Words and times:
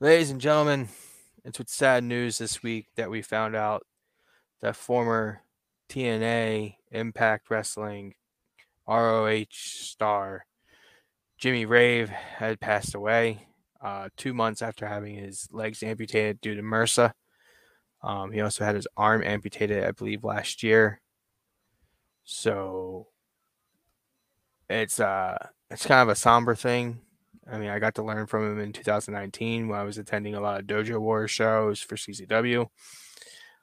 Ladies 0.00 0.30
and 0.30 0.40
gentlemen, 0.40 0.86
it's 1.44 1.58
with 1.58 1.68
sad 1.68 2.04
news 2.04 2.38
this 2.38 2.62
week 2.62 2.86
that 2.94 3.10
we 3.10 3.20
found 3.20 3.56
out 3.56 3.84
that 4.60 4.76
former 4.76 5.42
TNA 5.88 6.76
Impact 6.92 7.50
Wrestling 7.50 8.14
ROH 8.86 9.46
star 9.50 10.46
Jimmy 11.36 11.66
Rave 11.66 12.10
had 12.10 12.60
passed 12.60 12.94
away 12.94 13.48
uh, 13.80 14.08
two 14.16 14.32
months 14.32 14.62
after 14.62 14.86
having 14.86 15.16
his 15.16 15.48
legs 15.50 15.82
amputated 15.82 16.40
due 16.40 16.54
to 16.54 16.62
MRSA. 16.62 17.12
Um, 18.00 18.30
he 18.30 18.40
also 18.40 18.64
had 18.64 18.76
his 18.76 18.86
arm 18.96 19.24
amputated, 19.24 19.82
I 19.82 19.90
believe, 19.90 20.22
last 20.22 20.62
year. 20.62 21.00
So 22.22 23.08
it's 24.70 25.00
uh 25.00 25.38
it's 25.72 25.86
kind 25.86 26.02
of 26.02 26.08
a 26.08 26.14
somber 26.14 26.54
thing. 26.54 27.00
I 27.50 27.58
mean, 27.58 27.70
I 27.70 27.78
got 27.78 27.94
to 27.94 28.02
learn 28.02 28.26
from 28.26 28.50
him 28.50 28.58
in 28.58 28.72
2019 28.72 29.68
when 29.68 29.78
I 29.78 29.84
was 29.84 29.98
attending 29.98 30.34
a 30.34 30.40
lot 30.40 30.60
of 30.60 30.66
Dojo 30.66 30.98
Wars 31.00 31.30
shows 31.30 31.80
for 31.80 31.96
CZW. 31.96 32.66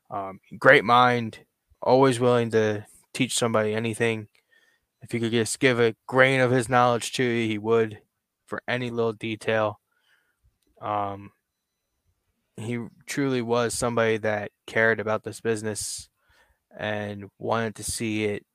Um, 0.10 0.40
great 0.58 0.84
mind, 0.84 1.40
always 1.82 2.20
willing 2.20 2.50
to 2.52 2.86
teach 3.14 3.38
somebody 3.38 3.74
anything. 3.74 4.28
If 5.02 5.12
he 5.12 5.20
could 5.20 5.32
just 5.32 5.60
give 5.60 5.80
a 5.80 5.96
grain 6.08 6.42
of 6.42 6.52
his 6.52 6.68
knowledge 6.68 7.14
to 7.14 7.24
you, 7.24 7.48
he 7.48 7.58
would 7.58 8.00
for 8.48 8.62
any 8.68 8.90
little 8.90 9.14
detail. 9.14 9.80
Um, 10.82 11.32
he 12.58 12.80
truly 13.06 13.42
was 13.42 13.74
somebody 13.74 14.18
that 14.18 14.52
cared 14.66 15.00
about 15.00 15.24
this 15.24 15.42
business 15.42 16.10
and 16.76 17.26
wanted 17.38 17.76
to 17.76 17.84
see 17.84 18.26
it, 18.26 18.46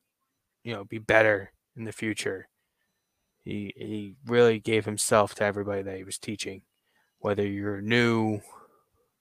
you 0.63 0.73
know, 0.73 0.83
be 0.83 0.97
better 0.97 1.51
in 1.75 1.85
the 1.85 1.91
future. 1.91 2.47
He 3.43 3.73
he 3.75 4.15
really 4.25 4.59
gave 4.59 4.85
himself 4.85 5.33
to 5.35 5.43
everybody 5.43 5.81
that 5.81 5.97
he 5.97 6.03
was 6.03 6.17
teaching, 6.17 6.61
whether 7.19 7.45
you're 7.45 7.81
new, 7.81 8.41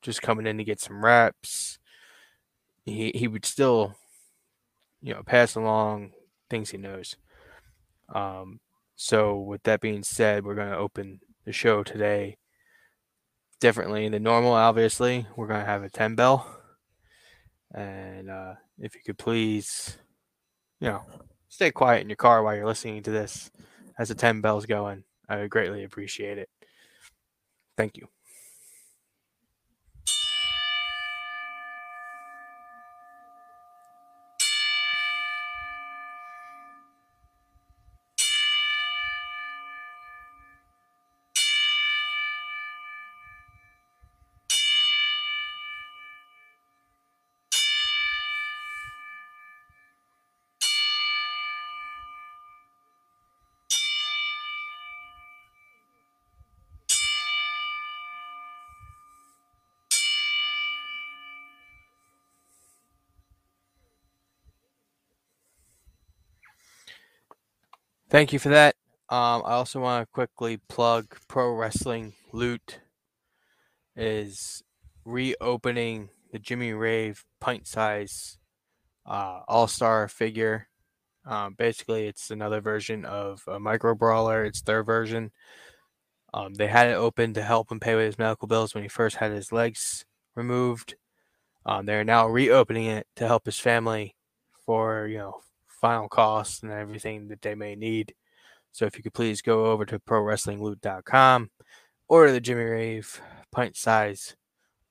just 0.02 0.22
coming 0.22 0.46
in 0.46 0.58
to 0.58 0.64
get 0.64 0.80
some 0.80 1.04
reps. 1.04 1.78
He 2.84 3.12
he 3.14 3.28
would 3.28 3.46
still, 3.46 3.96
you 5.00 5.14
know, 5.14 5.22
pass 5.22 5.54
along 5.54 6.12
things 6.50 6.70
he 6.70 6.78
knows. 6.78 7.16
Um, 8.14 8.60
so 8.96 9.38
with 9.38 9.62
that 9.62 9.80
being 9.80 10.02
said, 10.02 10.44
we're 10.44 10.54
going 10.54 10.70
to 10.70 10.76
open 10.76 11.20
the 11.46 11.52
show 11.52 11.82
today 11.82 12.36
differently 13.60 14.08
than 14.08 14.22
normal. 14.22 14.52
Obviously, 14.52 15.26
we're 15.36 15.46
going 15.46 15.60
to 15.60 15.66
have 15.66 15.82
a 15.82 15.88
ten 15.88 16.14
bell, 16.14 16.46
and 17.74 18.28
uh, 18.28 18.54
if 18.78 18.94
you 18.94 19.00
could 19.04 19.18
please, 19.18 19.96
you 20.78 20.88
know, 20.88 21.04
stay 21.48 21.70
quiet 21.70 22.02
in 22.02 22.10
your 22.10 22.16
car 22.16 22.42
while 22.42 22.54
you're 22.54 22.66
listening 22.66 23.02
to 23.02 23.10
this 23.10 23.50
as 24.00 24.08
the 24.08 24.14
10 24.14 24.40
bells 24.40 24.64
going. 24.64 25.04
I 25.28 25.36
would 25.36 25.50
greatly 25.50 25.84
appreciate 25.84 26.38
it. 26.38 26.48
Thank 27.76 27.98
you. 27.98 28.08
Thank 68.10 68.32
you 68.32 68.40
for 68.40 68.48
that. 68.48 68.74
Um, 69.08 69.42
I 69.46 69.52
also 69.52 69.80
want 69.80 70.02
to 70.02 70.12
quickly 70.12 70.56
plug 70.68 71.16
Pro 71.28 71.54
Wrestling 71.54 72.14
Loot 72.32 72.80
is 73.94 74.64
reopening 75.04 76.08
the 76.32 76.40
Jimmy 76.40 76.72
Rave 76.72 77.24
pint 77.40 77.68
size 77.68 78.38
uh, 79.06 79.42
All 79.46 79.68
Star 79.68 80.08
figure. 80.08 80.66
Um, 81.24 81.54
basically, 81.56 82.08
it's 82.08 82.32
another 82.32 82.60
version 82.60 83.04
of 83.04 83.44
a 83.46 83.60
micro 83.60 83.94
brawler. 83.94 84.44
It's 84.44 84.62
their 84.62 84.82
version. 84.82 85.30
Um, 86.34 86.54
they 86.54 86.66
had 86.66 86.88
it 86.88 86.94
open 86.94 87.32
to 87.34 87.42
help 87.42 87.70
him 87.70 87.78
pay 87.78 87.94
with 87.94 88.06
his 88.06 88.18
medical 88.18 88.48
bills 88.48 88.74
when 88.74 88.82
he 88.82 88.88
first 88.88 89.18
had 89.18 89.30
his 89.30 89.52
legs 89.52 90.04
removed. 90.34 90.96
Um, 91.64 91.86
they're 91.86 92.02
now 92.02 92.26
reopening 92.26 92.86
it 92.86 93.06
to 93.14 93.28
help 93.28 93.46
his 93.46 93.60
family 93.60 94.16
for 94.66 95.06
you 95.06 95.18
know 95.18 95.40
final 95.80 96.08
costs 96.08 96.62
and 96.62 96.72
everything 96.72 97.28
that 97.28 97.42
they 97.42 97.54
may 97.54 97.74
need. 97.74 98.14
So 98.72 98.84
if 98.86 98.96
you 98.96 99.02
could 99.02 99.14
please 99.14 99.42
go 99.42 99.66
over 99.66 99.84
to 99.86 99.98
prowrestlingloot.com, 99.98 101.50
order 102.08 102.32
the 102.32 102.40
Jimmy 102.40 102.64
Rave 102.64 103.20
pint 103.50 103.76
size 103.76 104.36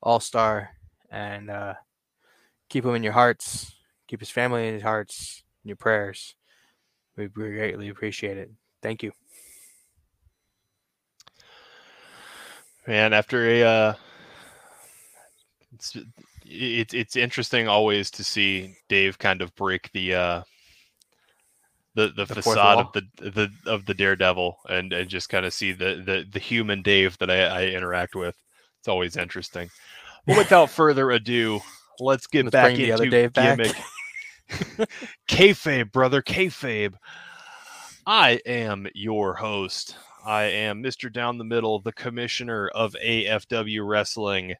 All 0.01 0.19
Star, 0.19 0.71
and 1.09 1.49
uh, 1.49 1.75
keep 2.69 2.85
him 2.85 2.95
in 2.95 3.03
your 3.03 3.13
hearts. 3.13 3.73
Keep 4.07 4.19
his 4.21 4.29
family 4.29 4.67
in 4.67 4.73
his 4.73 4.83
hearts, 4.83 5.43
in 5.63 5.69
your 5.69 5.77
prayers. 5.77 6.35
We 7.15 7.27
greatly 7.27 7.89
appreciate 7.89 8.37
it. 8.37 8.49
Thank 8.81 9.03
you. 9.03 9.11
Man, 12.87 13.13
after 13.13 13.47
a 13.47 13.63
uh, 13.63 13.93
it's 15.73 15.97
it's 16.45 16.93
it's 16.93 17.15
interesting 17.15 17.67
always 17.67 18.09
to 18.11 18.23
see 18.23 18.75
Dave 18.87 19.19
kind 19.19 19.41
of 19.41 19.53
break 19.55 19.91
the 19.91 20.15
uh 20.15 20.43
the 21.95 22.09
the, 22.09 22.25
the 22.25 22.35
facade 22.35 22.77
of 22.77 22.93
the 22.93 23.01
the 23.17 23.49
of 23.65 23.85
the 23.85 23.93
daredevil 23.93 24.57
and 24.69 24.93
and 24.93 25.09
just 25.09 25.29
kind 25.29 25.45
of 25.45 25.53
see 25.53 25.71
the 25.71 26.01
the 26.05 26.25
the 26.31 26.39
human 26.39 26.81
Dave 26.81 27.17
that 27.19 27.29
I, 27.29 27.43
I 27.43 27.65
interact 27.67 28.15
with. 28.15 28.35
It's 28.79 28.87
always 28.87 29.17
interesting. 29.17 29.69
But 30.25 30.37
without 30.37 30.69
further 30.69 31.11
ado, 31.11 31.61
let's 31.99 32.27
get 32.27 32.45
let's 32.45 32.53
back 32.53 32.77
into 32.77 32.93
other 32.93 33.09
Dave 33.09 33.33
gimmick. 33.33 33.75
kayfabe, 35.29 35.91
brother, 35.91 36.21
kayfabe. 36.21 36.93
I 38.05 38.39
am 38.45 38.87
your 38.95 39.35
host. 39.35 39.95
I 40.25 40.43
am 40.43 40.83
Mr. 40.83 41.11
Down 41.11 41.37
the 41.37 41.43
Middle, 41.43 41.79
the 41.79 41.93
commissioner 41.93 42.67
of 42.69 42.95
AFW 43.03 43.87
Wrestling. 43.87 44.55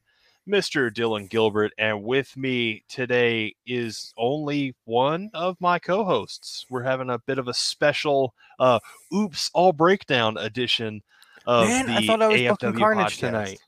Mr. 0.48 0.92
Dylan 0.92 1.30
Gilbert, 1.30 1.74
and 1.78 2.04
with 2.04 2.36
me 2.36 2.84
today 2.90 3.56
is 3.66 4.14
only 4.18 4.76
one 4.86 5.30
of 5.34 5.58
my 5.60 5.80
co-hosts. 5.80 6.66
We're 6.70 6.84
having 6.84 7.10
a 7.10 7.20
bit 7.20 7.38
of 7.38 7.48
a 7.48 7.54
special 7.54 8.34
uh 8.60 8.80
oops 9.14 9.50
all 9.54 9.74
breakdown 9.74 10.38
edition 10.38 11.02
of 11.46 11.68
Man, 11.68 11.86
the 11.88 11.94
I 11.94 12.06
thought 12.06 12.22
I 12.22 12.28
was 12.28 12.42
AFW 12.42 12.78
Carnage 12.78 13.18
podcast. 13.18 13.20
tonight. 13.20 13.60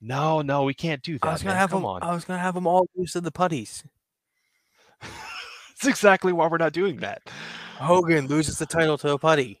No, 0.00 0.42
no, 0.42 0.64
we 0.64 0.74
can't 0.74 1.02
do 1.02 1.18
that. 1.18 1.26
I 1.26 1.32
was 1.32 1.42
gonna 1.42 1.54
man. 1.54 1.60
have 1.60 1.70
Come 1.70 1.82
them, 1.82 1.86
on. 1.86 2.02
I 2.02 2.14
was 2.14 2.24
gonna 2.24 2.40
have 2.40 2.54
them 2.54 2.66
all 2.66 2.88
lose 2.94 3.12
to 3.12 3.20
the 3.20 3.32
putties. 3.32 3.84
That's 5.00 5.86
exactly 5.86 6.32
why 6.32 6.46
we're 6.46 6.58
not 6.58 6.72
doing 6.72 6.98
that. 6.98 7.22
Hogan 7.76 8.26
loses 8.26 8.58
the 8.58 8.66
title 8.66 8.96
to 8.98 9.12
a 9.12 9.18
putty. 9.18 9.60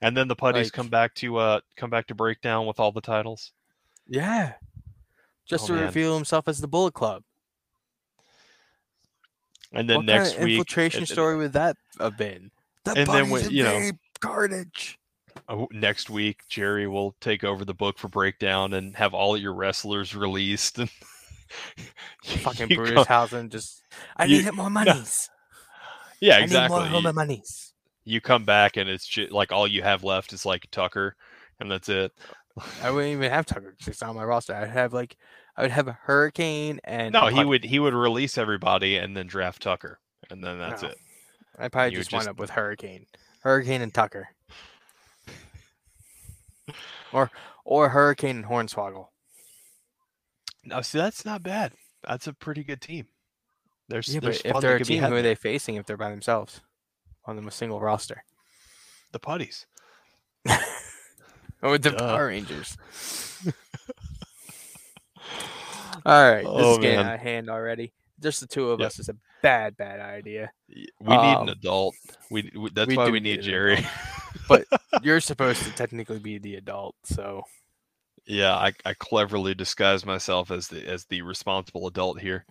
And 0.00 0.16
then 0.16 0.28
the 0.28 0.36
putties 0.36 0.66
like, 0.66 0.72
come 0.72 0.88
back 0.88 1.14
to 1.16 1.36
uh 1.36 1.60
come 1.76 1.90
back 1.90 2.06
to 2.06 2.14
breakdown 2.14 2.66
with 2.66 2.80
all 2.80 2.92
the 2.92 3.00
titles. 3.00 3.52
Yeah. 4.08 4.54
Just 5.46 5.64
oh, 5.64 5.66
to 5.68 5.72
man. 5.74 5.84
reveal 5.84 6.14
himself 6.14 6.48
as 6.48 6.60
the 6.60 6.68
Bullet 6.68 6.94
Club. 6.94 7.22
And 9.72 9.90
then 9.90 9.98
what 9.98 10.06
next 10.06 10.30
kind 10.30 10.38
of 10.38 10.44
week, 10.44 10.52
infiltration 10.52 11.02
it, 11.02 11.08
story 11.08 11.36
would 11.36 11.52
that 11.54 11.76
have 11.98 12.16
been? 12.16 12.50
The 12.84 12.92
and 12.92 13.08
then 13.08 13.30
when 13.30 13.50
you 13.50 13.64
know 13.64 13.90
carnage. 14.20 14.98
Oh, 15.48 15.68
next 15.72 16.08
week, 16.08 16.42
Jerry 16.48 16.86
will 16.86 17.16
take 17.20 17.44
over 17.44 17.64
the 17.64 17.74
book 17.74 17.98
for 17.98 18.08
breakdown 18.08 18.72
and 18.74 18.94
have 18.96 19.14
all 19.14 19.36
your 19.36 19.52
wrestlers 19.52 20.14
released. 20.14 20.78
And 20.78 20.90
fucking 22.24 22.68
Brutushausen 22.70 23.50
just 23.50 23.82
I 24.16 24.26
you, 24.26 24.42
need 24.42 24.54
more 24.54 24.70
monies. 24.70 25.28
Yeah, 26.20 26.38
exactly. 26.38 26.78
I 26.78 26.92
need 26.92 27.02
more 27.02 27.12
monies. 27.12 27.72
You 28.04 28.20
come 28.20 28.44
back 28.44 28.76
and 28.76 28.88
it's 28.88 29.06
just, 29.06 29.32
like 29.32 29.50
all 29.50 29.66
you 29.66 29.82
have 29.82 30.04
left 30.04 30.32
is 30.32 30.46
like 30.46 30.66
Tucker, 30.70 31.16
and 31.58 31.70
that's 31.70 31.88
it. 31.88 32.12
I 32.82 32.90
wouldn't 32.90 33.12
even 33.12 33.30
have 33.30 33.46
Tucker 33.46 33.74
it's 33.86 34.02
on 34.02 34.14
my 34.14 34.24
roster. 34.24 34.54
I'd 34.54 34.70
have 34.70 34.92
like 34.92 35.16
I 35.56 35.62
would 35.62 35.70
have 35.70 35.88
a 35.88 35.98
Hurricane 36.02 36.80
and 36.84 37.12
no, 37.12 37.26
he 37.26 37.44
would 37.44 37.64
he 37.64 37.78
would 37.78 37.94
release 37.94 38.38
everybody 38.38 38.96
and 38.96 39.16
then 39.16 39.26
draft 39.26 39.62
Tucker, 39.62 39.98
and 40.30 40.42
then 40.42 40.58
that's 40.58 40.82
no. 40.82 40.90
it. 40.90 40.98
I 41.58 41.68
probably 41.68 41.96
just 41.96 42.12
wind 42.12 42.22
just... 42.22 42.30
up 42.30 42.38
with 42.38 42.50
Hurricane, 42.50 43.06
Hurricane 43.40 43.82
and 43.82 43.92
Tucker, 43.92 44.28
or 47.12 47.30
or 47.64 47.88
Hurricane 47.88 48.36
and 48.36 48.46
Hornswoggle. 48.46 49.08
No, 50.64 50.80
see 50.82 50.98
that's 50.98 51.24
not 51.24 51.42
bad. 51.42 51.72
That's 52.06 52.26
a 52.26 52.32
pretty 52.32 52.62
good 52.62 52.80
team. 52.80 53.06
There's, 53.88 54.12
yeah, 54.12 54.20
there's 54.20 54.40
if 54.44 54.60
they're 54.60 54.76
a 54.76 54.84
team, 54.84 55.02
who 55.02 55.14
are 55.14 55.22
they 55.22 55.34
facing 55.34 55.76
if 55.76 55.86
they're 55.86 55.96
by 55.96 56.10
themselves 56.10 56.60
on 57.26 57.36
them 57.36 57.48
a 57.48 57.50
single 57.50 57.80
roster? 57.80 58.24
The 59.12 59.18
putties. 59.18 59.66
with 61.70 61.82
the 61.82 61.90
Duh. 61.90 61.98
Power 61.98 62.26
Rangers. 62.28 62.76
All 66.06 66.32
right, 66.32 66.42
this 66.42 66.66
Oh, 66.66 66.72
is 66.72 66.78
getting 66.78 66.98
man. 66.98 67.06
out 67.06 67.14
of 67.14 67.20
hand 67.20 67.48
already. 67.48 67.92
Just 68.20 68.40
the 68.40 68.46
two 68.46 68.70
of 68.70 68.80
Yep. 68.80 68.86
us 68.86 68.98
is 68.98 69.08
a 69.08 69.16
bad, 69.42 69.76
bad 69.76 70.00
idea. 70.00 70.52
We 71.00 71.16
need 71.16 71.38
Um, 71.38 71.42
an 71.44 71.48
adult. 71.50 71.94
We, 72.30 72.50
we 72.54 72.70
that's 72.70 72.88
we 72.88 72.96
why 72.96 73.08
we 73.08 73.20
need 73.20 73.36
need 73.36 73.42
Jerry. 73.42 73.86
But 74.48 74.66
you're 75.02 75.20
supposed 75.20 75.62
to 75.62 75.70
technically 75.72 76.18
be 76.18 76.38
the 76.38 76.56
adult, 76.56 76.96
so 77.04 77.42
yeah, 78.26 78.54
I, 78.56 78.72
I 78.84 78.94
cleverly 78.94 79.54
disguise 79.54 80.04
myself 80.04 80.50
as 80.50 80.66
the 80.68 80.84
as 80.86 81.04
the 81.06 81.22
responsible 81.22 81.86
adult 81.86 82.20
here. 82.20 82.44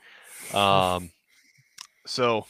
Um, 0.54 1.12
so 2.08 2.46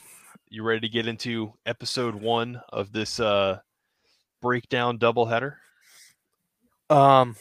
you 0.49 0.63
ready 0.63 0.81
to 0.81 0.89
get 0.89 1.07
into 1.07 1.53
episode 1.65 2.15
one 2.15 2.61
of 2.69 2.91
this 2.93 3.19
uh 3.19 3.59
breakdown 4.41 4.99
doubleheader? 4.99 5.55
Um, 6.93 7.35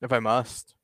if 0.00 0.12
I 0.12 0.20
must, 0.20 0.74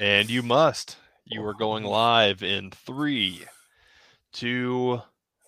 And 0.00 0.28
you 0.28 0.42
must. 0.42 0.96
You 1.24 1.44
are 1.44 1.54
going 1.54 1.84
live 1.84 2.42
in 2.42 2.70
three, 2.70 3.44
two, 4.32 5.00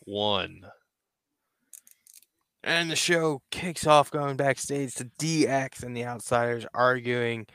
one. 0.05 0.62
And 2.62 2.91
the 2.91 2.97
show 2.97 3.43
kicks 3.50 3.87
off 3.87 4.11
going 4.11 4.37
backstage 4.37 4.94
to 4.94 5.11
DX 5.19 5.82
and 5.82 5.97
the 5.97 6.05
Outsiders 6.05 6.67
arguing 6.73 7.47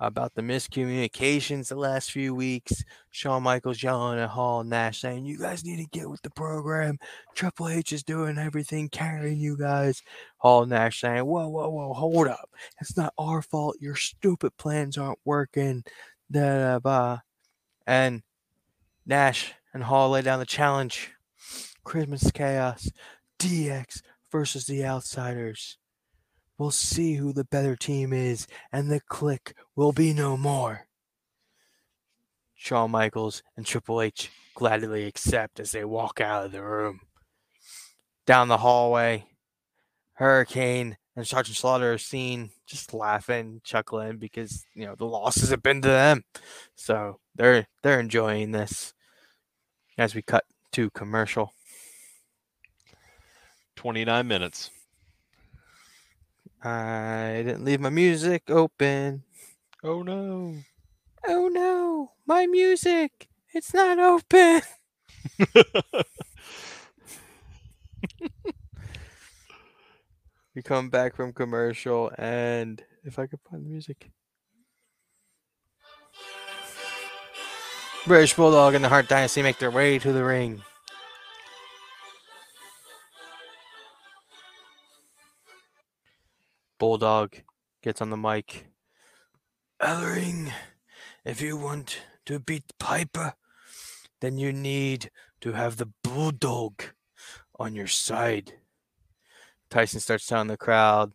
about 0.00 0.34
the 0.34 0.42
miscommunications 0.42 1.68
the 1.68 1.76
last 1.76 2.12
few 2.12 2.34
weeks. 2.34 2.84
Shawn 3.10 3.42
Michaels 3.42 3.82
yelling 3.82 4.18
at 4.18 4.30
Hall 4.30 4.60
and 4.60 4.70
Nash 4.70 5.00
saying, 5.00 5.24
You 5.24 5.38
guys 5.38 5.64
need 5.64 5.78
to 5.78 5.98
get 5.98 6.08
with 6.08 6.22
the 6.22 6.30
program. 6.30 6.98
Triple 7.34 7.68
H 7.68 7.92
is 7.92 8.02
doing 8.02 8.38
everything, 8.38 8.88
carrying 8.88 9.38
you 9.38 9.56
guys. 9.56 10.02
Hall 10.38 10.62
and 10.62 10.70
Nash 10.70 11.00
saying, 11.00 11.24
Whoa, 11.24 11.48
whoa, 11.48 11.68
whoa, 11.68 11.92
hold 11.92 12.28
up. 12.28 12.50
It's 12.80 12.96
not 12.96 13.14
our 13.18 13.42
fault. 13.42 13.76
Your 13.80 13.96
stupid 13.96 14.56
plans 14.56 14.96
aren't 14.96 15.18
working. 15.24 15.84
Da 16.30 16.58
da 16.58 16.78
ba. 16.78 17.22
And 17.86 18.22
Nash 19.06 19.54
and 19.74 19.82
Hall 19.82 20.10
lay 20.10 20.22
down 20.22 20.38
the 20.38 20.46
challenge. 20.46 21.12
Christmas 21.84 22.30
Chaos. 22.30 22.90
DX 23.38 24.02
versus 24.30 24.66
the 24.66 24.84
Outsiders. 24.84 25.78
We'll 26.58 26.72
see 26.72 27.14
who 27.14 27.32
the 27.32 27.44
better 27.44 27.76
team 27.76 28.12
is, 28.12 28.48
and 28.72 28.90
the 28.90 29.00
Kliq 29.00 29.52
will 29.78 29.92
be 29.92 30.12
no 30.12 30.36
more. 30.36 30.88
Shawn 32.56 32.90
Michaels 32.90 33.44
and 33.56 33.64
Triple 33.64 34.02
H 34.02 34.28
gladly 34.56 35.04
accept 35.04 35.60
as 35.60 35.70
they 35.70 35.84
walk 35.84 36.20
out 36.20 36.44
of 36.44 36.50
the 36.50 36.64
room. 36.64 36.98
Down 38.26 38.48
the 38.48 38.56
hallway, 38.56 39.26
Hurricane 40.14 40.96
and 41.14 41.24
Sergeant 41.24 41.56
Slaughter 41.56 41.92
are 41.92 41.98
seen 41.98 42.50
just 42.66 42.92
laughing, 42.92 43.60
chuckling 43.62 44.16
because 44.16 44.66
you 44.74 44.84
know 44.84 44.96
the 44.96 45.04
losses 45.04 45.50
have 45.50 45.62
been 45.62 45.80
to 45.82 45.88
them. 45.88 46.24
So 46.74 47.20
they're 47.36 47.68
they're 47.84 48.00
enjoying 48.00 48.50
this. 48.50 48.94
As 49.96 50.12
we 50.12 50.22
cut 50.22 50.44
to 50.72 50.90
commercial. 50.90 51.54
29 53.76 54.26
minutes. 54.26 54.70
I 56.64 57.42
didn't 57.46 57.64
leave 57.64 57.78
my 57.78 57.90
music 57.90 58.50
open. 58.50 59.22
Oh 59.84 60.02
no. 60.02 60.56
Oh 61.26 61.48
no, 61.48 62.10
my 62.26 62.46
music. 62.46 63.28
It's 63.54 63.72
not 63.72 64.00
open. 64.00 64.62
we 70.54 70.62
come 70.62 70.90
back 70.90 71.14
from 71.14 71.32
commercial 71.32 72.10
and 72.18 72.82
if 73.04 73.20
I 73.20 73.26
could 73.26 73.38
find 73.48 73.64
the 73.64 73.68
music. 73.68 74.10
British 78.06 78.34
Bulldog 78.34 78.74
and 78.74 78.84
the 78.84 78.88
Hart 78.88 79.08
Dynasty 79.08 79.42
make 79.42 79.58
their 79.58 79.70
way 79.70 80.00
to 80.00 80.12
the 80.12 80.24
ring. 80.24 80.62
Bulldog 86.80 87.36
gets 87.82 88.00
on 88.00 88.10
the 88.10 88.16
mic. 88.16 88.66
Ellering, 89.80 90.50
if 91.24 91.40
you 91.40 91.56
want 91.56 92.00
to 92.26 92.40
beat 92.40 92.64
Piper, 92.80 93.34
then 94.20 94.36
you 94.36 94.52
need 94.52 95.10
to 95.40 95.52
have 95.52 95.76
the 95.76 95.90
Bulldog 96.02 96.82
on 97.60 97.76
your 97.76 97.86
side. 97.86 98.54
Tyson 99.70 100.00
starts 100.00 100.26
telling 100.26 100.48
the 100.48 100.56
crowd 100.56 101.12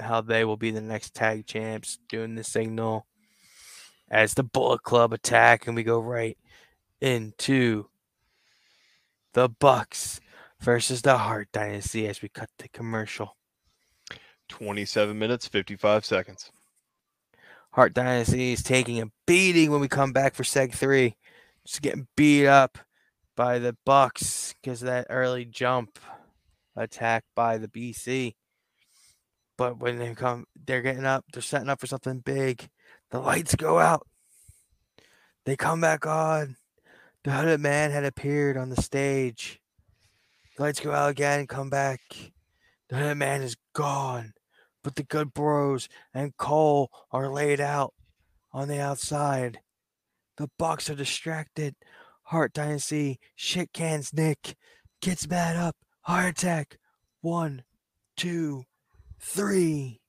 how 0.00 0.20
they 0.20 0.44
will 0.44 0.58
be 0.58 0.70
the 0.70 0.82
next 0.82 1.14
tag 1.14 1.46
champs, 1.46 1.98
doing 2.10 2.34
the 2.34 2.44
signal 2.44 3.06
as 4.10 4.34
the 4.34 4.42
Bullet 4.42 4.82
Club 4.82 5.14
attack, 5.14 5.66
and 5.66 5.74
we 5.74 5.82
go 5.82 5.98
right 5.98 6.36
into 7.00 7.86
the 9.32 9.48
Bucks 9.48 10.20
versus 10.60 11.00
the 11.00 11.16
Hart 11.16 11.48
Dynasty 11.52 12.06
as 12.06 12.20
we 12.20 12.28
cut 12.28 12.50
the 12.58 12.68
commercial. 12.68 13.36
27 14.48 15.18
minutes, 15.18 15.48
55 15.48 16.04
seconds. 16.04 16.50
Hart 17.76 17.92
Dynasty 17.92 18.54
is 18.54 18.62
taking 18.62 19.02
a 19.02 19.10
beating 19.26 19.70
when 19.70 19.82
we 19.82 19.88
come 19.88 20.14
back 20.14 20.34
for 20.34 20.44
Seg 20.44 20.72
3. 20.74 21.14
Just 21.66 21.82
getting 21.82 22.06
beat 22.16 22.46
up 22.46 22.78
by 23.36 23.58
the 23.58 23.76
Bucks 23.84 24.54
because 24.54 24.80
of 24.80 24.86
that 24.86 25.08
early 25.10 25.44
jump 25.44 25.98
attack 26.74 27.24
by 27.34 27.58
the 27.58 27.68
BC. 27.68 28.34
But 29.58 29.78
when 29.78 29.98
they 29.98 30.14
come, 30.14 30.46
they're 30.64 30.80
getting 30.80 31.04
up, 31.04 31.26
they're 31.30 31.42
setting 31.42 31.68
up 31.68 31.78
for 31.78 31.86
something 31.86 32.20
big. 32.20 32.66
The 33.10 33.18
lights 33.20 33.54
go 33.54 33.78
out. 33.78 34.06
They 35.44 35.54
come 35.54 35.82
back 35.82 36.06
on. 36.06 36.56
The 37.24 37.32
hooded 37.32 37.60
man 37.60 37.90
had 37.90 38.04
appeared 38.06 38.56
on 38.56 38.70
the 38.70 38.80
stage. 38.80 39.60
The 40.56 40.62
lights 40.62 40.80
go 40.80 40.92
out 40.92 41.10
again, 41.10 41.46
come 41.46 41.68
back. 41.68 42.00
The 42.88 42.96
hooded 42.96 43.18
man 43.18 43.42
is 43.42 43.54
gone. 43.74 44.32
But 44.86 44.94
the 44.94 45.02
good 45.02 45.34
bros 45.34 45.88
and 46.14 46.36
Cole 46.36 46.92
are 47.10 47.28
laid 47.28 47.60
out 47.60 47.92
on 48.52 48.68
the 48.68 48.78
outside. 48.78 49.58
The 50.36 50.48
Bucks 50.60 50.88
are 50.88 50.94
distracted. 50.94 51.74
Hart 52.22 52.52
Dynasty 52.52 53.18
shit 53.34 53.72
cans 53.72 54.12
Nick 54.12 54.54
gets 55.02 55.28
mad 55.28 55.56
up. 55.56 55.74
Hart 56.02 56.38
Attack. 56.38 56.78
One, 57.20 57.64
two, 58.16 58.62
three. 59.18 60.02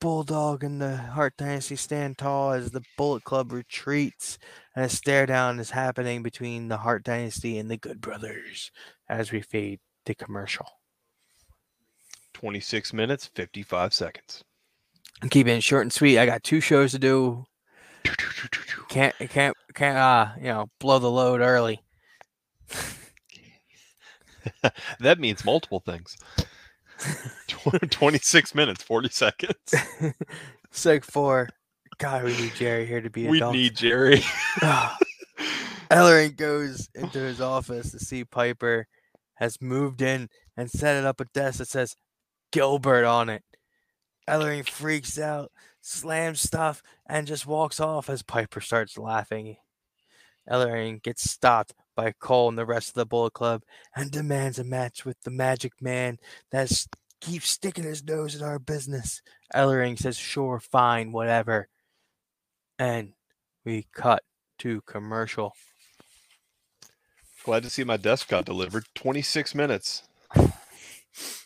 Bulldog 0.00 0.62
and 0.62 0.80
the 0.80 0.96
Hart 0.96 1.36
Dynasty 1.36 1.74
stand 1.74 2.18
tall 2.18 2.52
as 2.52 2.70
the 2.70 2.84
Bullet 2.96 3.24
Club 3.24 3.50
retreats, 3.50 4.38
and 4.76 4.84
a 4.84 4.88
stare 4.88 5.26
down 5.26 5.58
is 5.58 5.70
happening 5.70 6.22
between 6.22 6.68
the 6.68 6.76
Hart 6.76 7.02
Dynasty 7.02 7.58
and 7.58 7.68
the 7.68 7.76
Good 7.76 8.00
Brothers 8.00 8.70
as 9.08 9.32
we 9.32 9.40
fade 9.40 9.80
to 10.04 10.14
commercial. 10.14 10.81
26 12.42 12.92
minutes, 12.92 13.26
55 13.36 13.94
seconds. 13.94 14.42
I'm 15.22 15.28
keeping 15.28 15.56
it 15.56 15.62
short 15.62 15.82
and 15.82 15.92
sweet. 15.92 16.18
I 16.18 16.26
got 16.26 16.42
two 16.42 16.60
shows 16.60 16.90
to 16.90 16.98
do. 16.98 17.44
Can't 18.88 19.14
can't 19.30 19.56
can't 19.74 19.96
uh 19.96 20.32
you 20.38 20.48
know 20.48 20.68
blow 20.80 20.98
the 20.98 21.08
load 21.08 21.40
early. 21.40 21.84
that 24.98 25.20
means 25.20 25.44
multiple 25.44 25.78
things. 25.78 26.16
26 27.90 28.54
minutes, 28.56 28.82
40 28.82 29.08
seconds. 29.10 29.54
Seg 30.72 31.04
four. 31.04 31.48
God, 31.98 32.24
we 32.24 32.36
need 32.36 32.54
Jerry 32.56 32.86
here 32.86 33.00
to 33.00 33.10
be 33.10 33.28
We 33.28 33.38
adults. 33.38 33.54
need 33.54 33.76
Jerry. 33.76 34.20
Ellering 35.92 36.36
goes 36.36 36.88
into 36.96 37.20
his 37.20 37.40
office 37.40 37.92
to 37.92 38.00
see 38.00 38.24
Piper 38.24 38.88
has 39.34 39.60
moved 39.60 40.02
in 40.02 40.28
and 40.56 40.68
set 40.68 40.96
it 40.96 41.04
up 41.04 41.20
a 41.20 41.24
desk 41.26 41.58
that 41.58 41.68
says 41.68 41.94
Gilbert 42.52 43.04
on 43.04 43.28
it. 43.28 43.42
Ellering 44.28 44.68
freaks 44.68 45.18
out, 45.18 45.50
slams 45.80 46.40
stuff, 46.40 46.82
and 47.06 47.26
just 47.26 47.46
walks 47.46 47.80
off 47.80 48.08
as 48.08 48.22
Piper 48.22 48.60
starts 48.60 48.96
laughing. 48.96 49.56
Ellering 50.48 51.02
gets 51.02 51.28
stopped 51.28 51.74
by 51.96 52.12
Cole 52.12 52.48
and 52.48 52.58
the 52.58 52.66
rest 52.66 52.88
of 52.88 52.94
the 52.94 53.06
Bullet 53.06 53.32
Club 53.32 53.62
and 53.96 54.10
demands 54.10 54.58
a 54.58 54.64
match 54.64 55.04
with 55.04 55.20
the 55.22 55.30
Magic 55.30 55.72
Man 55.80 56.18
that 56.50 56.86
keeps 57.20 57.50
sticking 57.50 57.84
his 57.84 58.04
nose 58.04 58.34
in 58.34 58.42
our 58.42 58.58
business. 58.58 59.22
Ellering 59.54 59.98
says, 59.98 60.16
sure, 60.16 60.60
fine, 60.60 61.12
whatever. 61.12 61.68
And 62.78 63.12
we 63.64 63.86
cut 63.92 64.22
to 64.58 64.80
commercial. 64.82 65.54
Glad 67.44 67.64
to 67.64 67.70
see 67.70 67.84
my 67.84 67.96
desk 67.96 68.28
got 68.28 68.44
delivered. 68.44 68.86
26 68.94 69.54
minutes. 69.54 70.04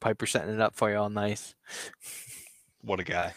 Piper 0.00 0.26
setting 0.26 0.54
it 0.54 0.60
up 0.60 0.74
for 0.74 0.90
you 0.90 0.96
all 0.96 1.10
nice. 1.10 1.54
What 2.82 3.00
a 3.00 3.04
guy. 3.04 3.34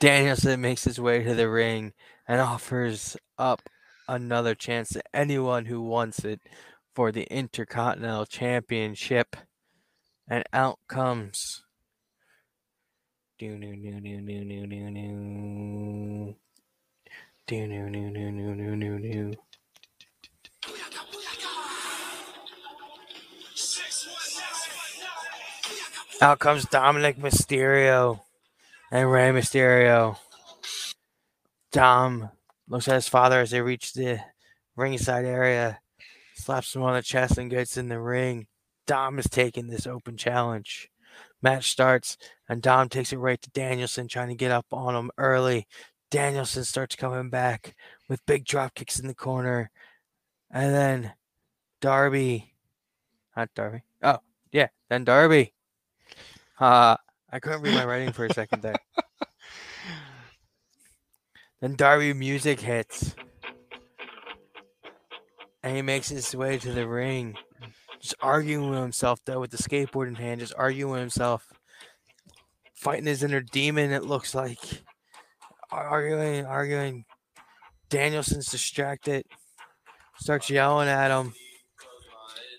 Danielson 0.00 0.60
makes 0.60 0.84
his 0.84 1.00
way 1.00 1.22
to 1.24 1.34
the 1.34 1.48
ring 1.48 1.92
and 2.26 2.40
offers 2.40 3.16
up 3.36 3.62
another 4.08 4.54
chance 4.54 4.90
to 4.90 5.02
anyone 5.12 5.66
who 5.66 5.82
wants 5.82 6.24
it 6.24 6.40
for 6.94 7.12
the 7.12 7.24
Intercontinental 7.24 8.26
Championship. 8.26 9.36
And 10.28 10.44
out 10.52 10.78
comes. 10.88 11.64
Do 13.38 13.58
do 13.58 13.74
do 13.76 14.00
do 14.00 14.20
do 14.20 14.44
do 14.44 14.66
do 14.66 14.90
do. 14.90 16.36
Do 17.46 17.66
do 17.66 17.90
do 17.90 18.10
do 18.10 18.30
do 18.32 18.54
do 18.56 18.76
do 18.76 18.98
do. 18.98 19.47
Out 26.20 26.40
comes 26.40 26.64
Dominic 26.64 27.16
Mysterio 27.16 28.20
and 28.90 29.10
Rey 29.10 29.30
Mysterio. 29.30 30.16
Dom 31.70 32.30
looks 32.68 32.88
at 32.88 32.96
his 32.96 33.08
father 33.08 33.40
as 33.40 33.52
they 33.52 33.60
reach 33.60 33.92
the 33.92 34.18
ringside 34.74 35.24
area, 35.24 35.78
slaps 36.34 36.74
him 36.74 36.82
on 36.82 36.94
the 36.94 37.02
chest, 37.02 37.38
and 37.38 37.48
gets 37.48 37.76
in 37.76 37.88
the 37.88 38.00
ring. 38.00 38.48
Dom 38.84 39.20
is 39.20 39.28
taking 39.28 39.68
this 39.68 39.86
open 39.86 40.16
challenge. 40.16 40.90
Match 41.40 41.70
starts, 41.70 42.16
and 42.48 42.62
Dom 42.62 42.88
takes 42.88 43.12
it 43.12 43.18
right 43.18 43.40
to 43.40 43.50
Danielson, 43.50 44.08
trying 44.08 44.28
to 44.28 44.34
get 44.34 44.50
up 44.50 44.66
on 44.72 44.96
him 44.96 45.12
early. 45.18 45.68
Danielson 46.10 46.64
starts 46.64 46.96
coming 46.96 47.30
back 47.30 47.76
with 48.08 48.26
big 48.26 48.44
drop 48.44 48.74
kicks 48.74 48.98
in 48.98 49.06
the 49.06 49.14
corner. 49.14 49.70
And 50.50 50.74
then 50.74 51.12
Darby, 51.80 52.54
not 53.36 53.54
Darby. 53.54 53.82
Oh, 54.02 54.18
yeah, 54.50 54.68
then 54.88 55.04
Darby. 55.04 55.52
Uh, 56.60 56.96
I 57.30 57.38
couldn't 57.40 57.62
read 57.62 57.74
my 57.74 57.84
writing 57.84 58.12
for 58.12 58.24
a 58.26 58.32
second 58.32 58.62
there. 58.62 58.74
Then 61.60 61.74
Darby 61.74 62.12
music 62.12 62.60
hits. 62.60 63.16
And 65.62 65.74
he 65.74 65.82
makes 65.82 66.08
his 66.08 66.34
way 66.34 66.56
to 66.58 66.72
the 66.72 66.86
ring. 66.86 67.36
Just 68.00 68.14
arguing 68.20 68.70
with 68.70 68.78
himself 68.78 69.18
though 69.24 69.40
with 69.40 69.50
the 69.50 69.56
skateboard 69.56 70.06
in 70.06 70.14
hand, 70.14 70.40
just 70.40 70.54
arguing 70.56 70.92
with 70.92 71.00
himself. 71.00 71.44
Fighting 72.74 73.06
his 73.06 73.24
inner 73.24 73.40
demon, 73.40 73.90
it 73.90 74.04
looks 74.04 74.36
like. 74.36 74.60
Arguing, 75.72 76.46
arguing. 76.46 77.04
Danielson's 77.90 78.50
distracted. 78.52 79.24
Starts 80.20 80.48
yelling 80.48 80.88
at 80.88 81.10
him. 81.10 81.34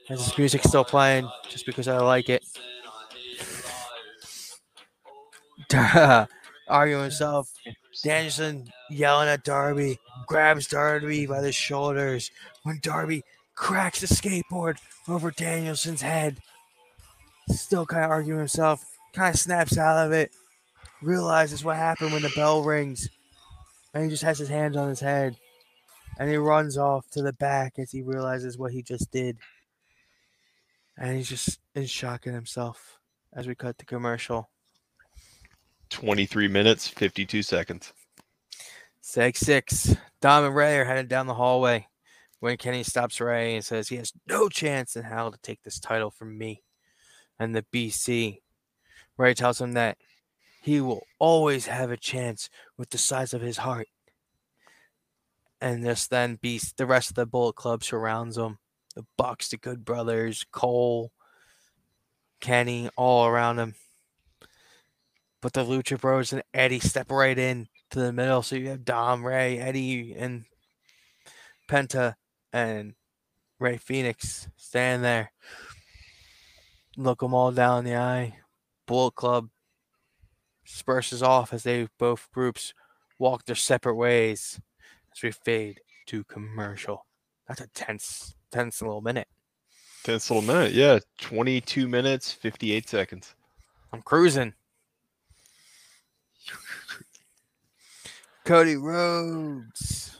As 0.09 0.25
his 0.25 0.37
music's 0.37 0.67
still 0.67 0.83
playing, 0.83 1.29
just 1.47 1.65
because 1.65 1.87
I 1.87 1.99
like 1.99 2.27
it. 2.27 2.43
arguing 6.67 7.03
himself. 7.03 7.51
Danielson 8.03 8.71
yelling 8.89 9.27
at 9.27 9.43
Darby, 9.43 9.99
grabs 10.27 10.67
Darby 10.67 11.25
by 11.25 11.41
the 11.41 11.51
shoulders 11.51 12.31
when 12.63 12.79
Darby 12.81 13.23
cracks 13.55 14.01
the 14.01 14.07
skateboard 14.07 14.77
over 15.07 15.31
Danielson's 15.31 16.01
head. 16.01 16.39
Still 17.49 17.85
kind 17.85 18.05
of 18.05 18.11
arguing 18.11 18.39
himself, 18.39 18.85
kind 19.13 19.33
of 19.33 19.39
snaps 19.39 19.77
out 19.77 20.05
of 20.05 20.11
it, 20.11 20.31
realizes 21.01 21.63
what 21.63 21.75
happened 21.75 22.13
when 22.13 22.21
the 22.21 22.31
bell 22.35 22.63
rings, 22.63 23.09
and 23.93 24.03
he 24.03 24.09
just 24.09 24.23
has 24.23 24.37
his 24.37 24.49
hands 24.49 24.77
on 24.77 24.89
his 24.89 24.99
head. 24.99 25.35
And 26.19 26.29
he 26.29 26.37
runs 26.37 26.77
off 26.77 27.09
to 27.11 27.21
the 27.21 27.33
back 27.33 27.79
as 27.79 27.91
he 27.91 28.01
realizes 28.01 28.57
what 28.57 28.71
he 28.71 28.83
just 28.83 29.09
did. 29.11 29.37
And 30.97 31.15
he's 31.15 31.29
just 31.29 31.59
in 31.75 31.85
shock 31.85 32.27
at 32.27 32.33
himself 32.33 32.99
as 33.33 33.47
we 33.47 33.55
cut 33.55 33.77
the 33.77 33.85
commercial. 33.85 34.49
23 35.89 36.47
minutes, 36.47 36.87
52 36.87 37.41
seconds. 37.43 37.93
Seg 39.03 39.35
six. 39.35 39.95
Dom 40.21 40.45
and 40.45 40.55
Rey 40.55 40.77
are 40.77 40.85
headed 40.85 41.07
down 41.07 41.27
the 41.27 41.33
hallway 41.33 41.87
when 42.39 42.57
Kenny 42.57 42.83
stops 42.83 43.19
Rey 43.19 43.55
and 43.55 43.65
says 43.65 43.87
he 43.87 43.95
has 43.97 44.13
no 44.27 44.49
chance 44.49 44.95
in 44.95 45.03
hell 45.03 45.31
to 45.31 45.37
take 45.41 45.63
this 45.63 45.79
title 45.79 46.11
from 46.11 46.37
me 46.37 46.63
and 47.39 47.55
the 47.55 47.65
BC. 47.73 48.41
Rey 49.17 49.33
tells 49.33 49.59
him 49.59 49.73
that 49.73 49.97
he 50.61 50.81
will 50.81 51.03
always 51.19 51.67
have 51.67 51.91
a 51.91 51.97
chance 51.97 52.49
with 52.77 52.89
the 52.89 52.97
size 52.97 53.33
of 53.33 53.41
his 53.41 53.57
heart. 53.57 53.87
And 55.61 55.83
this 55.83 56.07
then 56.07 56.35
beast 56.35 56.77
the 56.77 56.85
rest 56.85 57.09
of 57.09 57.15
the 57.15 57.25
Bullet 57.25 57.55
Club 57.55 57.83
surrounds 57.83 58.37
him. 58.37 58.59
The 58.95 59.05
Bucks, 59.17 59.49
the 59.49 59.57
Good 59.57 59.85
Brothers, 59.85 60.45
Cole, 60.51 61.11
Kenny, 62.39 62.89
all 62.95 63.25
around 63.25 63.59
him. 63.59 63.75
But 65.41 65.53
the 65.53 65.63
Lucha 65.63 65.99
Bros 65.99 66.33
and 66.33 66.43
Eddie 66.53 66.79
step 66.79 67.11
right 67.11 67.37
in 67.37 67.67
to 67.91 67.99
the 67.99 68.11
middle. 68.11 68.41
So 68.41 68.55
you 68.55 68.69
have 68.69 68.83
Dom, 68.83 69.25
Rey, 69.25 69.57
Eddie, 69.57 70.13
and 70.17 70.45
Penta 71.69 72.15
and 72.51 72.93
Rey 73.59 73.77
Fenix 73.77 74.47
stand 74.57 75.03
there. 75.03 75.31
Look 76.97 77.19
them 77.19 77.33
all 77.33 77.51
down 77.51 77.85
the 77.85 77.95
eye. 77.95 78.37
Bullet 78.85 79.15
Club 79.15 79.49
disperses 80.65 81.23
off 81.23 81.53
as 81.53 81.63
they 81.63 81.87
both 81.97 82.27
groups 82.33 82.73
walk 83.17 83.45
their 83.45 83.55
separate 83.55 83.95
ways 83.95 84.59
as 85.13 85.21
we 85.21 85.31
fade 85.31 85.81
to 86.07 86.23
commercial. 86.25 87.05
That's 87.47 87.61
a 87.61 87.67
tense, 87.67 88.35
tense 88.51 88.81
little 88.81 89.01
minute. 89.01 89.27
Tense 90.03 90.29
little 90.29 90.41
minute. 90.41 90.73
Yeah. 90.73 90.99
22 91.19 91.87
minutes, 91.87 92.31
58 92.31 92.89
seconds. 92.89 93.35
I'm 93.91 94.01
cruising. 94.01 94.53
Cody 98.49 98.77
Rhodes 98.77 100.19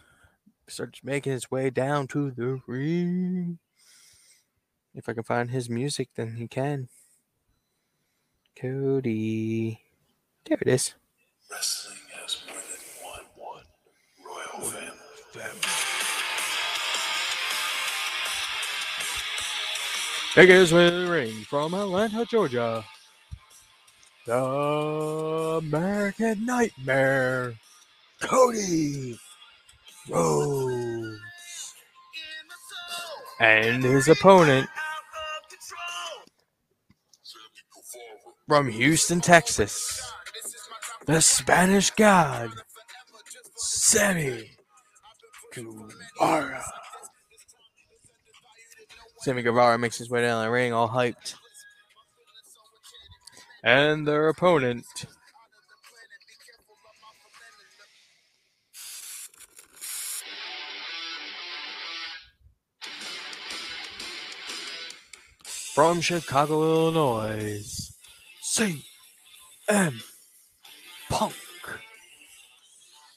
starts 0.68 1.00
making 1.04 1.34
his 1.34 1.50
way 1.50 1.72
down 1.72 2.06
to 2.10 2.30
the 2.30 2.62
ring. 2.68 3.58
If 4.94 5.10
I 5.10 5.14
can 5.14 5.24
find 5.24 5.50
his 5.50 5.68
music, 5.68 6.10
then 6.16 6.36
he 6.36 6.48
can. 6.48 6.90
Cody. 8.56 9.82
There 10.46 10.60
it 10.62 10.68
is. 10.68 10.94
Wrestling 11.50 11.98
has 12.22 12.44
more 12.48 12.62
than 12.62 12.78
one, 13.02 13.26
one 13.36 13.64
royal 14.24 14.70
family. 15.32 15.60
Take 20.36 20.50
his 20.50 20.72
way 20.72 20.92
to 20.92 20.96
the 20.96 21.12
ring 21.12 21.34
from 21.46 21.74
Atlanta, 21.74 22.26
Georgia. 22.26 22.86
The 24.28 24.36
American 25.64 26.46
Nightmare. 26.46 27.56
Cody 28.22 29.18
Rhodes. 30.10 31.20
And 33.40 33.84
his 33.84 34.08
opponent 34.08 34.70
from 38.48 38.70
Houston, 38.70 39.22
Texas. 39.22 40.02
The 41.06 41.22
Spanish 41.22 41.90
God, 41.92 42.52
Sammy 43.56 44.52
Guevara. 45.54 46.64
Sammy 49.22 49.42
Guevara 49.42 49.78
makes 49.78 49.98
his 49.98 50.10
way 50.10 50.22
down 50.22 50.44
the 50.44 50.52
ring, 50.52 50.74
all 50.74 50.90
hyped. 50.90 51.36
And 53.64 54.08
their 54.08 54.30
opponent 54.30 54.86
from 65.80 66.02
Chicago, 66.02 66.62
Illinois, 66.62 67.94
CM 68.44 68.84
Punk. 71.10 71.34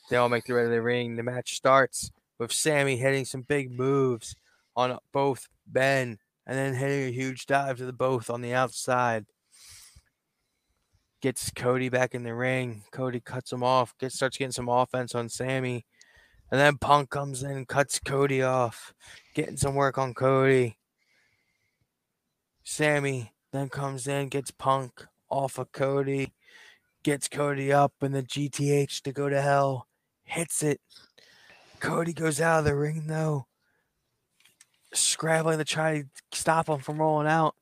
They 0.08 0.16
all 0.16 0.28
make 0.28 0.44
their 0.44 0.54
way 0.54 0.62
to 0.62 0.68
the 0.68 0.80
ring. 0.80 1.16
The 1.16 1.24
match 1.24 1.56
starts 1.56 2.12
with 2.38 2.52
Sammy 2.52 2.96
hitting 2.96 3.24
some 3.24 3.42
big 3.42 3.76
moves 3.76 4.36
on 4.76 4.96
both 5.12 5.48
Ben 5.66 6.18
and 6.46 6.56
then 6.56 6.74
hitting 6.74 7.08
a 7.08 7.10
huge 7.10 7.46
dive 7.46 7.78
to 7.78 7.84
the 7.84 7.92
both 7.92 8.30
on 8.30 8.42
the 8.42 8.54
outside. 8.54 9.26
Gets 11.20 11.50
Cody 11.50 11.88
back 11.88 12.14
in 12.14 12.22
the 12.22 12.32
ring. 12.32 12.84
Cody 12.92 13.18
cuts 13.18 13.52
him 13.52 13.64
off, 13.64 13.92
gets 13.98 14.14
starts 14.14 14.36
getting 14.38 14.52
some 14.52 14.68
offense 14.68 15.16
on 15.16 15.28
Sammy. 15.28 15.84
And 16.52 16.60
then 16.60 16.78
Punk 16.78 17.10
comes 17.10 17.42
in 17.42 17.50
and 17.50 17.66
cuts 17.66 17.98
Cody 17.98 18.40
off, 18.40 18.94
getting 19.34 19.56
some 19.56 19.74
work 19.74 19.98
on 19.98 20.14
Cody. 20.14 20.76
Sammy 22.64 23.32
then 23.52 23.68
comes 23.68 24.06
in, 24.06 24.28
gets 24.28 24.50
Punk 24.50 25.06
off 25.28 25.58
of 25.58 25.72
Cody, 25.72 26.32
gets 27.02 27.28
Cody 27.28 27.72
up 27.72 27.92
in 28.00 28.12
the 28.12 28.22
GTH 28.22 29.02
to 29.02 29.12
go 29.12 29.28
to 29.28 29.40
hell, 29.40 29.88
hits 30.24 30.62
it. 30.62 30.80
Cody 31.80 32.12
goes 32.12 32.40
out 32.40 32.60
of 32.60 32.64
the 32.64 32.76
ring 32.76 33.04
though, 33.06 33.46
scrambling 34.92 35.58
to 35.58 35.64
try 35.64 36.02
to 36.02 36.08
stop 36.32 36.68
him 36.68 36.78
from 36.78 36.98
rolling 36.98 37.26
out. 37.26 37.54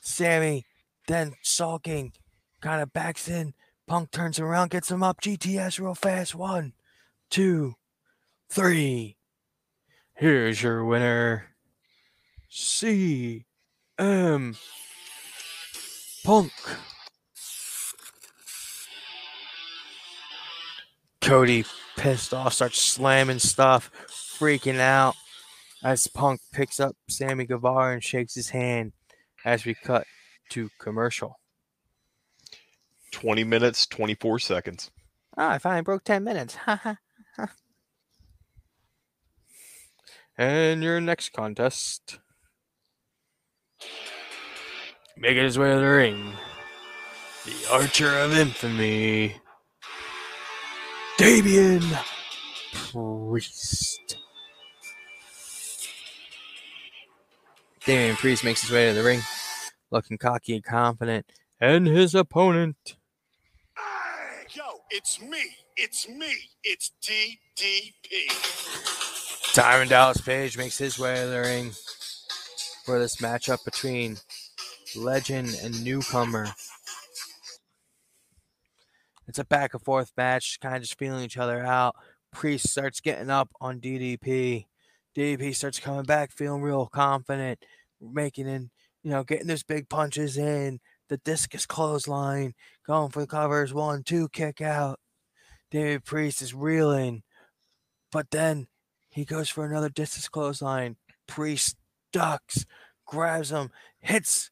Sammy 0.00 0.64
then 1.06 1.34
sulking, 1.42 2.12
kind 2.60 2.82
of 2.82 2.92
backs 2.92 3.28
in. 3.28 3.54
Punk 3.86 4.12
turns 4.12 4.38
around, 4.38 4.70
gets 4.70 4.90
him 4.90 5.02
up. 5.02 5.20
GTS 5.20 5.80
real 5.80 5.96
fast. 5.96 6.34
One, 6.34 6.74
two, 7.28 7.74
three. 8.48 9.16
Here's 10.14 10.62
your 10.62 10.84
winner. 10.84 11.48
C 12.48 13.46
M 14.00 14.56
Punk. 16.24 16.52
Cody, 21.20 21.66
pissed 21.98 22.32
off, 22.32 22.54
starts 22.54 22.80
slamming 22.80 23.38
stuff, 23.38 23.90
freaking 24.08 24.80
out 24.80 25.14
as 25.84 26.06
Punk 26.06 26.40
picks 26.50 26.80
up 26.80 26.96
Sammy 27.10 27.44
Guevara 27.44 27.92
and 27.92 28.02
shakes 28.02 28.34
his 28.34 28.48
hand 28.48 28.92
as 29.44 29.66
we 29.66 29.74
cut 29.74 30.06
to 30.48 30.70
commercial. 30.78 31.38
20 33.12 33.44
minutes, 33.44 33.86
24 33.86 34.38
seconds. 34.38 34.90
Ah, 35.36 35.50
I 35.52 35.58
finally 35.58 35.82
broke 35.82 36.04
10 36.04 36.24
minutes. 36.24 36.56
and 40.38 40.82
your 40.82 41.02
next 41.02 41.34
contest. 41.34 42.18
Making 45.16 45.44
his 45.44 45.58
way 45.58 45.70
to 45.70 45.80
the 45.80 45.86
ring. 45.86 46.32
The 47.44 47.72
Archer 47.72 48.18
of 48.18 48.36
Infamy. 48.36 49.36
Damian 51.18 51.82
Priest. 52.72 54.16
Damian 57.84 58.16
Priest 58.16 58.44
makes 58.44 58.62
his 58.62 58.70
way 58.70 58.88
to 58.88 58.94
the 58.94 59.02
ring, 59.02 59.20
looking 59.90 60.16
cocky 60.16 60.54
and 60.54 60.64
confident, 60.64 61.26
and 61.60 61.86
his 61.86 62.14
opponent. 62.14 62.96
Yo, 64.52 64.62
it's 64.90 65.20
me. 65.20 65.42
It's 65.76 66.08
me. 66.08 66.32
It's 66.64 66.92
DDP. 67.02 68.28
Diamond 69.54 69.90
Dallas 69.90 70.20
Page 70.20 70.56
makes 70.56 70.78
his 70.78 70.98
way 70.98 71.16
to 71.16 71.26
the 71.26 71.40
ring 71.40 71.72
for 72.90 72.98
this 72.98 73.18
matchup 73.18 73.64
between 73.64 74.16
legend 74.96 75.56
and 75.62 75.84
newcomer. 75.84 76.48
It's 79.28 79.38
a 79.38 79.44
back 79.44 79.74
and 79.74 79.82
forth 79.84 80.10
match, 80.16 80.58
kind 80.60 80.74
of 80.74 80.82
just 80.82 80.98
feeling 80.98 81.22
each 81.22 81.36
other 81.36 81.64
out. 81.64 81.94
Priest 82.32 82.68
starts 82.68 83.00
getting 83.00 83.30
up 83.30 83.48
on 83.60 83.78
DDP. 83.78 84.66
DDP 85.16 85.54
starts 85.54 85.78
coming 85.78 86.02
back, 86.02 86.32
feeling 86.32 86.62
real 86.62 86.86
confident, 86.86 87.64
making 88.00 88.48
in, 88.48 88.70
you 89.04 89.12
know, 89.12 89.22
getting 89.22 89.46
those 89.46 89.62
big 89.62 89.88
punches 89.88 90.36
in. 90.36 90.80
The 91.08 91.18
discus 91.18 91.66
clothesline, 91.66 92.54
going 92.84 93.10
for 93.10 93.20
the 93.20 93.28
covers, 93.28 93.72
one, 93.72 94.02
two, 94.02 94.28
kick 94.30 94.60
out. 94.60 94.98
Damian 95.70 96.00
Priest 96.00 96.42
is 96.42 96.54
reeling, 96.54 97.22
but 98.10 98.32
then 98.32 98.66
he 99.10 99.24
goes 99.24 99.48
for 99.48 99.64
another 99.64 99.90
discus 99.90 100.28
clothesline. 100.28 100.96
Priest 101.28 101.76
ducks, 102.12 102.64
grabs 103.06 103.50
him, 103.50 103.70
hits 104.00 104.50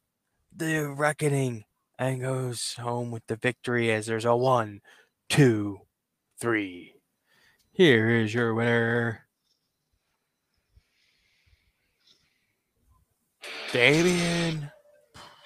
the 0.55 0.87
reckoning, 0.87 1.65
and 1.97 2.21
goes 2.21 2.75
home 2.75 3.11
with 3.11 3.25
the 3.27 3.35
victory 3.35 3.91
as 3.91 4.05
there's 4.05 4.25
a 4.25 4.35
one, 4.35 4.81
two, 5.27 5.79
three. 6.39 6.93
Here 7.71 8.09
is 8.09 8.33
your 8.33 8.53
winner. 8.53 9.25
Damian 13.71 14.71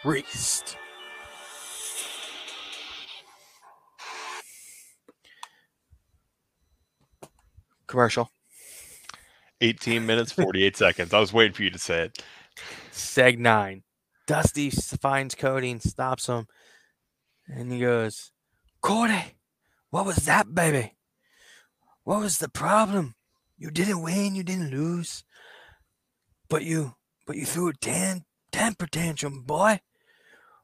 Priest. 0.02 0.78
Commercial. 7.88 8.33
18 9.64 10.06
minutes, 10.06 10.32
48 10.34 10.76
seconds. 10.76 11.14
I 11.14 11.20
was 11.20 11.34
waiting 11.34 11.54
for 11.54 11.64
you 11.64 11.70
to 11.70 11.80
say 11.80 12.04
it. 12.04 12.24
Seg 12.92 13.40
nine. 13.40 13.84
Dusty 14.28 14.70
finds 14.70 15.36
Cody 15.36 15.72
and 15.72 15.82
stops 15.82 16.28
him. 16.28 16.48
And 17.48 17.72
he 17.72 17.80
goes, 17.80 18.32
Cody, 18.82 19.36
what 19.90 20.06
was 20.06 20.18
that, 20.18 20.54
baby? 20.54 20.94
What 22.04 22.20
was 22.20 22.38
the 22.38 22.50
problem? 22.50 23.16
You 23.58 23.72
didn't 23.72 24.02
win, 24.02 24.36
you 24.36 24.44
didn't 24.44 24.72
lose. 24.72 25.24
But 26.50 26.64
you 26.64 26.96
but 27.26 27.38
you 27.38 27.46
threw 27.46 27.70
a 27.70 27.74
tan- 27.74 28.26
temper 28.52 28.88
tantrum, 28.88 29.44
boy. 29.44 29.80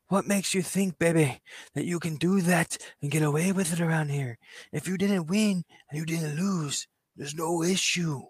What 0.10 0.28
makes 0.28 0.54
you 0.54 0.62
think, 0.62 1.00
baby, 1.00 1.39
that 1.76 1.86
you 1.86 2.00
can 2.00 2.17
do 2.17 2.41
that 2.41 2.78
and 3.02 3.12
get 3.12 3.21
away 3.21 3.52
with 3.52 3.71
it 3.71 3.80
around 3.80 4.10
here? 4.10 4.39
If 4.73 4.88
you 4.88 4.97
didn't 4.97 5.28
win 5.28 5.63
and 5.89 6.00
you 6.00 6.06
didn't 6.06 6.36
lose, 6.36 6.88
there's 7.15 7.36
no 7.36 7.63
issue. 7.63 8.23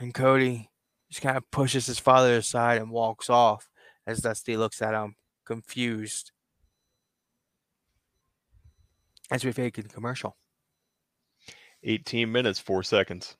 And 0.00 0.14
Cody 0.14 0.70
just 1.10 1.20
kind 1.20 1.36
of 1.36 1.50
pushes 1.50 1.86
his 1.86 1.98
father 1.98 2.36
aside 2.36 2.80
and 2.80 2.90
walks 2.90 3.28
off 3.28 3.68
as 4.06 4.20
Dusty 4.20 4.56
looks 4.56 4.80
at 4.80 4.94
him, 4.94 5.14
confused. 5.44 6.32
As 9.30 9.44
we 9.44 9.52
fake 9.52 9.78
in 9.78 9.84
commercial. 9.84 10.36
18 11.84 12.32
minutes, 12.32 12.58
4 12.58 12.82
seconds. 12.82 13.36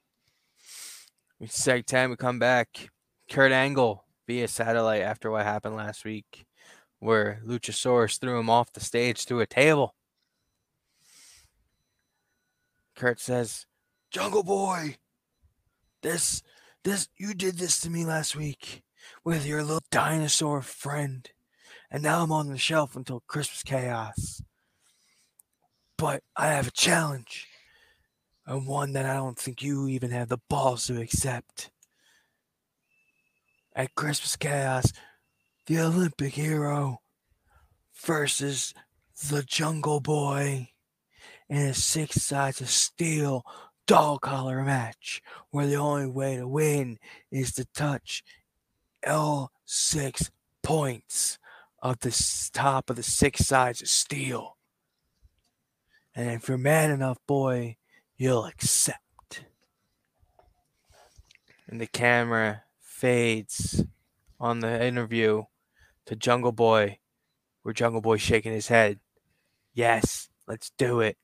We 1.39 1.47
seg 1.47 1.87
10, 1.87 2.11
we 2.11 2.17
come 2.17 2.39
back. 2.39 2.91
Kurt 3.31 3.53
Angle 3.53 4.05
via 4.27 4.47
satellite 4.47 5.03
after 5.03 5.31
what 5.31 5.45
happened 5.47 5.77
last 5.77 6.05
week, 6.05 6.45
where 6.99 7.41
Luchasaurus 7.47 8.19
threw 8.21 8.39
him 8.39 8.51
off 8.51 8.73
the 8.73 8.81
stage 8.81 9.25
through 9.25 9.41
a 9.41 9.47
table. 9.47 9.95
Kurt 12.95 13.19
says, 13.19 13.65
Jungle 14.11 14.43
Boy, 14.43 14.97
this, 16.03 16.43
this, 16.85 17.09
you 17.17 17.35
did 17.35 17.59
this 17.59 17.81
to 17.81 17.91
me 17.91 18.05
last 18.05 18.37
week 18.37 18.83
with 19.25 19.47
your 19.47 19.63
little 19.63 19.83
dinosaur 19.91 20.63
friend. 20.63 21.31
And 21.91 22.03
now 22.03 22.23
I'm 22.23 22.33
on 22.33 22.49
the 22.49 22.59
shelf 22.59 22.97
until 22.97 23.23
Christmas 23.27 23.63
Chaos. 23.63 24.43
But 25.97 26.23
I 26.37 26.49
have 26.49 26.69
a 26.69 26.73
challenge 26.73 27.49
and 28.47 28.67
one 28.67 28.93
that 28.95 29.07
I 29.07 29.15
don't 29.15 29.39
think 29.39 29.63
you 29.63 29.87
even 29.89 30.11
have 30.11 30.29
the 30.29 30.41
balls 30.49 30.87
to 30.87 31.01
accept. 31.01 31.71
At 33.77 33.95
Christmas 33.95 34.37
Chaos, 34.37 34.93
the 35.67 35.79
Olympic 35.79 36.35
hero 36.35 37.01
versus 37.95 38.75
the 39.29 39.43
Jungle 39.43 40.01
Boy 40.01 40.71
and 41.49 41.59
his 41.69 41.85
six 41.85 42.23
sides 42.23 42.61
of 42.61 42.71
steel 42.71 43.45
dog 43.91 44.21
collar 44.21 44.63
match 44.63 45.21
where 45.51 45.67
the 45.67 45.75
only 45.75 46.07
way 46.07 46.37
to 46.37 46.47
win 46.47 46.97
is 47.33 47.51
to 47.51 47.65
touch 47.75 48.23
L6 49.05 50.31
points 50.63 51.41
of 51.83 51.99
the 51.99 52.51
top 52.53 52.89
of 52.89 52.95
the 52.95 53.03
six 53.03 53.45
sides 53.45 53.83
of 53.83 53.89
steel. 53.89 54.57
And 56.15 56.31
if 56.31 56.47
you're 56.47 56.57
man 56.57 56.93
enough, 56.93 57.19
boy, 57.27 57.79
you'll 58.17 58.45
accept. 58.45 59.43
And 61.67 61.81
the 61.81 61.89
camera 61.89 62.63
fades 62.79 63.85
on 64.39 64.61
the 64.61 64.87
interview 64.87 65.43
to 66.07 66.15
Jungle 66.15 66.53
Boy, 66.53 67.01
where 67.63 67.75
Jungle 67.75 68.01
Boy's 68.01 68.23
shaking 68.23 68.53
his 68.53 68.69
head. 68.69 69.01
Yes, 69.75 70.29
let's 70.47 70.71
do 70.79 71.01
it. 71.01 71.17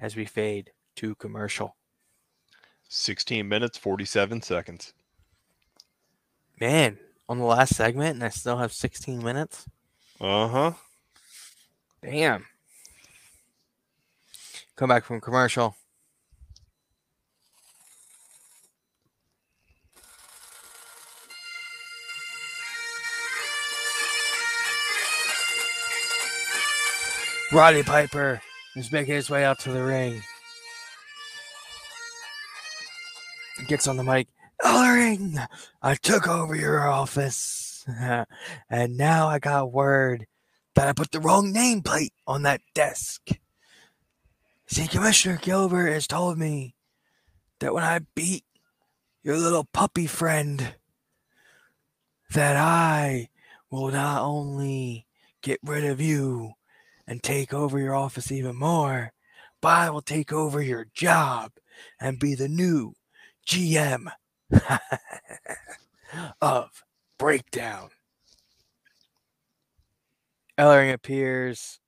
As 0.00 0.16
we 0.16 0.24
fade 0.24 0.72
to 0.96 1.14
commercial. 1.14 1.76
16 2.88 3.48
minutes, 3.48 3.78
47 3.78 4.42
seconds. 4.42 4.92
Man, 6.60 6.98
on 7.28 7.38
the 7.38 7.44
last 7.44 7.74
segment, 7.74 8.14
and 8.14 8.24
I 8.24 8.28
still 8.28 8.58
have 8.58 8.72
16 8.72 9.22
minutes. 9.22 9.66
Uh 10.20 10.48
huh. 10.48 10.72
Damn. 12.02 12.46
Come 14.76 14.88
back 14.88 15.04
from 15.04 15.20
commercial. 15.20 15.74
Roddy 27.52 27.82
Piper 27.82 28.42
is 28.76 28.92
making 28.92 29.14
his 29.14 29.30
way 29.30 29.44
out 29.44 29.58
to 29.60 29.72
the 29.72 29.82
ring. 29.82 30.22
He 33.58 33.64
gets 33.66 33.88
on 33.88 33.96
the 33.96 34.04
mic. 34.04 34.28
Ring, 34.64 35.38
I 35.82 35.94
took 35.94 36.26
over 36.26 36.54
your 36.54 36.88
office, 36.88 37.84
and 38.70 38.96
now 38.96 39.28
I 39.28 39.38
got 39.38 39.72
word 39.72 40.26
that 40.74 40.88
I 40.88 40.92
put 40.92 41.10
the 41.10 41.20
wrong 41.20 41.52
nameplate 41.52 42.12
on 42.26 42.42
that 42.42 42.60
desk. 42.74 43.28
See, 44.66 44.88
Commissioner 44.88 45.38
Gilbert 45.40 45.92
has 45.92 46.06
told 46.06 46.38
me 46.38 46.74
that 47.60 47.72
when 47.72 47.84
I 47.84 48.00
beat 48.14 48.44
your 49.22 49.36
little 49.36 49.64
puppy 49.64 50.06
friend, 50.06 50.74
that 52.32 52.56
I 52.56 53.28
will 53.70 53.90
not 53.90 54.22
only 54.22 55.06
get 55.42 55.60
rid 55.62 55.84
of 55.84 56.00
you 56.00 56.55
and 57.06 57.22
take 57.22 57.54
over 57.54 57.78
your 57.78 57.94
office 57.94 58.30
even 58.32 58.56
more, 58.56 59.12
I 59.66 59.90
will 59.90 60.02
take 60.02 60.32
over 60.32 60.62
your 60.62 60.86
job 60.94 61.52
and 62.00 62.20
be 62.20 62.34
the 62.34 62.48
new 62.48 62.94
GM 63.46 64.06
of 66.40 66.84
Breakdown. 67.18 67.90
Ellering 70.56 70.92
appears 70.92 71.80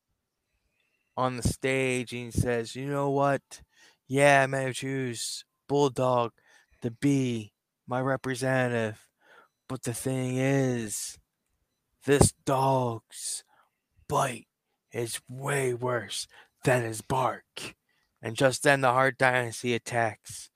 on 1.17 1.37
the 1.37 1.43
stage 1.43 2.13
and 2.13 2.35
says, 2.35 2.75
You 2.75 2.87
know 2.87 3.11
what? 3.11 3.63
Yeah, 4.09 4.43
I 4.43 4.47
may 4.47 4.65
have 4.65 4.75
choose 4.75 5.45
Bulldog 5.69 6.33
to 6.83 6.91
be 6.91 7.53
my 7.87 8.01
representative. 8.01 9.07
But 9.69 9.85
the 9.85 9.95
thing 9.95 10.37
is, 10.37 11.19
this 12.05 12.33
dog's 12.45 13.45
bite 14.09 14.48
is 14.99 15.21
way 15.29 15.73
worse 15.73 16.27
than 16.65 16.83
his 16.83 17.01
bark. 17.01 17.75
And 18.21 18.35
just 18.37 18.65
then 18.65 18.81
the 18.81 18.93
Hart 18.93 19.17
Dynasty 19.17 19.75
attacks. 19.75 20.51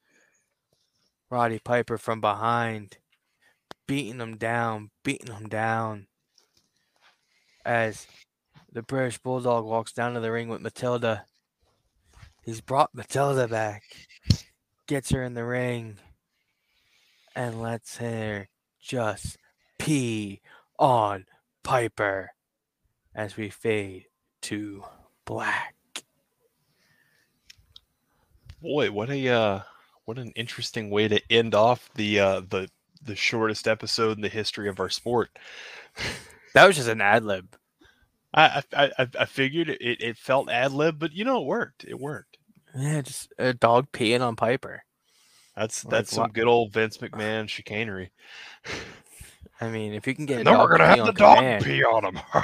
Roddy 1.30 1.60
Piper 1.60 1.96
from 1.96 2.20
behind, 2.20 2.98
beating 3.86 4.20
him 4.20 4.36
down, 4.36 4.90
beating 5.04 5.32
him 5.32 5.48
down. 5.48 6.08
As 7.64 8.06
the 8.70 8.82
British 8.82 9.18
Bulldog 9.18 9.64
walks 9.64 9.92
down 9.92 10.14
to 10.14 10.20
the 10.20 10.32
ring 10.32 10.48
with 10.48 10.60
Matilda. 10.60 11.24
He's 12.44 12.60
brought 12.60 12.90
Matilda 12.92 13.46
back, 13.46 13.84
gets 14.88 15.10
her 15.10 15.22
in 15.22 15.34
the 15.34 15.44
ring, 15.44 15.98
and 17.36 17.62
lets 17.62 17.98
her 17.98 18.48
just 18.80 19.38
pee 19.78 20.40
on 20.78 21.26
Piper 21.62 22.30
as 23.14 23.36
we 23.36 23.48
fade 23.48 24.06
to 24.42 24.84
black. 25.24 25.74
Boy, 28.60 28.90
what 28.90 29.10
a 29.10 29.28
uh, 29.28 29.60
what 30.04 30.18
an 30.18 30.32
interesting 30.36 30.90
way 30.90 31.08
to 31.08 31.20
end 31.30 31.54
off 31.54 31.90
the 31.94 32.20
uh, 32.20 32.40
the 32.48 32.68
the 33.02 33.16
shortest 33.16 33.66
episode 33.66 34.16
in 34.16 34.22
the 34.22 34.28
history 34.28 34.68
of 34.68 34.80
our 34.80 34.90
sport. 34.90 35.30
That 36.54 36.66
was 36.66 36.76
just 36.76 36.88
an 36.88 37.00
ad 37.00 37.24
lib. 37.24 37.56
I 38.34 38.62
I 38.74 38.92
I, 38.98 39.08
I 39.20 39.24
figured 39.24 39.70
it, 39.70 39.80
it 39.80 40.18
felt 40.18 40.50
ad 40.50 40.72
lib, 40.72 40.98
but 40.98 41.12
you 41.12 41.24
know 41.24 41.40
it 41.40 41.46
worked. 41.46 41.84
It 41.88 41.98
worked. 41.98 42.36
Yeah, 42.76 43.00
just 43.00 43.32
a 43.38 43.54
dog 43.54 43.90
peeing 43.92 44.20
on 44.20 44.36
Piper. 44.36 44.84
That's 45.56 45.84
Like 45.84 45.90
that's 45.90 46.14
some 46.14 46.30
good 46.30 46.46
old 46.46 46.72
Vince 46.72 46.98
McMahon 46.98 47.48
chicanery. 47.48 48.10
I 49.62 49.70
mean, 49.70 49.94
if 49.94 50.08
you 50.08 50.14
can 50.16 50.26
get 50.26 50.34
a 50.34 50.38
And 50.38 50.46
then 50.48 50.54
dog 50.54 50.70
we're 50.70 50.76
gonna 50.78 50.96
to 50.96 51.04
have 51.04 51.14
the 51.16 51.24
on 51.24 51.28
dog 51.28 51.36
command, 51.38 51.64
pee 51.64 51.84
on 51.84 52.04
him. 52.04 52.18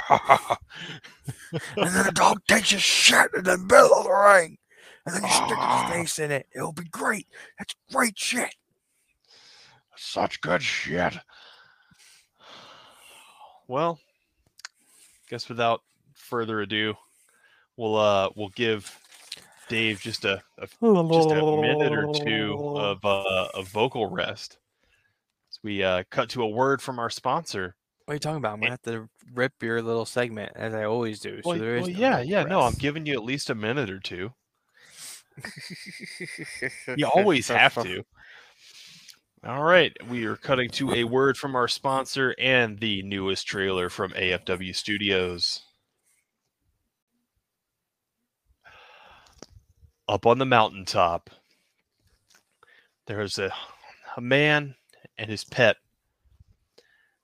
and 1.75 1.93
then 1.93 2.05
the 2.05 2.11
dog 2.13 2.41
takes 2.47 2.71
a 2.71 2.79
shit 2.79 3.27
in 3.35 3.43
the 3.43 3.57
middle 3.57 3.93
of 3.93 4.05
the 4.05 4.09
ring, 4.09 4.57
and 5.05 5.15
then 5.15 5.23
you 5.23 5.29
stick 5.29 5.57
Ah. 5.57 5.83
his 5.91 5.95
face 5.95 6.19
in 6.19 6.31
it. 6.31 6.47
It'll 6.55 6.71
be 6.71 6.85
great. 6.85 7.27
That's 7.57 7.75
great 7.91 8.17
shit. 8.17 8.55
Such 9.97 10.39
good 10.39 10.63
shit. 10.63 11.13
Well, 13.67 13.99
guess 15.29 15.49
without 15.49 15.81
further 16.15 16.61
ado, 16.61 16.93
we'll 17.75 17.97
uh 17.97 18.29
we'll 18.37 18.49
give 18.55 18.97
Dave 19.67 19.99
just 19.99 20.23
a, 20.23 20.41
a 20.57 20.67
just 20.67 21.31
a 21.31 21.61
minute 21.61 21.91
or 21.91 22.13
two 22.13 22.77
of 22.77 23.03
uh, 23.03 23.49
a 23.55 23.61
vocal 23.63 24.09
rest. 24.09 24.57
We 25.63 25.83
uh, 25.83 26.03
cut 26.09 26.29
to 26.29 26.43
a 26.43 26.47
word 26.47 26.81
from 26.81 26.99
our 26.99 27.09
sponsor. 27.09 27.75
What 28.05 28.13
are 28.13 28.15
you 28.15 28.19
talking 28.19 28.37
about? 28.37 28.53
I'm 28.53 28.59
gonna 28.61 28.71
have 28.71 28.81
to 28.83 29.09
rip 29.33 29.53
your 29.61 29.81
little 29.81 30.05
segment 30.05 30.53
as 30.55 30.73
I 30.73 30.85
always 30.85 31.19
do. 31.19 31.41
Well, 31.43 31.59
there 31.59 31.75
is 31.77 31.83
well, 31.83 31.91
no 31.91 31.99
yeah, 31.99 32.19
yeah. 32.21 32.43
No, 32.43 32.61
I'm 32.61 32.73
giving 32.73 33.05
you 33.05 33.13
at 33.13 33.23
least 33.23 33.49
a 33.49 33.55
minute 33.55 33.89
or 33.89 33.99
two. 33.99 34.33
You 36.97 37.05
always 37.05 37.47
have 37.49 37.75
to. 37.83 38.03
All 39.45 39.63
right, 39.63 39.95
we 40.09 40.25
are 40.25 40.35
cutting 40.35 40.69
to 40.71 40.91
a 40.91 41.05
word 41.05 41.37
from 41.37 41.55
our 41.55 41.67
sponsor 41.67 42.35
and 42.37 42.79
the 42.79 43.03
newest 43.03 43.47
trailer 43.47 43.89
from 43.89 44.11
AFW 44.11 44.75
Studios. 44.75 45.61
Up 50.09 50.25
on 50.25 50.39
the 50.39 50.45
mountaintop, 50.45 51.29
there's 53.05 53.37
a, 53.37 53.53
a 54.17 54.21
man 54.21 54.75
and 55.19 55.29
his 55.29 55.43
pet 55.43 55.75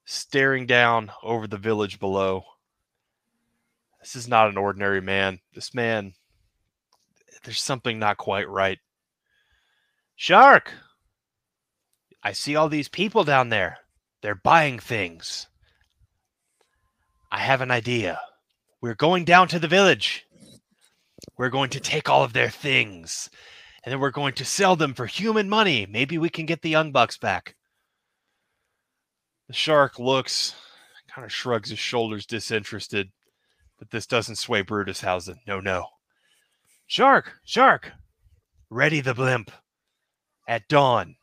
staring 0.03 0.67
down 0.67 1.11
over 1.23 1.47
the 1.47 1.57
village 1.57 1.99
below. 1.99 2.43
This 4.01 4.15
is 4.15 4.27
not 4.27 4.49
an 4.49 4.57
ordinary 4.57 5.01
man. 5.01 5.39
This 5.53 5.73
man, 5.73 6.13
there's 7.43 7.61
something 7.61 7.97
not 7.97 8.17
quite 8.17 8.49
right. 8.49 8.77
Shark! 10.15 10.73
I 12.21 12.33
see 12.33 12.55
all 12.55 12.69
these 12.69 12.89
people 12.89 13.23
down 13.23 13.49
there. 13.49 13.77
They're 14.21 14.35
buying 14.35 14.77
things. 14.77 15.47
I 17.31 17.39
have 17.39 17.61
an 17.61 17.71
idea. 17.71 18.19
We're 18.81 18.95
going 18.95 19.25
down 19.25 19.47
to 19.49 19.59
the 19.59 19.67
village. 19.67 20.25
We're 21.37 21.49
going 21.49 21.69
to 21.71 21.79
take 21.79 22.09
all 22.09 22.23
of 22.23 22.33
their 22.33 22.49
things. 22.49 23.29
And 23.83 23.91
then 23.91 23.99
we're 23.99 24.11
going 24.11 24.33
to 24.35 24.45
sell 24.45 24.75
them 24.75 24.93
for 24.93 25.05
human 25.05 25.47
money. 25.49 25.85
Maybe 25.89 26.17
we 26.17 26.29
can 26.29 26.45
get 26.45 26.61
the 26.61 26.69
young 26.69 26.91
bucks 26.91 27.17
back. 27.17 27.55
The 29.47 29.53
shark 29.53 29.99
looks, 29.99 30.55
kind 31.07 31.25
of 31.25 31.31
shrugs 31.31 31.69
his 31.69 31.79
shoulders, 31.79 32.25
disinterested. 32.25 33.11
But 33.77 33.91
this 33.91 34.07
doesn't 34.07 34.37
sway 34.37 34.63
Brutushausen. 34.63 35.37
No, 35.45 35.59
no. 35.59 35.87
Shark! 36.87 37.33
Shark! 37.45 37.91
Ready 38.69 39.01
the 39.01 39.13
blimp. 39.13 39.51
At 40.47 40.67
dawn, 40.67 41.15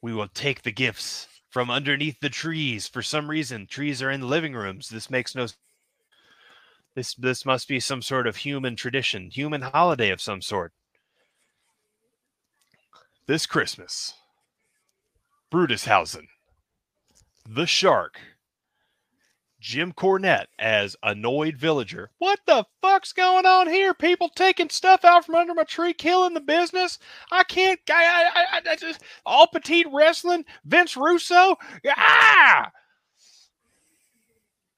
we 0.00 0.12
will 0.12 0.28
take 0.28 0.62
the 0.62 0.72
gifts 0.72 1.28
from 1.48 1.70
underneath 1.70 2.18
the 2.20 2.28
trees. 2.28 2.88
For 2.88 3.02
some 3.02 3.30
reason, 3.30 3.66
trees 3.66 4.02
are 4.02 4.10
in 4.10 4.20
the 4.20 4.26
living 4.26 4.54
rooms. 4.54 4.88
This 4.88 5.10
makes 5.10 5.34
no 5.34 5.46
this 6.94 7.14
this 7.14 7.46
must 7.46 7.68
be 7.68 7.80
some 7.80 8.02
sort 8.02 8.26
of 8.26 8.36
human 8.36 8.76
tradition, 8.76 9.30
human 9.30 9.62
holiday 9.62 10.10
of 10.10 10.20
some 10.20 10.42
sort. 10.42 10.72
This 13.26 13.46
Christmas, 13.46 14.14
Brutus 15.50 15.86
Brutushausen, 15.86 16.26
the 17.48 17.66
shark, 17.66 18.18
Jim 19.60 19.92
Cornette 19.92 20.46
as 20.58 20.96
annoyed 21.02 21.56
villager. 21.56 22.10
What 22.18 22.40
the 22.46 22.64
fuck's 22.80 23.12
going 23.12 23.46
on 23.46 23.68
here? 23.68 23.94
People 23.94 24.28
taking 24.28 24.68
stuff 24.68 25.04
out 25.04 25.24
from 25.24 25.36
under 25.36 25.54
my 25.54 25.64
tree, 25.64 25.92
killing 25.92 26.34
the 26.34 26.40
business. 26.40 26.98
I 27.30 27.44
can't. 27.44 27.78
I, 27.88 28.30
I, 28.34 28.40
I, 28.56 28.72
I 28.72 28.76
just 28.76 29.02
all 29.24 29.46
petite 29.46 29.86
wrestling. 29.92 30.44
Vince 30.64 30.96
Russo. 30.96 31.56
Ah! 31.96 32.72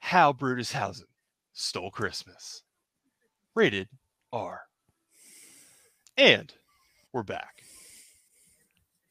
How 0.00 0.34
Brutushausen 0.34 1.04
stole 1.54 1.90
Christmas. 1.90 2.62
Rated 3.54 3.88
R. 4.32 4.62
And 6.18 6.52
we're 7.12 7.22
back. 7.22 7.62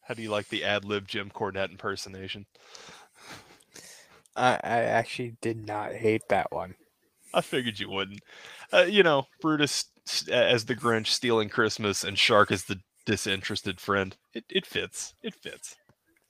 How 0.01 0.13
do 0.13 0.21
you 0.21 0.29
like 0.29 0.49
the 0.49 0.65
ad 0.65 0.85
lib 0.85 1.07
Jim 1.07 1.31
Cornette 1.33 1.71
impersonation? 1.71 2.45
I, 4.35 4.53
I 4.63 4.81
actually 4.83 5.35
did 5.41 5.65
not 5.65 5.93
hate 5.93 6.23
that 6.29 6.51
one. 6.51 6.75
I 7.33 7.41
figured 7.41 7.79
you 7.79 7.89
wouldn't. 7.89 8.21
Uh, 8.71 8.85
you 8.87 9.03
know, 9.03 9.27
Brutus 9.41 9.85
as 10.29 10.65
the 10.65 10.75
Grinch 10.75 11.07
stealing 11.07 11.49
Christmas 11.49 12.03
and 12.03 12.17
Shark 12.17 12.51
as 12.51 12.65
the 12.65 12.79
disinterested 13.05 13.79
friend. 13.79 14.15
It, 14.33 14.45
it 14.49 14.65
fits. 14.65 15.13
It 15.23 15.35
fits. 15.35 15.75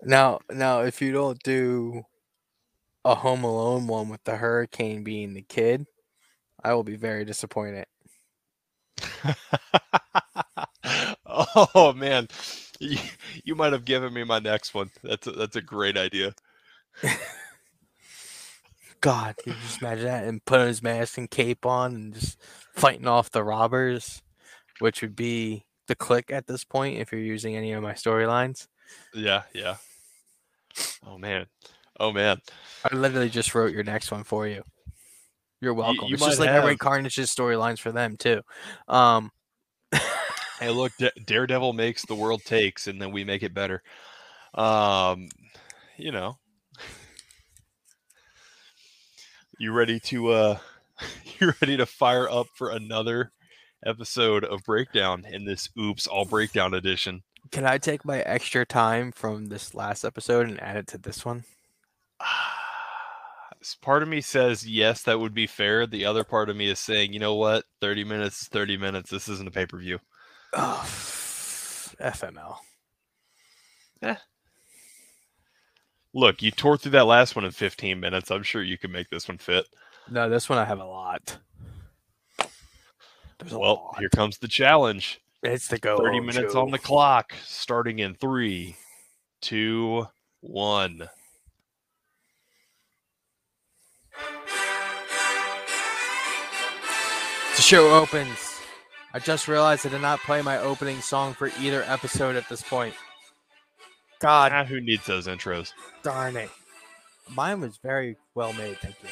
Now, 0.02 0.40
now, 0.52 0.82
if 0.82 1.02
you 1.02 1.12
don't 1.12 1.42
do 1.44 2.04
a 3.06 3.16
Home 3.16 3.44
Alone 3.44 3.88
one 3.88 4.10
with 4.10 4.24
the 4.24 4.38
hurricane 4.38 5.04
being 5.04 5.34
the 5.34 5.42
kid, 5.42 5.86
I 6.64 6.74
will 6.74 6.84
be 6.84 6.96
very 6.96 7.26
disappointed. 7.26 7.86
oh 11.26 11.94
man, 11.96 12.28
you, 12.80 12.98
you 13.44 13.56
might 13.56 13.74
have 13.74 13.86
given 13.86 14.14
me 14.14 14.24
my 14.24 14.40
next 14.40 14.74
one. 14.74 14.90
That's 15.04 15.28
a, 15.28 15.32
that's 15.32 15.56
a 15.56 15.62
great 15.62 15.98
idea. 15.98 16.34
God, 19.04 19.36
can 19.36 19.52
you 19.52 19.60
just 19.60 19.82
imagine 19.82 20.06
that 20.06 20.24
and 20.24 20.44
putting 20.46 20.68
his 20.68 20.82
mask 20.82 21.18
and 21.18 21.30
cape 21.30 21.66
on 21.66 21.94
and 21.94 22.14
just 22.14 22.42
fighting 22.74 23.06
off 23.06 23.32
the 23.32 23.44
robbers, 23.44 24.22
which 24.80 25.02
would 25.02 25.14
be 25.14 25.66
the 25.88 25.96
Kliq 25.96 26.32
at 26.32 26.48
this 26.48 26.64
point 26.64 27.00
if 27.00 27.12
you're 27.12 27.20
using 27.20 27.58
any 27.58 27.74
of 27.74 27.84
my 27.84 27.92
storylines. 27.92 28.68
Yeah, 29.14 29.44
yeah. 29.54 29.76
Oh 31.06 31.18
man, 31.18 31.48
oh 32.00 32.14
man. 32.14 32.38
I 32.90 32.96
literally 32.96 33.30
just 33.30 33.54
wrote 33.54 33.74
your 33.74 33.84
next 33.84 34.10
one 34.10 34.24
for 34.24 34.48
you. 34.48 34.64
You're 35.60 35.74
welcome. 35.74 36.08
you 36.08 36.14
it's 36.14 36.24
just 36.24 36.40
like 36.40 36.50
I 36.50 36.60
write. 36.60 36.80
Carnage's 36.80 37.36
storylines 37.36 37.80
for 37.80 37.92
them 37.92 38.16
too. 38.16 38.42
Um, 38.88 39.32
Hey, 40.60 40.70
look, 40.70 40.94
Da- 40.98 41.12
Daredevil 41.26 41.74
makes 41.74 42.06
the 42.06 42.16
world 42.16 42.42
takes, 42.46 42.88
and 42.88 43.02
then 43.02 43.12
we 43.12 43.26
make 43.26 43.44
it 43.44 43.54
better. 43.54 43.84
Um, 44.54 45.28
you 45.98 46.12
know. 46.14 46.38
You 49.58 49.72
ready 49.72 50.00
to 50.02 50.30
uh 50.30 50.58
you 51.40 51.54
ready 51.62 51.78
to 51.78 51.86
fire 51.86 52.30
up 52.30 52.48
for 52.56 52.72
another 52.72 53.32
episode 53.86 54.44
of 54.44 54.64
Breakdown 54.64 55.26
in 55.30 55.46
this 55.46 55.70
Oops 55.78 56.08
All 56.08 56.26
Breakdown 56.26 56.74
edition? 56.74 57.24
can 57.52 57.66
I 57.66 57.78
take 57.78 58.06
my 58.06 58.20
extra 58.22 58.66
time 58.66 59.12
from 59.12 59.48
this 59.48 59.76
last 59.76 60.04
episode 60.04 60.48
and 60.48 60.62
add 60.62 60.78
it 60.78 60.88
to 60.88 60.98
this 60.98 61.26
one? 61.26 61.44
part 63.82 64.04
of 64.04 64.10
me 64.10 64.22
says 64.22 64.68
yes, 64.68 65.04
that 65.04 65.20
would 65.20 65.34
be 65.34 65.48
fair. 65.48 65.86
The 65.86 66.06
other 66.06 66.24
part 66.24 66.50
of 66.50 66.56
me 66.56 66.70
is 66.70 66.80
saying, 66.80 67.14
you 67.14 67.20
know 67.20 67.36
what, 67.36 67.66
thirty 67.82 68.04
minutes 68.04 68.42
is 68.42 68.48
thirty 68.48 68.78
minutes. 68.78 69.10
This 69.10 69.28
isn't 69.30 69.48
a 69.48 69.52
pay 69.52 69.66
per 69.66 69.78
view. 69.78 70.00
Oh, 70.54 70.82
FML. 72.02 72.58
Look, 76.14 76.42
you 76.42 76.52
tore 76.52 76.78
through 76.78 76.92
that 76.92 77.06
last 77.06 77.36
one 77.36 77.46
in 77.46 77.52
fifteen 77.52 78.00
minutes. 78.00 78.30
I'm 78.32 78.44
sure 78.44 78.62
you 78.64 78.78
can 78.78 78.92
make 78.92 79.10
this 79.10 79.28
one 79.28 79.38
fit. 79.38 79.66
No, 80.10 80.30
this 80.30 80.48
one 80.50 80.60
I 80.60 80.66
have 80.66 80.80
a 80.80 80.86
lot. 80.86 81.38
There's 83.40 83.54
a 83.54 83.60
Well, 83.60 83.76
lot. 83.92 84.00
here 84.00 84.10
comes 84.10 84.38
the 84.38 84.48
challenge. 84.48 85.20
it's 85.42 85.68
the 85.68 85.78
go. 85.80 85.98
30 85.98 86.20
minutes 86.22 86.56
on 86.56 86.72
the 86.72 86.78
clock, 86.80 87.34
starting 87.46 88.00
in 88.00 88.14
three, 88.16 88.76
two, 89.42 90.08
one. 90.42 91.10
The 97.56 97.62
show 97.62 97.96
opens. 97.96 98.62
I 99.14 99.20
just 99.20 99.48
realized 99.48 99.86
I 99.86 99.90
did 99.90 100.02
not 100.02 100.20
play 100.22 100.42
my 100.42 100.58
opening 100.58 101.00
song 101.02 101.34
for 101.34 101.52
either 101.60 101.84
episode 101.84 102.36
at 102.36 102.50
this 102.50 102.64
point. 102.64 102.96
God 104.24 104.54
Ah, 104.54 104.64
who 104.64 104.80
needs 104.80 105.06
those 105.06 105.28
intros? 105.28 105.74
darn 106.02 106.38
it. 106.38 106.50
Mine 107.30 107.60
was 107.60 107.78
very 107.78 108.16
well 108.36 108.54
made, 108.54 108.78
thank 108.78 108.96
you. 109.04 109.10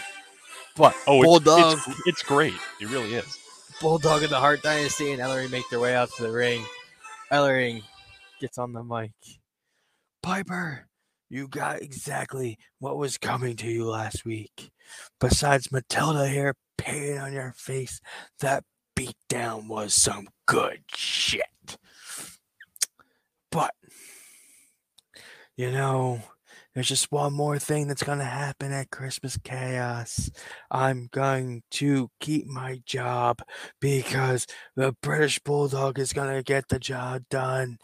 What? 0.78 0.96
Oh, 1.06 1.18
it's, 1.18 1.26
Bulldog, 1.26 1.80
it's, 1.86 2.02
it's 2.08 2.24
great. 2.24 2.54
It 2.80 2.90
really 2.90 3.14
is. 3.14 3.38
Bulldog 3.82 4.24
and 4.24 4.32
the 4.32 4.40
Hart 4.40 4.62
Dynasty 4.62 5.12
and 5.12 5.22
Ellering 5.22 5.52
make 5.52 5.70
their 5.70 5.82
way 5.82 5.96
out 5.96 6.10
to 6.14 6.24
the 6.24 6.32
ring. 6.32 6.64
Ellering 7.32 7.84
gets 8.40 8.58
on 8.58 8.72
the 8.72 8.84
mic. 8.84 9.12
Piper, 10.24 10.88
you 11.30 11.48
got 11.50 11.82
exactly 11.82 12.58
what 12.80 12.98
was 12.98 13.18
coming 13.18 13.58
to 13.58 13.68
you 13.68 13.86
last 13.86 14.24
week. 14.24 14.72
Besides 15.20 15.72
Matilda 15.74 16.28
here 16.30 16.56
painting 16.78 17.18
on 17.18 17.34
your 17.34 17.54
face, 17.58 18.00
that 18.40 18.64
beatdown 18.98 19.68
was 19.68 19.94
some 19.94 20.30
good 20.46 20.84
shit. 20.96 21.42
But, 23.52 23.74
you 25.62 25.70
know, 25.70 26.20
there's 26.74 26.88
just 26.88 27.12
one 27.12 27.34
more 27.34 27.60
thing 27.60 27.88
that's 27.88 28.02
going 28.02 28.18
to 28.18 28.26
happen 28.26 28.72
at 28.72 28.90
Christmas 28.90 29.38
Chaos. 29.44 30.32
I'm 30.72 31.08
going 31.12 31.62
to 31.74 32.10
keep 32.20 32.48
my 32.48 32.82
job 32.84 33.44
because 33.80 34.48
the 34.76 34.96
British 35.04 35.38
Bulldog 35.38 36.00
is 36.00 36.14
going 36.14 36.36
to 36.36 36.42
get 36.42 36.70
the 36.70 36.80
job 36.80 37.26
done. 37.30 37.78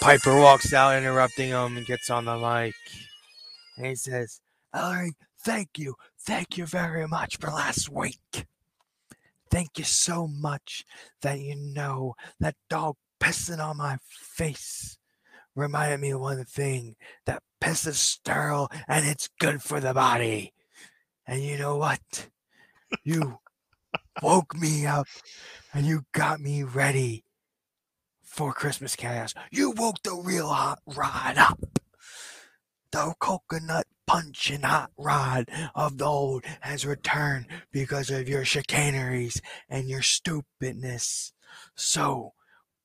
Piper 0.00 0.36
walks 0.36 0.72
out, 0.72 0.96
interrupting 0.96 1.48
him, 1.48 1.76
and 1.76 1.84
gets 1.84 2.10
on 2.10 2.26
the 2.26 2.38
mic. 2.38 2.74
And 3.76 3.86
he 3.86 3.96
says, 3.96 4.40
Ellery, 4.72 5.12
thank 5.44 5.78
you. 5.78 5.94
Thank 6.18 6.56
you 6.56 6.66
very 6.66 7.06
much 7.06 7.36
for 7.36 7.48
last 7.48 7.90
week. 7.90 8.46
Thank 9.50 9.78
you 9.78 9.84
so 9.84 10.26
much 10.26 10.84
that 11.22 11.40
you 11.40 11.54
know 11.54 12.14
that 12.40 12.56
dog 12.68 12.96
pissing 13.20 13.64
on 13.64 13.76
my 13.76 13.98
face 14.02 14.98
reminded 15.54 16.00
me 16.00 16.10
of 16.10 16.20
one 16.20 16.44
thing 16.44 16.96
that 17.26 17.42
piss 17.60 17.86
is 17.86 17.98
sterile 17.98 18.70
and 18.88 19.06
it's 19.06 19.28
good 19.38 19.62
for 19.62 19.80
the 19.80 19.94
body. 19.94 20.52
And 21.26 21.42
you 21.42 21.58
know 21.58 21.76
what? 21.76 22.28
You 23.04 23.38
woke 24.22 24.56
me 24.56 24.86
up 24.86 25.06
and 25.72 25.86
you 25.86 26.04
got 26.12 26.40
me 26.40 26.62
ready 26.62 27.24
for 28.22 28.52
Christmas 28.52 28.96
chaos. 28.96 29.34
You 29.50 29.70
woke 29.70 30.02
the 30.02 30.14
real 30.14 30.48
hot 30.48 30.80
rod 30.86 31.38
up. 31.38 31.73
The 32.94 33.12
coconut 33.18 33.88
punch 34.06 34.50
and 34.50 34.64
hot 34.64 34.92
rod 34.96 35.48
of 35.74 35.98
the 35.98 36.04
old 36.04 36.44
has 36.60 36.86
returned 36.86 37.46
because 37.72 38.08
of 38.08 38.28
your 38.28 38.44
chicaneries 38.44 39.40
and 39.68 39.88
your 39.88 40.00
stupidness. 40.00 41.32
So, 41.74 42.34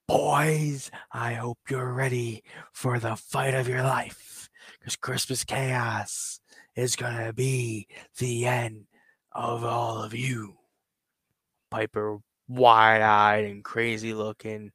boys, 0.08 0.90
I 1.12 1.36
hope 1.36 1.60
you're 1.70 1.94
ready 1.94 2.44
for 2.74 2.98
the 2.98 3.18
fight 3.18 3.54
of 3.54 3.68
your 3.68 3.84
life. 3.84 4.50
Because 4.80 4.96
Christmas 4.96 5.44
chaos 5.44 6.40
is 6.76 6.96
gonna 6.96 7.32
be 7.32 7.86
the 8.18 8.48
end 8.48 8.86
of 9.32 9.64
all 9.64 10.02
of 10.02 10.16
you. 10.16 10.58
Piper, 11.70 12.18
wide 12.48 13.04
eyed 13.04 13.46
and 13.46 13.64
crazy 13.64 14.16
looking, 14.16 14.72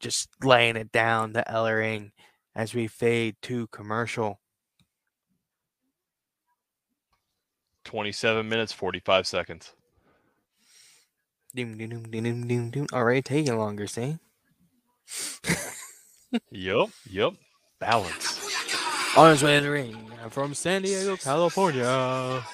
just 0.00 0.30
laying 0.42 0.74
it 0.74 0.90
down 0.90 1.32
to 1.34 1.44
Ellering 1.48 2.10
as 2.60 2.74
we 2.74 2.86
fade 2.86 3.34
to 3.40 3.66
commercial. 3.68 4.38
27 7.84 8.46
minutes, 8.46 8.70
45 8.70 9.26
seconds. 9.26 9.72
Doom, 11.54 11.78
doom, 11.78 11.88
doom, 11.88 12.02
doom, 12.02 12.22
doom, 12.22 12.46
doom, 12.46 12.70
doom. 12.70 12.86
Already 12.92 13.22
taking 13.22 13.56
longer, 13.56 13.86
see? 13.86 14.18
Yup, 16.50 16.90
yup. 17.08 17.32
Balance. 17.80 18.38
On 19.16 19.30
his 19.30 19.42
way 19.42 19.56
to 19.56 19.62
the 19.64 19.70
ring 19.70 19.96
from 20.28 20.52
San 20.52 20.82
Diego, 20.82 21.16
California, 21.16 22.44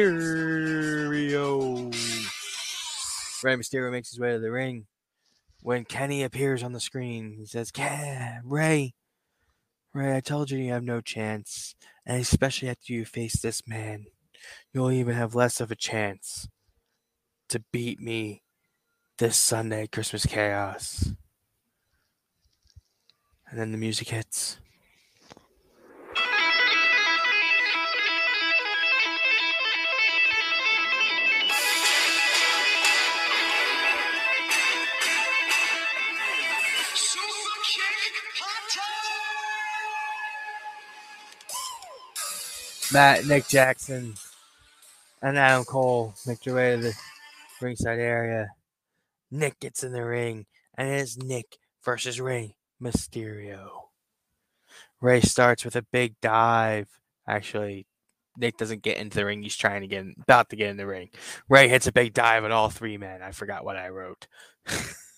Rey 3.42 3.56
Mysterio 3.56 3.90
makes 3.90 4.10
his 4.10 4.20
way 4.20 4.32
to 4.32 4.38
the 4.38 4.52
ring. 4.52 4.86
When 5.62 5.84
Kenny 5.84 6.22
appears 6.22 6.62
on 6.62 6.72
the 6.72 6.80
screen, 6.80 7.36
he 7.38 7.46
says, 7.46 7.70
"Ca- 7.70 8.40
Rey, 8.44 8.94
Rey, 9.92 10.16
I 10.16 10.20
told 10.20 10.50
you 10.50 10.58
you 10.58 10.72
have 10.72 10.84
no 10.84 11.00
chance. 11.00 11.74
And 12.06 12.20
especially 12.20 12.68
after 12.68 12.92
you 12.92 13.04
face 13.04 13.40
this 13.40 13.66
man, 13.66 14.06
you'll 14.72 14.92
even 14.92 15.14
have 15.14 15.34
less 15.34 15.60
of 15.60 15.70
a 15.70 15.76
chance 15.76 16.48
to 17.48 17.64
beat 17.72 18.00
me 18.00 18.42
this 19.18 19.36
Sunday, 19.36 19.86
Christmas 19.88 20.26
Chaos. 20.26 21.12
And 23.50 23.58
then 23.58 23.72
the 23.72 23.78
music 23.78 24.08
hits. 24.08 24.58
Matt, 42.92 43.24
Nick 43.26 43.46
Jackson, 43.46 44.14
and 45.22 45.38
Adam 45.38 45.64
Cole 45.64 46.14
make 46.26 46.40
their 46.40 46.54
way 46.56 46.74
to 46.74 46.82
the 46.82 46.94
ringside 47.60 48.00
area. 48.00 48.48
Nick 49.30 49.60
gets 49.60 49.84
in 49.84 49.92
the 49.92 50.04
ring, 50.04 50.46
and 50.76 50.88
it 50.88 51.00
is 51.00 51.16
Nick 51.16 51.58
versus 51.84 52.20
Rey 52.20 52.56
Mysterio. 52.82 53.68
Rey 55.00 55.20
starts 55.20 55.64
with 55.64 55.76
a 55.76 55.82
big 55.82 56.16
dive. 56.20 56.88
Actually, 57.28 57.86
Nick 58.36 58.56
doesn't 58.56 58.82
get 58.82 58.96
into 58.96 59.18
the 59.18 59.24
ring. 59.24 59.42
He's 59.42 59.56
trying 59.56 59.82
to 59.82 59.86
get 59.86 60.00
in, 60.00 60.16
about 60.22 60.50
to 60.50 60.56
get 60.56 60.70
in 60.70 60.76
the 60.76 60.86
ring. 60.86 61.10
Rey 61.48 61.68
hits 61.68 61.86
a 61.86 61.92
big 61.92 62.12
dive 62.12 62.44
on 62.44 62.50
all 62.50 62.70
three 62.70 62.98
men. 62.98 63.22
I 63.22 63.30
forgot 63.30 63.64
what 63.64 63.76
I 63.76 63.90
wrote. 63.90 64.26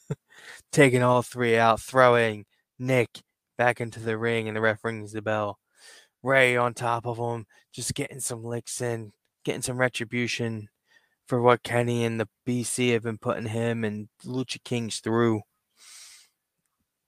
Taking 0.73 1.03
all 1.03 1.23
three 1.23 1.57
out, 1.57 1.81
throwing 1.81 2.47
Nick 2.79 3.23
back 3.59 3.81
into 3.81 4.01
the 4.01 4.17
ring, 4.17 4.49
and 4.49 4.57
the 4.57 4.61
ref 4.61 4.83
rings 4.83 5.13
the 5.13 5.23
bell. 5.23 5.59
Rey 6.23 6.57
on 6.57 6.73
top 6.73 7.07
of 7.07 7.19
him, 7.19 7.47
just 7.73 7.95
getting 7.95 8.21
some 8.21 8.43
licks 8.43 8.81
in, 8.81 9.13
getting 9.45 9.63
some 9.63 9.77
retribution 9.77 10.69
for 11.27 11.41
what 11.41 11.63
Kenny 11.63 12.05
and 12.05 12.19
the 12.19 12.29
BC 12.47 12.93
have 12.93 13.03
been 13.03 13.19
putting 13.19 13.47
him 13.47 13.85
and 13.85 14.09
Lucha 14.25 14.63
Kings 14.65 15.01
through. 15.01 15.43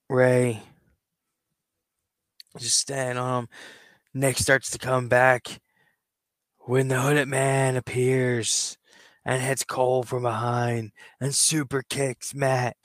Rey 0.08 0.62
just 2.58 2.78
standing 2.78 3.18
on 3.18 3.44
him. 3.44 3.48
Nick 4.12 4.38
starts 4.38 4.70
to 4.70 4.78
come 4.78 5.08
back 5.08 5.60
when 6.58 6.88
the 6.88 7.00
hooded 7.00 7.28
man 7.28 7.76
appears 7.76 8.78
and 9.24 9.42
hits 9.42 9.64
Cole 9.64 10.02
from 10.02 10.22
behind 10.22 10.92
and 11.20 11.34
super 11.34 11.82
kicks 11.82 12.34
Matt. 12.34 12.76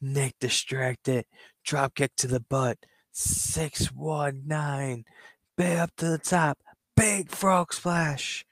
Nick 0.00 0.34
distracted, 0.40 1.24
drop 1.64 1.94
kick 1.94 2.12
to 2.16 2.26
the 2.26 2.40
butt. 2.40 2.78
619. 3.12 5.04
Bay 5.56 5.78
up 5.78 5.90
to 5.96 6.06
the 6.06 6.18
top. 6.18 6.58
Big 6.94 7.30
frog 7.30 7.72
splash. 7.72 8.44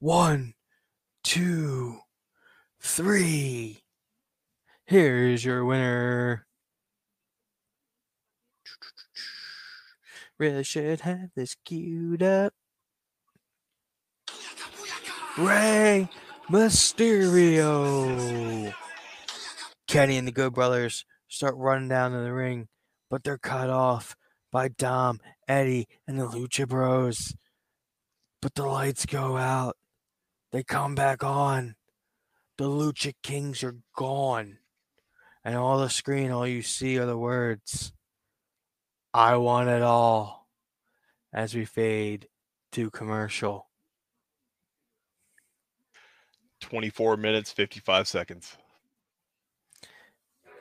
One, 0.00 0.54
two, 1.22 2.00
three. 2.80 3.82
Here's 4.86 5.44
your 5.44 5.64
winner. 5.64 6.46
Really 10.38 10.64
should 10.64 11.02
have 11.02 11.30
this 11.36 11.54
queued 11.64 12.22
up. 12.22 12.54
Rey 15.36 16.08
Mysterio. 16.50 17.68
Kenny 19.88 20.18
and 20.18 20.28
the 20.28 20.32
Good 20.32 20.52
Brothers 20.52 21.06
start 21.28 21.54
running 21.56 21.88
down 21.88 22.12
to 22.12 22.18
the 22.18 22.32
ring, 22.32 22.68
but 23.08 23.24
they're 23.24 23.38
cut 23.38 23.70
off 23.70 24.14
by 24.52 24.68
Dom, 24.68 25.18
Eddie, 25.48 25.88
and 26.06 26.20
the 26.20 26.28
Lucha 26.28 26.68
Bros. 26.68 27.34
But 28.42 28.54
the 28.54 28.66
lights 28.66 29.06
go 29.06 29.38
out. 29.38 29.76
They 30.52 30.62
come 30.62 30.94
back 30.94 31.24
on. 31.24 31.74
The 32.58 32.64
Lucha 32.64 33.14
Kings 33.22 33.64
are 33.64 33.76
gone. 33.96 34.58
And 35.42 35.56
all 35.56 35.78
the 35.78 35.88
screen, 35.88 36.30
all 36.30 36.46
you 36.46 36.60
see 36.60 36.98
are 36.98 37.06
the 37.06 37.16
words 37.16 37.92
I 39.14 39.36
want 39.36 39.70
it 39.70 39.82
all 39.82 40.48
as 41.32 41.54
we 41.54 41.64
fade 41.64 42.28
to 42.72 42.90
commercial. 42.90 43.68
24 46.60 47.16
minutes, 47.16 47.50
55 47.52 48.06
seconds. 48.06 48.56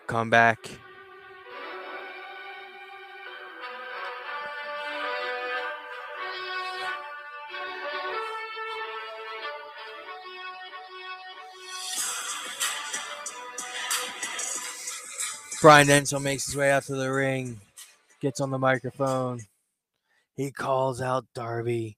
Come 0.08 0.30
back. 0.30 0.70
Bryan 15.62 15.88
Danielson 15.88 16.24
makes 16.24 16.46
his 16.46 16.56
way 16.56 16.72
out 16.72 16.84
to 16.84 16.96
the 16.96 17.12
ring, 17.12 17.60
gets 18.22 18.39
on 18.39 18.52
the 18.52 18.58
microphone. 18.58 19.41
He 20.36 20.52
calls 20.52 21.02
out 21.02 21.26
Darby, 21.36 21.98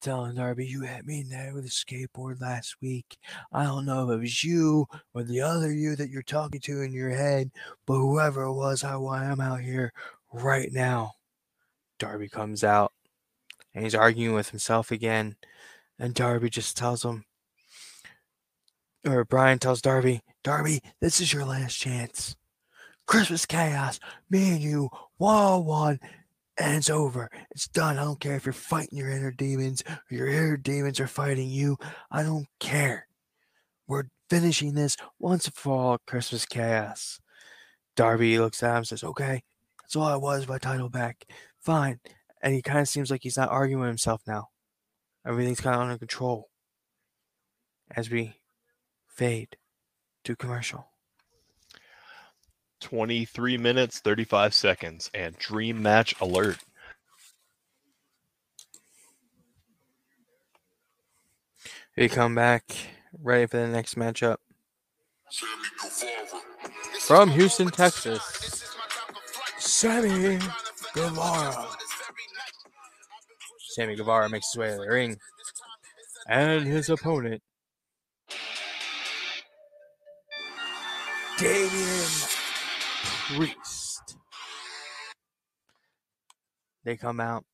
telling 0.00 0.34
Darby, 0.34 0.66
You 0.66 0.82
hit 0.82 1.06
me 1.06 1.20
in 1.20 1.28
the 1.28 1.36
head 1.36 1.54
with 1.54 1.64
a 1.64 1.68
skateboard 1.68 2.40
last 2.40 2.76
week. 2.80 3.18
I 3.52 3.64
don't 3.64 3.86
know 3.86 4.08
if 4.08 4.16
it 4.16 4.20
was 4.20 4.44
you 4.44 4.86
or 5.14 5.22
the 5.22 5.40
other 5.40 5.72
you 5.72 5.96
that 5.96 6.10
you're 6.10 6.22
talking 6.22 6.60
to 6.62 6.82
in 6.82 6.92
your 6.92 7.10
head, 7.10 7.50
but 7.86 7.94
whoever 7.94 8.44
it 8.44 8.54
was, 8.54 8.82
I 8.82 8.96
want 8.96 9.30
him 9.30 9.40
out 9.40 9.60
here 9.60 9.92
right 10.32 10.72
now. 10.72 11.12
Darby 11.98 12.28
comes 12.28 12.64
out 12.64 12.92
and 13.74 13.84
he's 13.84 13.94
arguing 13.94 14.34
with 14.34 14.50
himself 14.50 14.90
again. 14.90 15.36
And 15.98 16.14
Darby 16.14 16.48
just 16.48 16.76
tells 16.76 17.04
him, 17.04 17.24
or 19.06 19.24
Bryan 19.24 19.58
tells 19.58 19.82
Darby, 19.82 20.22
Darby, 20.42 20.80
this 21.00 21.20
is 21.20 21.32
your 21.32 21.44
last 21.44 21.76
chance. 21.76 22.36
Christmas 23.06 23.44
chaos, 23.44 24.00
me 24.30 24.50
and 24.50 24.60
you, 24.60 24.88
one 25.18 25.36
on 25.36 25.64
one, 25.64 26.00
and 26.60 26.76
it's 26.76 26.90
over. 26.90 27.30
It's 27.50 27.66
done. 27.68 27.98
I 27.98 28.04
don't 28.04 28.20
care 28.20 28.36
if 28.36 28.44
you're 28.44 28.52
fighting 28.52 28.98
your 28.98 29.10
inner 29.10 29.30
demons 29.30 29.82
or 29.88 30.14
your 30.14 30.28
inner 30.28 30.56
demons 30.58 31.00
are 31.00 31.06
fighting 31.06 31.48
you. 31.48 31.78
I 32.10 32.22
don't 32.22 32.46
care. 32.58 33.08
We're 33.88 34.04
finishing 34.28 34.74
this 34.74 34.96
once 35.18 35.46
and 35.46 35.54
for 35.54 35.74
all. 35.74 35.98
Christmas 36.06 36.44
chaos. 36.44 37.18
Darby 37.96 38.38
looks 38.38 38.62
at 38.62 38.70
him 38.70 38.76
and 38.76 38.86
says, 38.86 39.02
Okay, 39.02 39.42
that's 39.80 39.96
all 39.96 40.04
I 40.04 40.16
was. 40.16 40.46
My 40.46 40.58
title 40.58 40.90
back. 40.90 41.26
Fine. 41.60 42.00
And 42.42 42.54
he 42.54 42.62
kind 42.62 42.80
of 42.80 42.88
seems 42.88 43.10
like 43.10 43.22
he's 43.22 43.36
not 43.36 43.50
arguing 43.50 43.80
with 43.80 43.88
himself 43.88 44.22
now. 44.26 44.48
Everything's 45.26 45.60
kind 45.60 45.76
of 45.76 45.82
under 45.82 45.98
control. 45.98 46.48
As 47.94 48.10
we 48.10 48.34
fade 49.08 49.56
to 50.24 50.36
commercial. 50.36 50.89
23 52.80 53.58
minutes, 53.58 54.00
35 54.00 54.54
seconds, 54.54 55.10
and 55.14 55.38
dream 55.38 55.82
match 55.82 56.14
alert. 56.20 56.58
We 61.96 62.08
come 62.08 62.34
back 62.34 62.64
ready 63.22 63.46
for 63.46 63.58
the 63.58 63.68
next 63.68 63.96
matchup. 63.96 64.36
Sammy 65.28 65.52
Guevara. 65.82 66.42
From 67.00 67.30
Houston, 67.30 67.68
Texas, 67.68 68.74
Sammy 69.58 70.38
Guevara. 70.94 71.68
Sammy 73.70 73.96
Guevara 73.96 74.28
makes 74.28 74.52
his 74.52 74.58
way 74.58 74.70
to 74.70 74.76
the 74.76 74.88
ring. 74.88 75.16
And 76.28 76.66
his 76.66 76.88
opponent, 76.88 77.42
Damian 81.38 81.89
Priest. 83.36 84.16
They 86.84 86.96
come 86.96 87.20
out. 87.20 87.44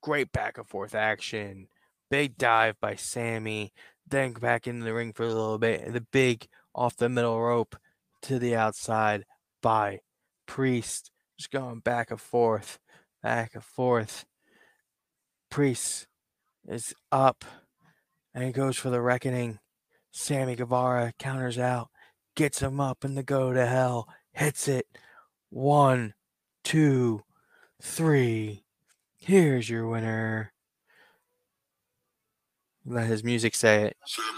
Great 0.00 0.32
back 0.32 0.56
and 0.56 0.66
forth 0.66 0.94
action. 0.94 1.68
Big 2.10 2.38
dive 2.38 2.80
by 2.80 2.94
Sammy. 2.94 3.72
Then 4.06 4.32
back 4.32 4.66
into 4.66 4.84
the 4.84 4.94
ring 4.94 5.12
for 5.12 5.24
a 5.24 5.28
little 5.28 5.58
bit. 5.58 5.92
The 5.92 6.00
big 6.00 6.46
off 6.74 6.96
the 6.96 7.10
middle 7.10 7.40
rope 7.40 7.76
to 8.22 8.38
the 8.38 8.56
outside 8.56 9.24
by 9.62 10.00
Priest. 10.46 11.10
Just 11.38 11.50
going 11.50 11.80
back 11.80 12.10
and 12.10 12.20
forth, 12.20 12.78
back 13.22 13.54
and 13.54 13.64
forth. 13.64 14.24
Priest 15.50 16.06
is 16.66 16.94
up 17.12 17.44
and 18.32 18.44
he 18.44 18.52
goes 18.52 18.76
for 18.76 18.88
the 18.88 19.02
reckoning. 19.02 19.58
Sammy 20.12 20.56
Guevara 20.56 21.12
counters 21.18 21.58
out, 21.58 21.90
gets 22.36 22.62
him 22.62 22.80
up 22.80 23.04
in 23.04 23.16
the 23.16 23.22
go 23.22 23.52
to 23.52 23.66
hell, 23.66 24.08
hits 24.34 24.68
it. 24.68 24.86
One, 25.50 26.14
two, 26.62 27.22
three. 27.80 28.64
Here's 29.16 29.68
your 29.70 29.88
winner. 29.88 30.52
Let 32.84 33.06
his 33.06 33.24
music 33.24 33.54
say 33.54 33.84
it. 33.84 33.96
Sammy 34.04 34.34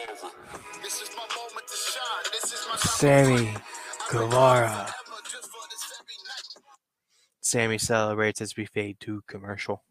Guevara. 0.00 0.54
This 0.82 1.02
is 1.02 1.10
my 1.16 1.26
moment 1.36 1.66
to 1.66 1.76
shine. 1.76 2.32
This 2.32 2.44
is 2.52 2.66
my 2.68 2.76
Sammy 7.40 7.78
celebrates 7.78 8.40
as 8.40 8.56
we 8.56 8.66
fade 8.66 9.00
to 9.00 9.22
commercial. 9.26 9.82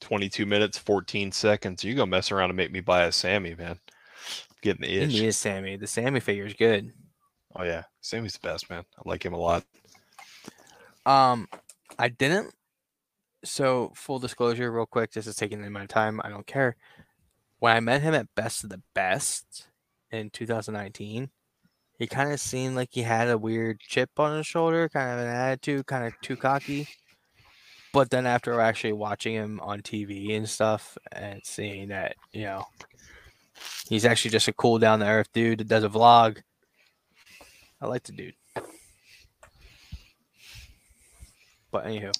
22 0.00 0.46
minutes, 0.46 0.78
14 0.78 1.30
seconds. 1.30 1.84
You 1.84 1.94
go 1.94 2.06
mess 2.06 2.32
around 2.32 2.50
and 2.50 2.56
make 2.56 2.72
me 2.72 2.80
buy 2.80 3.04
a 3.04 3.12
Sammy, 3.12 3.54
man. 3.54 3.78
Getting 4.62 4.82
the 4.82 5.02
itch. 5.02 5.12
He 5.12 5.18
itch. 5.18 5.24
is 5.24 5.36
Sammy. 5.36 5.76
The 5.76 5.86
Sammy 5.86 6.20
figure 6.20 6.46
is 6.46 6.54
good. 6.54 6.92
Oh 7.56 7.64
yeah, 7.64 7.82
Sammy's 8.00 8.34
the 8.34 8.48
best, 8.48 8.70
man. 8.70 8.84
I 8.98 9.02
like 9.04 9.24
him 9.24 9.34
a 9.34 9.38
lot. 9.38 9.64
Um, 11.04 11.48
I 11.98 12.08
didn't. 12.08 12.54
So 13.44 13.92
full 13.94 14.18
disclosure, 14.18 14.70
real 14.70 14.86
quick, 14.86 15.12
this 15.12 15.26
is 15.26 15.36
taking 15.36 15.70
my 15.72 15.86
time. 15.86 16.20
I 16.24 16.28
don't 16.28 16.46
care. 16.46 16.76
When 17.58 17.76
I 17.76 17.80
met 17.80 18.02
him 18.02 18.14
at 18.14 18.34
Best 18.34 18.64
of 18.64 18.70
the 18.70 18.82
Best 18.94 19.68
in 20.10 20.30
2019, 20.30 21.30
he 21.98 22.06
kind 22.06 22.32
of 22.32 22.40
seemed 22.40 22.76
like 22.76 22.88
he 22.92 23.02
had 23.02 23.28
a 23.28 23.38
weird 23.38 23.80
chip 23.80 24.10
on 24.18 24.36
his 24.36 24.46
shoulder, 24.46 24.88
kind 24.88 25.12
of 25.12 25.18
an 25.20 25.32
attitude, 25.32 25.86
kind 25.86 26.06
of 26.06 26.12
too 26.20 26.36
cocky. 26.36 26.88
But 27.92 28.10
then 28.10 28.26
after 28.26 28.58
actually 28.60 28.94
watching 28.94 29.34
him 29.34 29.60
on 29.60 29.82
TV 29.82 30.36
and 30.36 30.48
stuff, 30.48 30.96
and 31.12 31.40
seeing 31.44 31.88
that 31.88 32.16
you 32.32 32.44
know 32.44 32.64
he's 33.88 34.04
actually 34.04 34.30
just 34.30 34.48
a 34.48 34.52
cool 34.52 34.78
down 34.78 35.00
to 35.00 35.06
earth 35.06 35.28
dude 35.32 35.58
that 35.58 35.68
does 35.68 35.84
a 35.84 35.88
vlog, 35.88 36.42
I 37.82 37.86
like 37.88 38.04
the 38.04 38.12
dude. 38.12 38.34
But 41.72 41.84
anywho, 41.84 42.12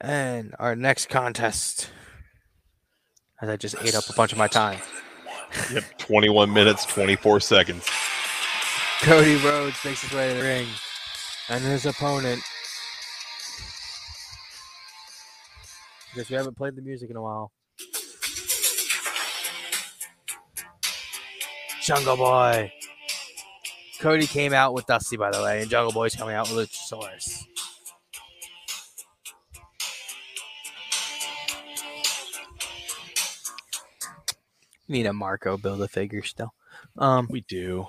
and 0.00 0.54
our 0.58 0.74
next 0.74 1.10
contest, 1.10 1.90
as 3.42 3.50
I 3.50 3.56
just 3.58 3.76
ate 3.82 3.94
up 3.94 4.08
a 4.08 4.14
bunch 4.14 4.32
of 4.32 4.38
my 4.38 4.46
time, 4.46 4.78
Yep, 5.70 5.84
21 5.98 6.50
minutes, 6.50 6.86
24 6.86 7.40
seconds. 7.40 7.86
Cody 9.02 9.36
Rhodes 9.36 9.76
makes 9.84 10.00
his 10.00 10.12
way 10.12 10.28
to 10.30 10.34
the 10.34 10.42
ring, 10.42 10.66
and 11.50 11.62
his 11.62 11.84
opponent. 11.84 12.42
Because 16.14 16.30
we 16.30 16.36
haven't 16.36 16.56
played 16.56 16.74
the 16.74 16.82
music 16.82 17.10
in 17.10 17.16
a 17.16 17.22
while. 17.22 17.52
Jungle 21.82 22.16
Boy. 22.16 22.72
Cody 24.02 24.26
came 24.26 24.52
out 24.52 24.74
with 24.74 24.86
Dusty, 24.86 25.16
by 25.16 25.30
the 25.30 25.40
way, 25.40 25.62
and 25.62 25.70
Jungle 25.70 25.92
Boy's 25.92 26.16
coming 26.16 26.34
out 26.34 26.50
with 26.50 26.68
Luchasaurus. 26.68 27.46
Need 34.88 35.06
a 35.06 35.12
Marco 35.12 35.56
build 35.56 35.80
a 35.82 35.86
figure 35.86 36.24
still. 36.24 36.52
Um, 36.98 37.28
We 37.30 37.42
do. 37.42 37.86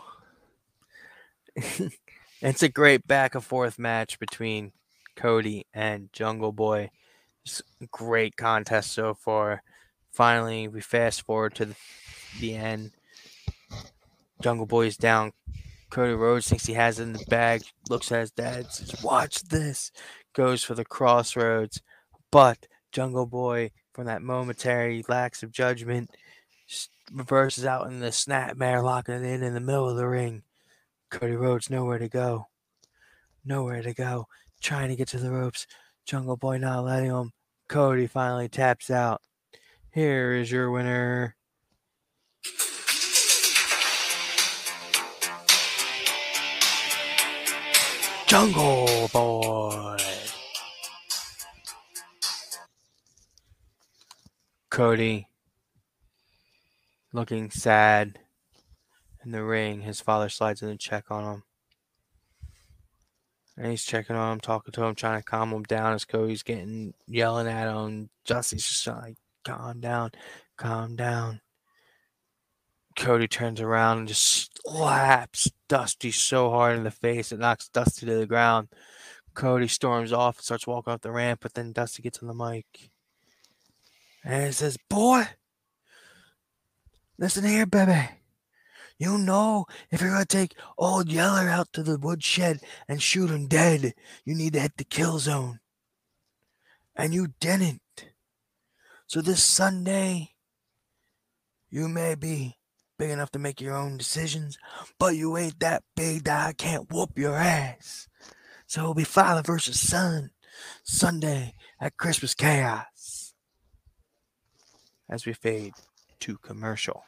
it's 1.56 2.62
a 2.62 2.70
great 2.70 3.08
back 3.08 3.34
and 3.34 3.44
forth 3.44 3.80
match 3.80 4.20
between 4.20 4.72
Cody 5.16 5.66
and 5.74 6.14
Jungle 6.14 6.52
Boy. 6.52 6.92
A 7.82 7.88
great 7.88 8.38
contest 8.38 8.94
so 8.94 9.16
far. 9.16 9.64
Finally, 10.12 10.68
we 10.68 10.80
fast 10.80 11.24
forward 11.24 11.56
to 11.56 11.66
the, 11.66 11.76
the 12.40 12.56
end. 12.56 12.92
Jungle 14.44 14.68
Boy 14.68 14.86
is 14.86 14.96
down. 14.96 15.34
Cody 15.94 16.14
Rhodes 16.14 16.50
thinks 16.50 16.66
he 16.66 16.74
has 16.74 16.98
it 16.98 17.04
in 17.04 17.14
the 17.14 17.24
bag. 17.28 17.62
Looks 17.88 18.12
at 18.12 18.22
his 18.22 18.32
dad. 18.32 18.74
Says, 18.74 19.04
"Watch 19.04 19.44
this." 19.44 19.92
Goes 20.34 20.64
for 20.64 20.74
the 20.74 20.84
Cross 20.84 21.36
Rhodes, 21.36 21.84
but 22.32 22.66
Jungle 22.92 23.28
Boy 23.28 23.70
from 23.94 24.06
that 24.06 24.24
momentary 24.24 25.06
lax 25.08 25.44
of 25.44 25.52
judgment, 25.52 26.10
reverses 27.12 27.64
out 27.64 27.86
in 27.86 28.00
the 28.00 28.08
snapmare, 28.08 28.84
locking 28.84 29.14
it 29.14 29.24
in 29.24 29.44
in 29.44 29.54
the 29.54 29.60
middle 29.60 29.88
of 29.88 29.96
the 29.96 30.08
ring. 30.08 30.42
Cody 31.12 31.36
Rhodes 31.36 31.70
nowhere 31.70 32.00
to 32.00 32.10
go, 32.10 32.48
nowhere 33.46 33.84
to 33.84 33.94
go, 33.94 34.28
trying 34.62 34.90
to 34.90 34.96
get 34.96 35.10
to 35.10 35.20
the 35.20 35.30
ropes. 35.30 35.68
Jungle 36.06 36.38
Boy 36.38 36.58
not 36.58 36.86
letting 36.86 37.12
him. 37.12 37.34
Cody 37.68 38.08
finally 38.08 38.50
taps 38.50 38.90
out. 38.90 39.22
Here 39.92 40.34
is 40.34 40.52
your 40.52 40.72
winner. 40.72 41.36
Jungle 48.34 49.08
Boy. 49.14 49.98
Cody 54.72 55.28
looking 57.12 57.52
sad 57.52 58.18
in 59.24 59.30
the 59.30 59.44
ring. 59.44 59.82
His 59.82 60.02
father 60.02 60.30
slides 60.30 60.64
in 60.64 60.70
to 60.70 60.78
check 60.78 61.12
on 61.12 61.32
him. 61.32 61.44
And 63.56 63.68
he's 63.68 63.84
checking 63.84 64.16
on 64.16 64.34
him, 64.34 64.40
talking 64.40 64.72
to 64.72 64.84
him, 64.84 64.96
trying 64.96 65.20
to 65.20 65.24
calm 65.24 65.52
him 65.52 65.62
down 65.62 65.94
as 65.94 66.04
Cody's 66.04 66.42
getting 66.42 66.96
yelling 67.06 67.46
at 67.46 67.68
him. 67.68 68.10
Dusty's 68.26 68.66
just 68.66 68.88
like, 68.88 69.18
calm 69.46 69.80
down, 69.80 70.10
calm 70.58 70.96
down. 70.96 71.40
Cody 72.96 73.28
turns 73.28 73.62
around 73.62 74.00
and 74.00 74.08
just 74.08 74.62
slaps 74.66 75.52
Dusty 75.68 76.12
so 76.12 76.50
hard 76.50 76.78
in 76.78 76.84
the 76.84 76.92
face 76.92 77.32
it 77.32 77.40
knocks 77.40 77.68
Dusty 77.68 78.06
to 78.06 78.16
the 78.16 78.26
ground. 78.26 78.70
Cody 79.34 79.68
storms 79.68 80.14
off 80.14 80.38
and 80.38 80.46
starts 80.46 80.68
walking 80.68 80.94
up 80.94 81.02
the 81.02 81.12
ramp, 81.12 81.40
but 81.42 81.54
then 81.54 81.72
Dusty 81.72 82.04
gets 82.04 82.22
on 82.22 82.28
the 82.28 82.34
mic. 82.34 82.92
And 84.24 84.46
he 84.46 84.52
says, 84.52 84.78
Boy, 84.90 85.28
listen 87.18 87.44
here, 87.44 87.66
baby. 87.66 88.10
You 88.98 89.18
know, 89.18 89.66
if 89.92 90.02
you're 90.02 90.12
going 90.12 90.22
to 90.22 90.28
take 90.28 90.56
old 90.78 91.12
Yeller 91.12 91.50
out 91.50 91.74
to 91.74 91.84
the 91.84 91.98
woodshed 91.98 92.60
and 92.88 93.02
shoot 93.02 93.30
him 93.30 93.48
dead, 93.48 93.94
you 94.24 94.36
need 94.36 94.54
to 94.54 94.60
hit 94.60 94.78
the 94.78 94.84
kill 94.84 95.20
zone. 95.20 95.60
And 96.96 97.14
you 97.14 97.30
didn't. 97.40 97.82
So 99.08 99.22
this 99.22 99.44
Sunday, 99.44 100.36
you 101.70 101.90
may 101.90 102.16
be 102.16 102.58
big 102.98 103.10
enough 103.10 103.32
to 103.32 103.40
make 103.40 103.62
your 103.62 103.76
own 103.76 103.98
decisions, 103.98 104.58
but 105.00 105.16
you 105.16 105.38
ain't 105.38 105.60
that 105.60 105.84
big 105.96 106.24
that 106.26 106.48
I 106.48 106.54
can't 106.54 106.92
whoop 106.92 107.18
your 107.18 107.36
ass. 107.36 108.08
So 108.68 108.82
it'll 108.82 108.94
be 108.94 109.04
father 109.04 109.42
versus 109.42 109.80
son 109.80 110.32
Sunday 110.84 111.54
at 111.80 111.98
Christmas 111.98 112.34
Chaos. 112.34 113.34
As 115.10 115.26
we 115.26 115.34
fade 115.34 115.74
to 116.22 116.38
commercial. 116.38 117.04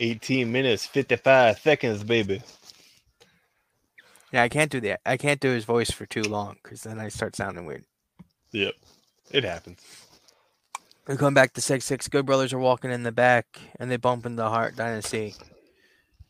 18 0.00 0.50
minutes, 0.50 0.86
55 0.86 1.58
seconds, 1.58 2.02
baby. 2.04 2.42
Yeah, 4.32 4.42
I 4.42 4.48
can't 4.48 4.70
do 4.70 4.80
that. 4.82 5.00
I 5.04 5.16
can't 5.16 5.40
do 5.40 5.50
his 5.50 5.64
voice 5.64 5.90
for 5.90 6.06
too 6.06 6.22
long 6.22 6.56
because 6.62 6.82
then 6.82 6.98
I 6.98 7.08
start 7.08 7.36
sounding 7.36 7.66
weird. 7.66 7.84
Yep. 8.52 8.74
It 9.30 9.44
happens. 9.44 9.80
We 11.10 11.16
come 11.16 11.34
back 11.34 11.54
to 11.54 11.60
six 11.60 11.86
six. 11.86 12.06
Good 12.06 12.24
brothers 12.24 12.52
are 12.52 12.58
walking 12.60 12.92
in 12.92 13.02
the 13.02 13.10
back, 13.10 13.58
and 13.80 13.90
they 13.90 13.96
bump 13.96 14.26
into 14.26 14.44
Hart 14.44 14.76
Dynasty. 14.76 15.34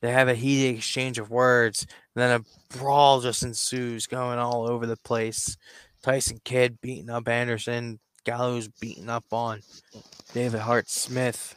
They 0.01 0.11
have 0.11 0.27
a 0.27 0.35
heated 0.35 0.77
exchange 0.77 1.19
of 1.19 1.31
words. 1.31 1.87
And 2.17 2.23
then 2.23 2.41
a 2.41 2.79
brawl 2.79 3.21
just 3.21 3.43
ensues, 3.43 4.07
going 4.07 4.39
all 4.39 4.67
over 4.67 4.87
the 4.87 4.97
place. 4.97 5.59
Tyson 6.03 6.41
Kidd 6.45 6.81
beating 6.81 7.11
up 7.11 7.29
Anderson. 7.29 8.01
Gallows 8.25 8.69
beating 8.69 9.11
up 9.11 9.27
on 9.33 9.61
David 10.33 10.61
Hart 10.61 10.89
Smith. 10.89 11.55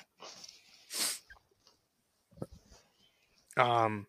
Um, 3.55 4.05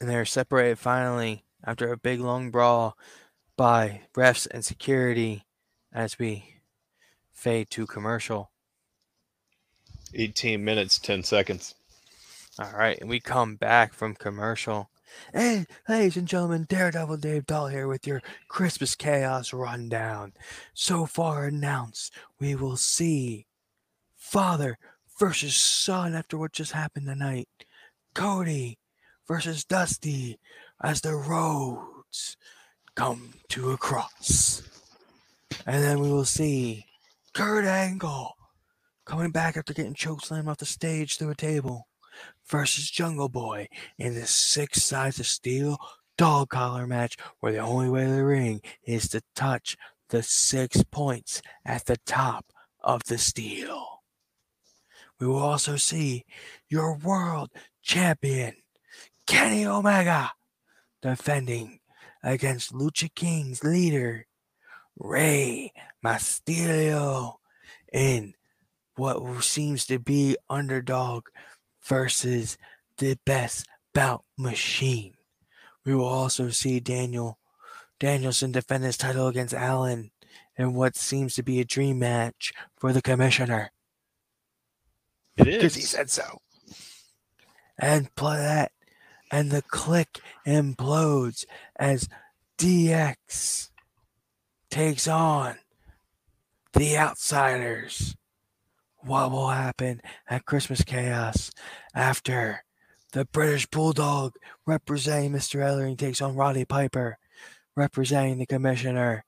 and 0.00 0.08
they're 0.08 0.24
separated 0.24 0.78
finally 0.78 1.42
after 1.64 1.92
a 1.92 1.96
big 1.96 2.20
long 2.20 2.52
brawl 2.52 2.96
by 3.56 4.02
refs 4.14 4.46
and 4.48 4.64
security 4.64 5.42
as 5.92 6.16
we 6.16 6.59
fade 7.40 7.70
to 7.70 7.86
commercial. 7.86 8.50
18 10.14 10.62
minutes, 10.62 10.98
10 10.98 11.22
seconds. 11.22 11.74
All 12.58 12.72
right, 12.76 13.00
and 13.00 13.08
we 13.08 13.18
come 13.18 13.56
back 13.56 13.94
from 13.94 14.14
commercial. 14.14 14.90
Hey, 15.32 15.64
ladies 15.88 16.18
and 16.18 16.28
gentlemen, 16.28 16.66
Daredevil 16.68 17.16
Dave 17.16 17.46
Dahl 17.46 17.68
here 17.68 17.88
with 17.88 18.06
your 18.06 18.20
Christmas 18.48 18.94
Chaos 18.94 19.54
Rundown. 19.54 20.34
So 20.74 21.06
far 21.06 21.46
announced, 21.46 22.12
we 22.38 22.54
will 22.54 22.76
see 22.76 23.46
Father 24.16 24.76
versus 25.18 25.56
Son 25.56 26.14
after 26.14 26.36
what 26.36 26.52
just 26.52 26.72
happened 26.72 27.06
tonight. 27.06 27.48
Cody 28.12 28.78
versus 29.26 29.64
Dusty 29.64 30.38
as 30.82 31.00
the 31.00 31.14
roads 31.14 32.36
come 32.94 33.32
to 33.48 33.70
a 33.70 33.78
cross. 33.78 34.62
And 35.66 35.82
then 35.82 36.00
we 36.00 36.10
will 36.10 36.26
see 36.26 36.84
Kurt 37.32 37.64
Angle 37.64 38.36
coming 39.04 39.30
back 39.30 39.56
after 39.56 39.72
getting 39.72 39.94
chokeslammed 39.94 40.48
off 40.48 40.58
the 40.58 40.66
stage 40.66 41.16
through 41.16 41.30
a 41.30 41.36
table 41.36 41.86
versus 42.48 42.90
Jungle 42.90 43.28
Boy 43.28 43.68
in 43.98 44.14
this 44.14 44.30
six 44.30 44.82
sides 44.82 45.20
of 45.20 45.26
steel 45.26 45.78
dog 46.18 46.48
collar 46.48 46.86
match 46.86 47.16
where 47.38 47.52
the 47.52 47.58
only 47.58 47.88
way 47.88 48.04
to 48.04 48.10
the 48.10 48.24
ring 48.24 48.60
is 48.84 49.08
to 49.08 49.22
touch 49.34 49.76
the 50.08 50.22
six 50.22 50.82
points 50.90 51.40
at 51.64 51.86
the 51.86 51.96
top 52.04 52.46
of 52.82 53.04
the 53.04 53.16
steel. 53.16 54.02
We 55.20 55.26
will 55.26 55.38
also 55.38 55.76
see 55.76 56.24
your 56.68 56.96
world 56.96 57.50
champion, 57.82 58.56
Kenny 59.26 59.64
Omega, 59.64 60.32
defending 61.00 61.78
against 62.22 62.72
Lucha 62.72 63.14
King's 63.14 63.62
leader, 63.62 64.26
Rey 65.00 65.72
Mysterio, 66.04 67.36
in 67.92 68.34
what 68.96 69.42
seems 69.42 69.86
to 69.86 69.98
be 69.98 70.36
underdog 70.48 71.24
versus 71.82 72.58
the 72.98 73.18
best 73.24 73.66
bout 73.94 74.24
machine. 74.36 75.14
We 75.84 75.94
will 75.94 76.04
also 76.04 76.50
see 76.50 76.80
Daniel 76.80 77.38
Danielson 77.98 78.52
defend 78.52 78.84
his 78.84 78.96
title 78.96 79.28
against 79.28 79.54
Allin 79.54 80.10
in 80.56 80.74
what 80.74 80.96
seems 80.96 81.34
to 81.34 81.42
be 81.42 81.60
a 81.60 81.64
dream 81.64 81.98
match 81.98 82.52
for 82.76 82.92
the 82.92 83.02
commissioner 83.02 83.72
It 85.36 85.44
because 85.44 85.74
he 85.74 85.82
said 85.82 86.10
so. 86.10 86.40
And 87.78 88.14
play 88.14 88.36
that, 88.36 88.72
and 89.30 89.50
the 89.50 89.62
Kliq 89.62 90.20
implodes 90.46 91.46
as 91.76 92.08
DX 92.58 93.69
takes 94.70 95.08
on 95.08 95.56
the 96.72 96.96
outsiders. 96.96 98.16
What 98.98 99.30
will 99.30 99.48
happen 99.48 100.00
at 100.28 100.44
Christmas 100.44 100.84
Chaos 100.84 101.50
after 101.94 102.64
the 103.12 103.24
British 103.24 103.66
Bulldog 103.66 104.34
representing 104.66 105.32
Mr. 105.32 105.60
Ellering 105.60 105.98
takes 105.98 106.20
on 106.20 106.36
Roddy 106.36 106.64
Piper, 106.64 107.18
representing 107.76 108.38
the 108.38 108.46
commissioner 108.46 109.24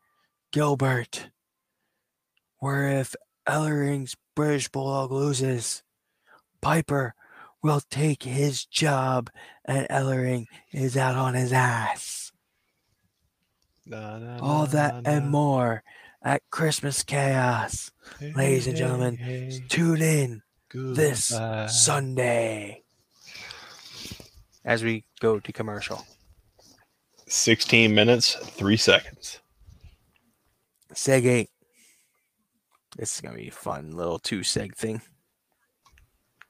Gilbert? 0.52 1.30
Where 2.58 2.88
if 3.00 3.16
Ellering's 3.48 4.14
British 4.36 4.68
Bulldog 4.68 5.10
loses, 5.10 5.82
Piper 6.60 7.14
will 7.62 7.80
take 7.90 8.22
his 8.22 8.64
job 8.64 9.30
and 9.64 9.88
Ellering 9.88 10.46
is 10.72 10.96
out 10.96 11.16
on 11.16 11.34
his 11.34 11.52
ass. 11.52 12.21
Na, 13.86 14.18
na, 14.18 14.38
All 14.40 14.60
na, 14.66 14.72
that 14.72 15.02
na. 15.02 15.10
and 15.10 15.30
more 15.30 15.82
at 16.22 16.42
Christmas 16.50 17.02
Chaos. 17.02 17.90
Hey, 18.20 18.32
ladies 18.34 18.66
and 18.66 18.76
gentlemen, 18.76 19.16
hey, 19.16 19.60
Tune 19.68 20.00
in 20.02 20.42
this. 20.72 21.26
Sunday 21.68 22.82
as 24.64 24.84
we 24.84 25.04
go 25.20 25.40
to 25.40 25.52
commercial. 25.52 26.04
16 27.28 27.94
minutes, 27.94 28.34
3 28.34 28.76
seconds. 28.76 29.40
Seg 30.94 31.24
8. 31.24 31.48
This 32.96 33.14
is 33.14 33.20
going 33.22 33.34
to 33.34 33.40
be 33.40 33.48
a 33.48 33.52
fun 33.52 33.96
little 33.96 34.18
two 34.18 34.40
seg 34.40 34.76
thing. 34.76 35.00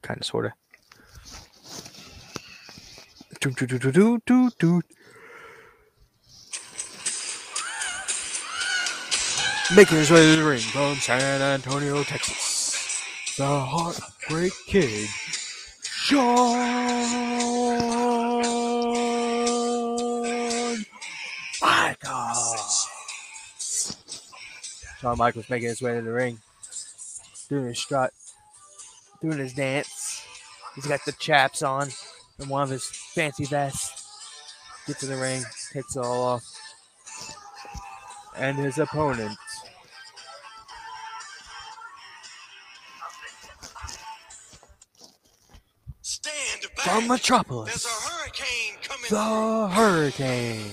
Kind 0.02 0.20
of, 0.20 0.26
sort 0.26 0.46
of. 0.46 0.52
Making 9.74 9.98
his 9.98 10.10
way 10.10 10.34
to 10.34 10.36
the 10.36 10.46
ring 10.46 10.58
from 10.58 10.96
San 10.96 11.40
Antonio, 11.40 12.02
Texas. 12.02 13.02
The 13.38 13.46
Heartbreak 13.46 14.52
Kid, 14.66 15.08
Shawn 15.82 16.58
Michaels. 21.62 22.88
Shawn 25.00 25.16
Michaels 25.16 25.48
making 25.48 25.68
his 25.68 25.80
way 25.80 25.94
to 25.94 26.02
the 26.02 26.12
ring, 26.12 26.38
doing 27.48 27.68
his 27.68 27.78
strut, 27.78 28.12
doing 29.22 29.38
his 29.38 29.54
dance. 29.54 30.26
He's 30.74 30.86
got 30.86 31.02
the 31.06 31.12
chaps 31.12 31.62
on 31.62 31.88
and 32.38 32.50
one 32.50 32.62
of 32.62 32.68
his 32.68 32.84
fancy 32.84 33.46
vests. 33.46 34.06
Gets 34.86 35.02
in 35.02 35.08
the 35.08 35.16
ring, 35.16 35.42
takes 35.72 35.96
it 35.96 36.00
all 36.00 36.24
off. 36.24 36.44
And 38.36 38.58
his 38.58 38.78
opponent 38.78 39.38
from 46.82 47.06
There's 47.06 47.20
Metropolis, 47.20 47.84
a 47.84 48.10
hurricane 48.10 48.74
coming. 48.82 49.06
the 49.08 49.68
Hurricane. 49.72 50.72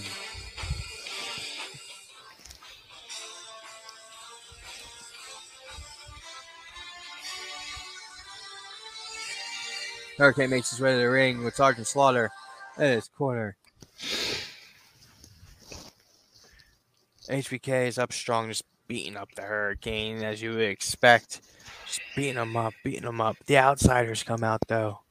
Hurricane 10.17 10.49
makes 10.49 10.71
his 10.71 10.81
way 10.81 10.93
to 10.93 10.97
the 10.97 11.09
ring 11.09 11.43
with 11.43 11.55
Sergeant 11.55 11.85
Slaughter 11.85 12.31
in 12.77 12.91
his 12.91 13.07
corner. 13.07 13.55
HBK 17.29 17.87
is 17.87 17.99
up 17.99 18.11
strong, 18.11 18.47
just 18.47 18.63
beating 18.87 19.15
up 19.15 19.29
the 19.35 19.43
Hurricane 19.43 20.23
as 20.23 20.41
you 20.41 20.51
would 20.51 20.61
expect. 20.61 21.41
Just 21.85 22.01
beating 22.15 22.41
him 22.41 22.57
up, 22.57 22.73
beating 22.83 23.07
him 23.07 23.21
up. 23.21 23.37
The 23.45 23.59
outsiders 23.59 24.23
come 24.23 24.43
out 24.43 24.61
though 24.67 25.01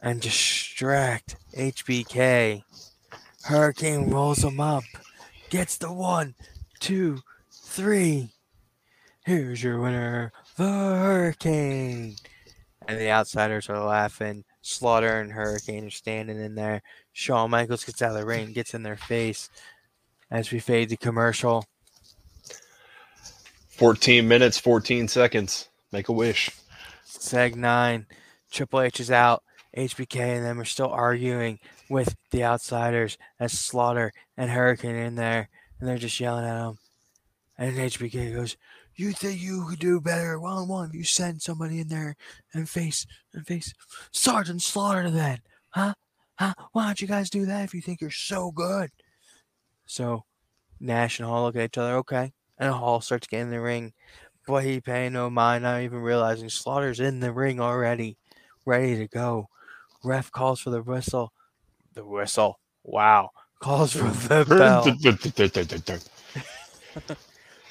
and 0.00 0.20
distract 0.20 1.36
HBK. 1.56 2.62
Hurricane 3.44 4.10
rolls 4.10 4.44
him 4.44 4.60
up, 4.60 4.84
gets 5.50 5.78
the 5.78 5.92
one, 5.92 6.34
two, 6.80 7.20
three. 7.50 8.30
Here's 9.24 9.62
your 9.62 9.80
winner, 9.80 10.32
the 10.56 10.64
Hurricane. 10.64 12.16
And 12.86 12.98
the 12.98 13.10
outsiders 13.10 13.68
are 13.68 13.84
laughing. 13.84 14.44
Slaughter 14.62 15.20
and 15.20 15.32
Hurricane 15.32 15.86
are 15.86 15.90
standing 15.90 16.40
in 16.40 16.54
there. 16.54 16.82
Shawn 17.12 17.50
Michaels 17.50 17.84
gets 17.84 18.00
out 18.00 18.12
of 18.12 18.16
the 18.18 18.26
ring, 18.26 18.52
gets 18.52 18.74
in 18.74 18.82
their 18.82 18.96
face 18.96 19.50
as 20.30 20.50
we 20.50 20.58
fade 20.58 20.88
to 20.90 20.96
commercial. 20.96 21.64
14 23.70 24.26
minutes, 24.26 24.58
14 24.58 25.08
seconds. 25.08 25.68
Make 25.92 26.08
a 26.08 26.12
wish. 26.12 26.50
Seg 27.06 27.54
9. 27.54 28.06
Triple 28.50 28.80
H 28.80 29.00
is 29.00 29.10
out. 29.10 29.42
HBK 29.78 30.36
and 30.36 30.44
them 30.44 30.60
are 30.60 30.64
still 30.64 30.90
arguing 30.90 31.60
with 31.88 32.16
the 32.32 32.44
outsiders 32.44 33.16
as 33.38 33.52
Slaughter 33.52 34.12
and 34.36 34.50
Hurricane 34.50 34.96
in 34.96 35.14
there, 35.14 35.48
and 35.78 35.88
they're 35.88 35.98
just 35.98 36.18
yelling 36.18 36.44
at 36.44 36.60
him. 36.60 36.78
And 37.56 37.76
HBK 37.76 38.34
goes, 38.34 38.56
"You 38.96 39.12
think 39.12 39.40
you 39.40 39.66
could 39.68 39.78
do 39.78 40.00
better? 40.00 40.38
Well, 40.40 40.66
why 40.66 40.82
don't 40.82 40.94
you 40.94 41.04
send 41.04 41.42
somebody 41.42 41.80
in 41.80 41.88
there 41.88 42.16
and 42.52 42.68
face 42.68 43.06
and 43.32 43.46
face 43.46 43.72
Sergeant 44.12 44.62
Slaughter 44.62 45.10
then? 45.10 45.38
Huh? 45.70 45.94
Huh? 46.38 46.54
Why 46.72 46.86
don't 46.86 47.00
you 47.00 47.08
guys 47.08 47.30
do 47.30 47.46
that 47.46 47.64
if 47.64 47.74
you 47.74 47.80
think 47.80 48.00
you're 48.00 48.10
so 48.10 48.50
good?" 48.50 48.90
So 49.86 50.24
Nash 50.80 51.18
and 51.18 51.28
Hall 51.28 51.44
look 51.44 51.56
at 51.56 51.64
each 51.64 51.78
other. 51.78 51.96
Okay, 51.98 52.32
and 52.58 52.72
Hall 52.74 53.00
starts 53.00 53.26
getting 53.26 53.46
in 53.46 53.50
the 53.50 53.60
ring. 53.60 53.92
Boy, 54.46 54.62
he 54.62 54.80
paying 54.80 55.12
no 55.12 55.30
mind, 55.30 55.62
not 55.62 55.82
even 55.82 55.98
realizing 56.00 56.48
Slaughter's 56.48 57.00
in 57.00 57.20
the 57.20 57.32
ring 57.32 57.60
already, 57.60 58.16
ready 58.64 58.96
to 58.96 59.06
go. 59.06 59.48
Ref 60.04 60.30
calls 60.30 60.60
for 60.60 60.70
the 60.70 60.82
whistle. 60.82 61.32
The 61.94 62.04
whistle. 62.04 62.60
Wow. 62.84 63.30
Calls 63.60 63.92
for 63.92 64.04
the 64.04 64.44
bell. 64.48 64.84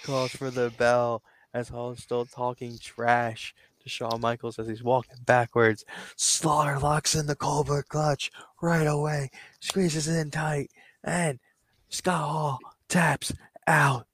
calls 0.03 0.31
for 0.31 0.49
the 0.49 0.71
bell 0.77 1.23
as 1.53 1.69
Hall 1.69 1.91
is 1.91 2.03
still 2.03 2.25
talking 2.25 2.77
trash 2.77 3.53
to 3.81 3.89
Shawn 3.89 4.19
Michaels 4.21 4.59
as 4.59 4.67
he's 4.67 4.83
walking 4.83 5.17
backwards. 5.25 5.85
Slaughter 6.15 6.77
locks 6.79 7.15
in 7.15 7.27
the 7.27 7.35
Cobra 7.35 7.83
Clutch 7.83 8.31
right 8.61 8.85
away, 8.85 9.29
squeezes 9.59 10.07
in 10.07 10.29
tight, 10.31 10.71
and 11.03 11.39
Scott 11.89 12.27
Hall 12.29 12.59
taps 12.89 13.33
out. 13.65 14.07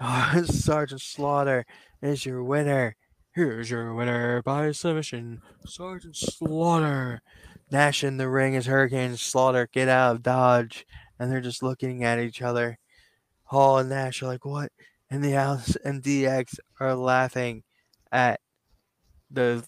Sergeant 0.44 1.00
Slaughter 1.00 1.66
is 2.00 2.24
your 2.24 2.42
winner. 2.42 2.96
Here's 3.32 3.70
your 3.70 3.94
winner 3.94 4.42
by 4.42 4.72
submission, 4.72 5.40
Sergeant 5.64 6.16
Slaughter. 6.16 7.22
Nash 7.70 8.02
in 8.02 8.16
the 8.16 8.28
ring 8.28 8.56
as 8.56 8.66
Hurricane 8.66 9.16
Slaughter 9.16 9.68
get 9.72 9.88
out 9.88 10.16
of 10.16 10.22
Dodge, 10.24 10.84
and 11.16 11.30
they're 11.30 11.40
just 11.40 11.62
looking 11.62 12.02
at 12.02 12.18
each 12.18 12.42
other. 12.42 12.76
Hall 13.44 13.78
and 13.78 13.88
Nash 13.88 14.20
are 14.20 14.26
like, 14.26 14.44
"What?" 14.44 14.72
And 15.08 15.22
the 15.22 15.34
Alice 15.36 15.76
and 15.84 16.02
DX 16.02 16.58
are 16.80 16.96
laughing 16.96 17.62
at 18.10 18.40
the, 19.30 19.64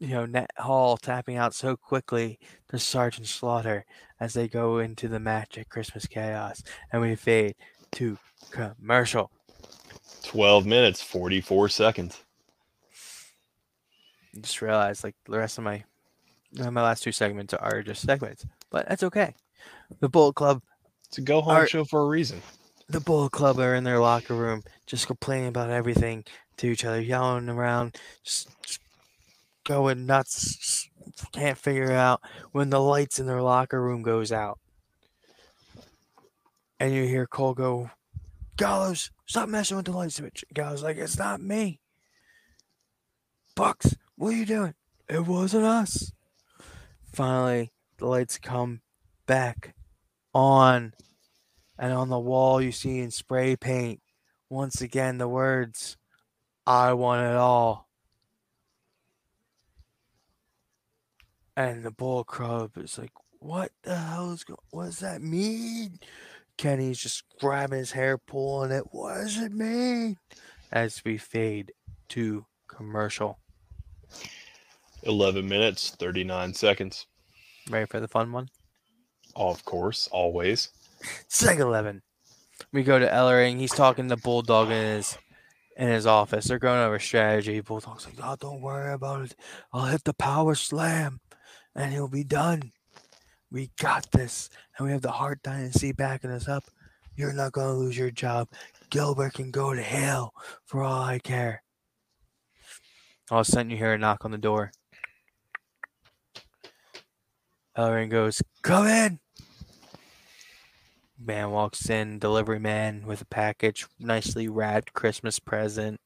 you 0.00 0.08
know, 0.08 0.46
Hall 0.56 0.96
tapping 0.96 1.36
out 1.36 1.54
so 1.54 1.76
quickly 1.76 2.38
to 2.70 2.78
Sergeant 2.78 3.26
Slaughter 3.26 3.84
as 4.18 4.32
they 4.32 4.48
go 4.48 4.78
into 4.78 5.06
the 5.06 5.20
match 5.20 5.58
at 5.58 5.68
Christmas 5.68 6.06
Chaos, 6.06 6.62
and 6.90 7.02
we 7.02 7.14
fade 7.14 7.56
to 7.92 8.16
commercial. 8.50 9.30
12 10.22 10.64
minutes, 10.64 11.02
44 11.02 11.68
seconds. 11.68 12.22
Just 14.40 14.60
realized 14.62 15.02
like 15.04 15.14
the 15.26 15.38
rest 15.38 15.58
of 15.58 15.64
my 15.64 15.84
uh, 16.60 16.70
my 16.70 16.82
last 16.82 17.02
two 17.02 17.12
segments 17.12 17.54
are 17.54 17.82
just 17.82 18.02
segments, 18.02 18.44
but 18.70 18.88
that's 18.88 19.02
okay. 19.02 19.34
The 20.00 20.08
Bullet 20.08 20.34
Club, 20.34 20.62
It's 21.08 21.18
a 21.18 21.22
go 21.22 21.40
home 21.40 21.54
Alright. 21.54 21.70
show 21.70 21.84
for 21.84 22.02
a 22.02 22.06
reason. 22.06 22.42
the 22.88 23.00
Bullet 23.00 23.32
Club 23.32 23.58
are 23.58 23.74
in 23.74 23.84
their 23.84 23.98
locker 23.98 24.34
room, 24.34 24.62
just 24.86 25.06
complaining 25.06 25.48
about 25.48 25.70
everything 25.70 26.24
to 26.58 26.66
each 26.68 26.84
other, 26.84 27.00
yelling 27.00 27.48
around, 27.48 27.96
just, 28.24 28.48
just 28.62 28.80
going 29.64 30.06
nuts. 30.06 30.88
Can't 31.32 31.56
figure 31.58 31.92
out 31.92 32.20
when 32.52 32.70
the 32.70 32.80
lights 32.80 33.18
in 33.18 33.26
their 33.26 33.42
locker 33.42 33.80
room 33.82 34.02
goes 34.02 34.32
out, 34.32 34.58
and 36.78 36.92
you 36.94 37.04
hear 37.06 37.26
Cole 37.26 37.54
go, 37.54 37.90
"Gallows, 38.56 39.10
stop 39.26 39.48
messing 39.48 39.76
with 39.76 39.86
the 39.86 39.92
light 39.92 40.12
switch." 40.12 40.44
Gallows 40.52 40.82
like, 40.82 40.96
"It's 40.96 41.18
not 41.18 41.40
me." 41.40 41.80
Bucks, 43.54 43.94
what 44.16 44.34
are 44.34 44.36
you 44.36 44.46
doing? 44.46 44.74
It 45.08 45.26
wasn't 45.26 45.64
us. 45.64 46.12
Finally, 47.12 47.72
the 47.98 48.06
lights 48.06 48.38
come 48.38 48.80
back 49.26 49.74
on, 50.34 50.92
and 51.78 51.92
on 51.92 52.08
the 52.08 52.18
wall 52.18 52.60
you 52.60 52.72
see 52.72 52.98
in 52.98 53.10
spray 53.10 53.56
paint 53.56 54.02
once 54.50 54.80
again 54.80 55.18
the 55.18 55.28
words, 55.28 55.96
"I 56.66 56.92
want 56.92 57.26
it 57.26 57.36
all." 57.36 57.88
And 61.56 61.84
the 61.84 61.90
bull 61.90 62.24
club 62.24 62.76
is 62.76 62.98
like, 62.98 63.12
"What 63.38 63.72
the 63.82 63.96
hell 63.96 64.32
is 64.32 64.44
going? 64.44 64.58
What 64.70 64.86
does 64.86 64.98
that 64.98 65.22
mean?" 65.22 66.00
Kenny's 66.58 66.98
just 66.98 67.24
grabbing 67.38 67.78
his 67.78 67.92
hair, 67.92 68.18
pulling 68.18 68.72
it. 68.72 68.92
What 68.92 69.14
does 69.14 69.38
it 69.38 69.52
mean? 69.52 70.18
As 70.72 71.04
we 71.04 71.18
fade 71.18 71.72
to 72.08 72.46
commercial. 72.66 73.40
11 75.02 75.48
minutes, 75.48 75.90
39 75.90 76.54
seconds. 76.54 77.06
Ready 77.70 77.86
for 77.86 78.00
the 78.00 78.08
fun 78.08 78.32
one? 78.32 78.48
Of 79.34 79.64
course, 79.64 80.08
always. 80.10 80.68
Seg 81.28 81.58
11. 81.58 82.02
We 82.72 82.82
go 82.82 82.98
to 82.98 83.08
Ellering. 83.08 83.58
He's 83.58 83.72
talking 83.72 84.08
to 84.08 84.16
Bulldog 84.16 84.70
in 84.70 84.96
his 84.96 85.18
in 85.76 85.88
his 85.88 86.06
office. 86.06 86.46
They're 86.46 86.58
going 86.58 86.80
over 86.80 86.98
strategy. 86.98 87.60
Bulldog's 87.60 88.06
like, 88.06 88.18
"Oh, 88.22 88.36
don't 88.40 88.62
worry 88.62 88.92
about 88.92 89.26
it. 89.26 89.36
I'll 89.72 89.86
hit 89.86 90.04
the 90.04 90.14
power 90.14 90.54
slam, 90.54 91.20
and 91.74 91.92
he'll 91.92 92.08
be 92.08 92.24
done. 92.24 92.72
We 93.50 93.70
got 93.78 94.10
this, 94.10 94.48
and 94.76 94.86
we 94.86 94.92
have 94.92 95.02
the 95.02 95.12
Hart 95.12 95.42
Dynasty 95.42 95.92
backing 95.92 96.30
us 96.30 96.48
up. 96.48 96.64
You're 97.14 97.34
not 97.34 97.52
gonna 97.52 97.74
lose 97.74 97.96
your 97.96 98.10
job. 98.10 98.48
Gilbert 98.90 99.34
can 99.34 99.50
go 99.50 99.74
to 99.74 99.82
hell 99.82 100.32
for 100.64 100.82
all 100.82 101.02
I 101.02 101.18
care." 101.18 101.62
All 103.30 103.40
of 103.40 103.48
a 103.48 103.50
sudden, 103.50 103.70
you 103.70 103.76
hear 103.76 103.92
a 103.92 103.98
knock 103.98 104.24
on 104.24 104.30
the 104.30 104.38
door. 104.38 104.72
Ellering 107.76 108.08
goes, 108.10 108.42
"Come 108.62 108.86
in." 108.86 109.20
Man 111.18 111.50
walks 111.50 111.88
in, 111.88 112.18
delivery 112.18 112.58
man 112.58 113.06
with 113.06 113.22
a 113.22 113.26
package, 113.26 113.86
nicely 113.98 114.48
wrapped 114.48 114.92
Christmas 114.92 115.38
present. 115.38 116.00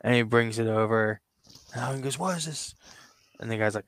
And 0.00 0.14
he 0.14 0.22
brings 0.22 0.58
it 0.58 0.66
over. 0.66 1.20
And 1.74 2.02
goes, 2.02 2.18
What 2.18 2.38
is 2.38 2.46
this? 2.46 2.74
And 3.38 3.50
the 3.50 3.56
guy's 3.56 3.74
like, 3.74 3.86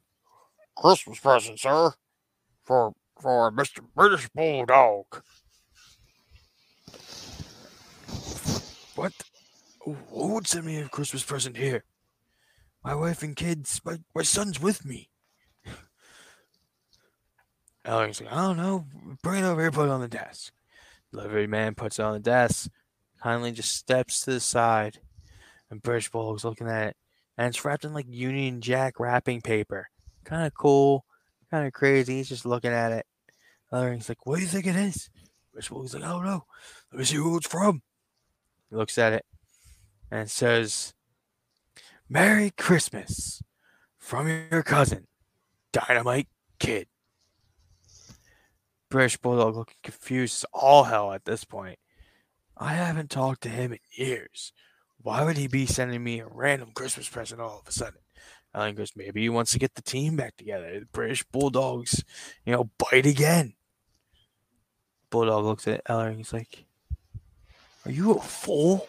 Christmas 0.77 1.19
present, 1.19 1.59
sir. 1.59 1.93
For 2.63 2.93
for 3.21 3.51
Mr. 3.51 3.81
British 3.95 4.29
Bulldog. 4.29 5.07
What? 8.95 9.13
Who 9.81 9.97
would 10.11 10.47
send 10.47 10.67
me 10.67 10.81
a 10.81 10.89
Christmas 10.89 11.23
present 11.23 11.57
here? 11.57 11.85
My 12.87 12.95
wife 12.95 13.25
and 13.25 13.35
kids, 13.35 13.81
my, 13.85 13.99
my 14.15 14.23
son's 14.23 14.61
with 14.61 14.85
me. 14.85 15.11
Ellering's 17.85 18.21
like, 18.21 18.33
I 18.33 18.37
don't 18.37 18.57
know. 18.57 18.87
Bring 19.25 19.43
it 19.43 19.47
over 19.49 19.61
here, 19.61 19.73
put 19.73 19.89
it 19.89 19.91
on 19.91 20.01
the 20.01 20.07
desk. 20.07 20.53
Delivery 21.11 21.49
man 21.49 21.75
puts 21.75 21.99
it 21.99 22.05
on 22.05 22.13
the 22.13 22.21
desk. 22.21 22.71
kindly 23.21 23.51
just 23.51 23.75
steps 23.75 24.21
to 24.21 24.35
the 24.35 24.41
side, 24.41 25.01
and 25.69 25.83
Bulldog's 25.83 26.45
looking 26.45 26.69
at 26.69 26.91
it, 26.91 26.97
and 27.37 27.49
it's 27.49 27.65
wrapped 27.65 27.85
in 27.85 27.93
like 27.93 28.07
Union 28.09 28.61
Jack 28.61 29.01
wrapping 29.01 29.41
paper. 29.41 29.89
Kind 30.25 30.47
of 30.47 30.55
cool, 30.55 31.07
kind 31.51 31.67
of 31.67 31.73
crazy. 31.73 32.19
He's 32.19 32.29
just 32.29 32.47
looking 32.47 32.71
at 32.71 32.93
it. 32.93 33.07
Ellering's 33.73 34.09
like, 34.09 34.25
"What 34.27 34.37
do 34.37 34.43
you 34.43 34.49
think 34.49 34.67
it 34.69 34.77
is?" 34.77 35.11
Bulldog's 35.69 35.95
like, 35.95 36.05
"I 36.05 36.11
don't 36.11 36.25
know. 36.25 36.45
Let 36.93 37.01
me 37.01 37.05
see 37.05 37.17
who 37.17 37.37
it's 37.37 37.49
from." 37.49 37.83
He 38.71 38.77
looks 38.77 38.97
at 38.97 39.13
it, 39.13 39.25
and 40.09 40.31
says, 40.31 40.95
"Merry 42.09 42.51
Christmas 42.51 43.43
from 43.99 44.29
your 44.29 44.63
cousin, 44.63 45.07
Dynamite 45.73 46.29
Kid." 46.59 46.89
British 48.89 49.17
Bulldog 49.17 49.57
looking 49.57 49.77
confused 49.83 50.39
as 50.39 50.47
all 50.53 50.85
hell 50.85 51.13
at 51.13 51.25
this 51.25 51.45
point. 51.45 51.79
I 52.57 52.75
haven't 52.75 53.11
talked 53.11 53.43
to 53.43 53.49
him 53.49 53.73
in 53.73 53.79
years. 53.91 54.53
Why 54.99 55.25
would 55.25 55.37
he 55.37 55.47
be 55.47 55.67
sending 55.67 56.03
me 56.03 56.21
a 56.21 56.27
random 56.27 56.71
Christmas 56.75 57.09
present 57.09 57.41
all 57.41 57.61
of 57.61 57.69
a 57.69 57.73
sudden? 57.73 58.01
Ellen 58.55 58.75
goes, 58.75 58.93
maybe 58.97 59.21
he 59.21 59.29
wants 59.29 59.53
to 59.53 59.59
get 59.59 59.75
the 59.75 59.83
team 59.83 60.17
back 60.17 60.37
together. 60.37 60.81
The 60.81 60.87
British 60.87 61.25
Bulldogs, 61.25 62.03
you 62.45 62.53
know, 62.53 62.71
bite 62.79 63.05
again. 63.05 63.55
Bulldog 65.11 65.45
looks 65.45 65.69
at 65.69 65.85
Ellering. 65.85 66.17
He's 66.17 66.33
like, 66.33 66.65
Are 67.85 67.91
you 67.91 68.13
a 68.15 68.21
fool? 68.21 68.89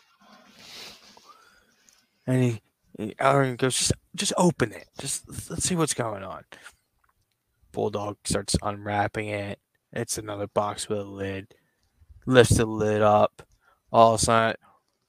And 2.25 2.43
he, 2.43 2.61
Ellering 2.99 3.57
goes, 3.57 3.77
just, 3.77 3.93
just 4.15 4.33
open 4.37 4.71
it. 4.71 4.87
Just 4.99 5.49
let's 5.49 5.63
see 5.63 5.75
what's 5.75 5.93
going 5.93 6.23
on. 6.23 6.43
Bulldog 7.71 8.17
starts 8.23 8.55
unwrapping 8.63 9.27
it. 9.27 9.59
It's 9.93 10.17
another 10.17 10.47
box 10.47 10.89
with 10.89 10.99
a 10.99 11.03
lid. 11.03 11.53
Lifts 12.25 12.57
the 12.57 12.65
lid 12.65 13.01
up. 13.01 13.43
All 13.91 14.15
of 14.15 14.21
a 14.21 14.23
sudden, 14.23 14.55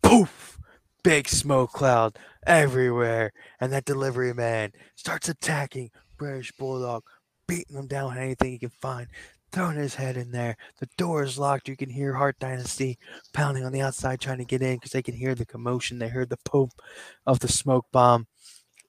poof! 0.02 0.58
Big 1.02 1.28
smoke 1.28 1.72
cloud 1.72 2.18
everywhere. 2.46 3.32
And 3.60 3.72
that 3.72 3.84
delivery 3.84 4.34
man 4.34 4.72
starts 4.94 5.28
attacking 5.28 5.90
British 6.18 6.52
Bulldog, 6.52 7.04
beating 7.48 7.76
him 7.76 7.88
down 7.88 8.10
with 8.10 8.18
anything 8.18 8.52
he 8.52 8.58
can 8.58 8.70
find, 8.70 9.08
throwing 9.50 9.76
his 9.76 9.96
head 9.96 10.16
in 10.16 10.30
there. 10.30 10.56
The 10.78 10.88
door 10.96 11.24
is 11.24 11.38
locked. 11.38 11.68
You 11.68 11.76
can 11.76 11.90
hear 11.90 12.12
Hart 12.12 12.38
Dynasty 12.38 12.98
pounding 13.32 13.64
on 13.64 13.72
the 13.72 13.80
outside 13.80 14.20
trying 14.20 14.38
to 14.38 14.44
get 14.44 14.62
in 14.62 14.76
because 14.76 14.92
they 14.92 15.02
can 15.02 15.14
hear 15.14 15.34
the 15.34 15.46
commotion. 15.46 15.98
They 15.98 16.08
heard 16.08 16.30
the 16.30 16.38
poop 16.44 16.70
of 17.26 17.40
the 17.40 17.48
smoke 17.48 17.86
bomb. 17.90 18.28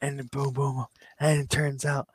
And 0.02 0.30
boom, 0.30 0.54
boom. 0.54 0.86
And 1.20 1.42
it 1.42 1.50
turns 1.50 1.86
out 1.86 2.08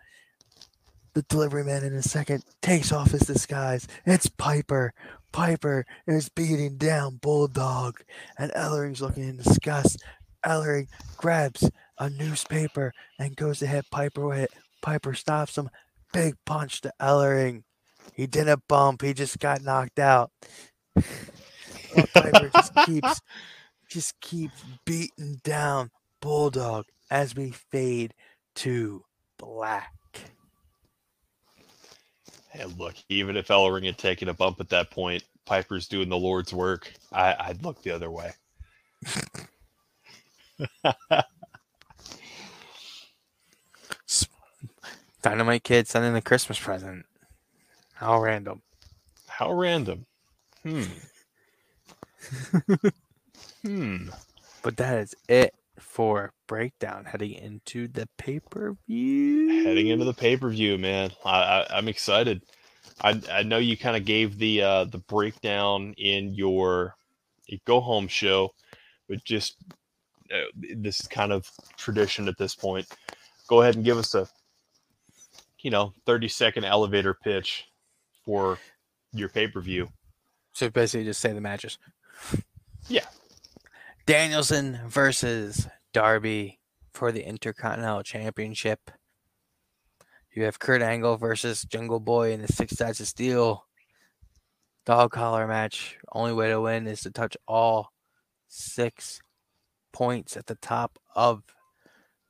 the 1.14 1.22
delivery 1.22 1.64
man 1.64 1.84
in 1.84 1.94
a 1.94 2.02
second 2.02 2.44
takes 2.60 2.92
off 2.92 3.12
his 3.12 3.22
disguise. 3.22 3.86
It's 4.04 4.26
Piper. 4.26 4.92
Piper 5.32 5.84
is 6.06 6.28
beating 6.28 6.76
down 6.76 7.16
Bulldog, 7.16 8.00
and 8.38 8.52
Ellering's 8.52 9.02
looking 9.02 9.28
in 9.28 9.36
disgust. 9.36 10.02
Ellering 10.44 10.88
grabs 11.16 11.70
a 11.98 12.10
newspaper 12.10 12.92
and 13.18 13.36
goes 13.36 13.58
to 13.60 13.66
hit 13.66 13.90
Piper 13.90 14.26
with 14.26 14.38
it. 14.38 14.50
Piper 14.82 15.14
stops 15.14 15.56
him. 15.56 15.70
Big 16.14 16.36
punch 16.46 16.80
to 16.82 16.92
Ellering. 17.00 17.64
He 18.14 18.28
didn't 18.28 18.62
bump. 18.68 19.02
He 19.02 19.12
just 19.12 19.40
got 19.40 19.62
knocked 19.62 19.98
out. 19.98 20.30
Piper 20.94 22.50
just 22.54 22.74
keeps, 22.86 23.20
just 23.90 24.20
keeps 24.20 24.64
beating 24.84 25.40
down 25.42 25.90
Bulldog 26.20 26.84
as 27.10 27.34
we 27.34 27.50
fade 27.50 28.14
to 28.54 29.04
black. 29.38 29.92
And 32.52 32.78
look, 32.78 32.94
even 33.08 33.36
if 33.36 33.48
Ellering 33.48 33.86
had 33.86 33.98
taken 33.98 34.28
a 34.28 34.34
bump 34.34 34.60
at 34.60 34.68
that 34.68 34.92
point, 34.92 35.24
Piper's 35.44 35.88
doing 35.88 36.08
the 36.08 36.16
Lord's 36.16 36.52
work. 36.52 36.92
I, 37.12 37.34
I'd 37.40 37.64
look 37.64 37.82
the 37.82 37.90
other 37.90 38.10
way. 38.10 38.30
Dynamite 45.24 45.64
Kid 45.64 45.88
sending 45.88 46.14
a 46.14 46.20
Christmas 46.20 46.60
present. 46.60 47.06
How 47.94 48.20
random. 48.20 48.60
How 49.26 49.54
random. 49.54 50.04
Hmm. 50.62 50.82
hmm. 53.62 54.08
But 54.62 54.76
that 54.76 54.98
is 54.98 55.14
it 55.26 55.54
for 55.78 56.34
breakdown 56.46 57.06
heading 57.06 57.32
into 57.32 57.88
the 57.88 58.06
pay 58.18 58.38
per 58.38 58.76
view. 58.86 59.64
Heading 59.64 59.86
into 59.86 60.04
the 60.04 60.12
pay 60.12 60.36
per 60.36 60.50
view, 60.50 60.76
man. 60.76 61.10
I, 61.24 61.30
I, 61.30 61.66
I'm 61.78 61.88
excited. 61.88 62.42
I, 63.00 63.18
I 63.32 63.44
know 63.44 63.56
you 63.56 63.78
kind 63.78 63.96
of 63.96 64.04
gave 64.04 64.36
the 64.36 64.60
uh, 64.60 64.84
the 64.84 64.98
breakdown 64.98 65.94
in 65.96 66.34
your 66.34 66.96
go 67.64 67.80
home 67.80 68.08
show, 68.08 68.50
but 69.08 69.24
just 69.24 69.56
uh, 70.30 70.50
this 70.76 71.00
is 71.00 71.08
kind 71.08 71.32
of 71.32 71.50
tradition 71.78 72.28
at 72.28 72.36
this 72.36 72.54
point. 72.54 72.86
Go 73.48 73.62
ahead 73.62 73.76
and 73.76 73.86
give 73.86 73.96
us 73.96 74.14
a 74.14 74.28
you 75.64 75.70
know 75.70 75.92
30 76.06 76.28
second 76.28 76.64
elevator 76.64 77.14
pitch 77.14 77.64
for 78.24 78.58
your 79.12 79.28
pay 79.28 79.48
per 79.48 79.60
view. 79.60 79.88
So 80.52 80.70
basically, 80.70 81.04
just 81.06 81.20
say 81.20 81.32
the 81.32 81.40
matches. 81.40 81.78
Yeah. 82.86 83.06
Danielson 84.06 84.78
versus 84.86 85.66
Darby 85.92 86.60
for 86.92 87.10
the 87.10 87.26
Intercontinental 87.26 88.02
Championship. 88.02 88.90
You 90.34 90.44
have 90.44 90.58
Kurt 90.58 90.82
Angle 90.82 91.16
versus 91.16 91.62
Jungle 91.62 92.00
Boy 92.00 92.32
in 92.32 92.42
the 92.42 92.52
Six 92.52 92.76
Sides 92.76 93.00
of 93.00 93.08
Steel 93.08 93.64
dog 94.84 95.12
collar 95.12 95.46
match. 95.46 95.96
Only 96.12 96.34
way 96.34 96.50
to 96.50 96.60
win 96.60 96.86
is 96.86 97.00
to 97.02 97.10
touch 97.10 97.36
all 97.48 97.90
six 98.48 99.20
points 99.92 100.36
at 100.36 100.46
the 100.46 100.56
top 100.56 100.98
of 101.14 101.42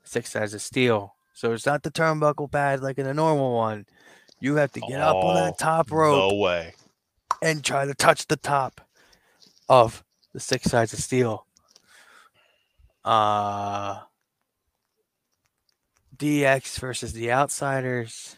Six 0.04 0.30
Sides 0.30 0.54
of 0.54 0.62
Steel. 0.62 1.14
So 1.34 1.52
it's 1.52 1.66
not 1.66 1.82
the 1.82 1.90
turnbuckle 1.90 2.50
pad 2.50 2.80
like 2.80 2.98
in 2.98 3.06
a 3.06 3.12
normal 3.14 3.54
one. 3.54 3.86
You 4.40 4.54
have 4.56 4.72
to 4.72 4.80
get 4.80 5.00
up 5.00 5.16
on 5.16 5.34
that 5.34 5.58
top 5.58 5.90
rope 5.90 6.32
No 6.32 6.36
way. 6.38 6.74
and 7.42 7.62
try 7.64 7.84
to 7.86 7.94
touch 7.94 8.26
the 8.28 8.36
top 8.36 8.80
of 9.68 10.04
the 10.32 10.40
six 10.40 10.70
sides 10.70 10.92
of 10.92 11.00
steel. 11.00 11.46
Uh 13.04 14.00
DX 16.16 16.78
versus 16.78 17.12
the 17.12 17.32
Outsiders. 17.32 18.36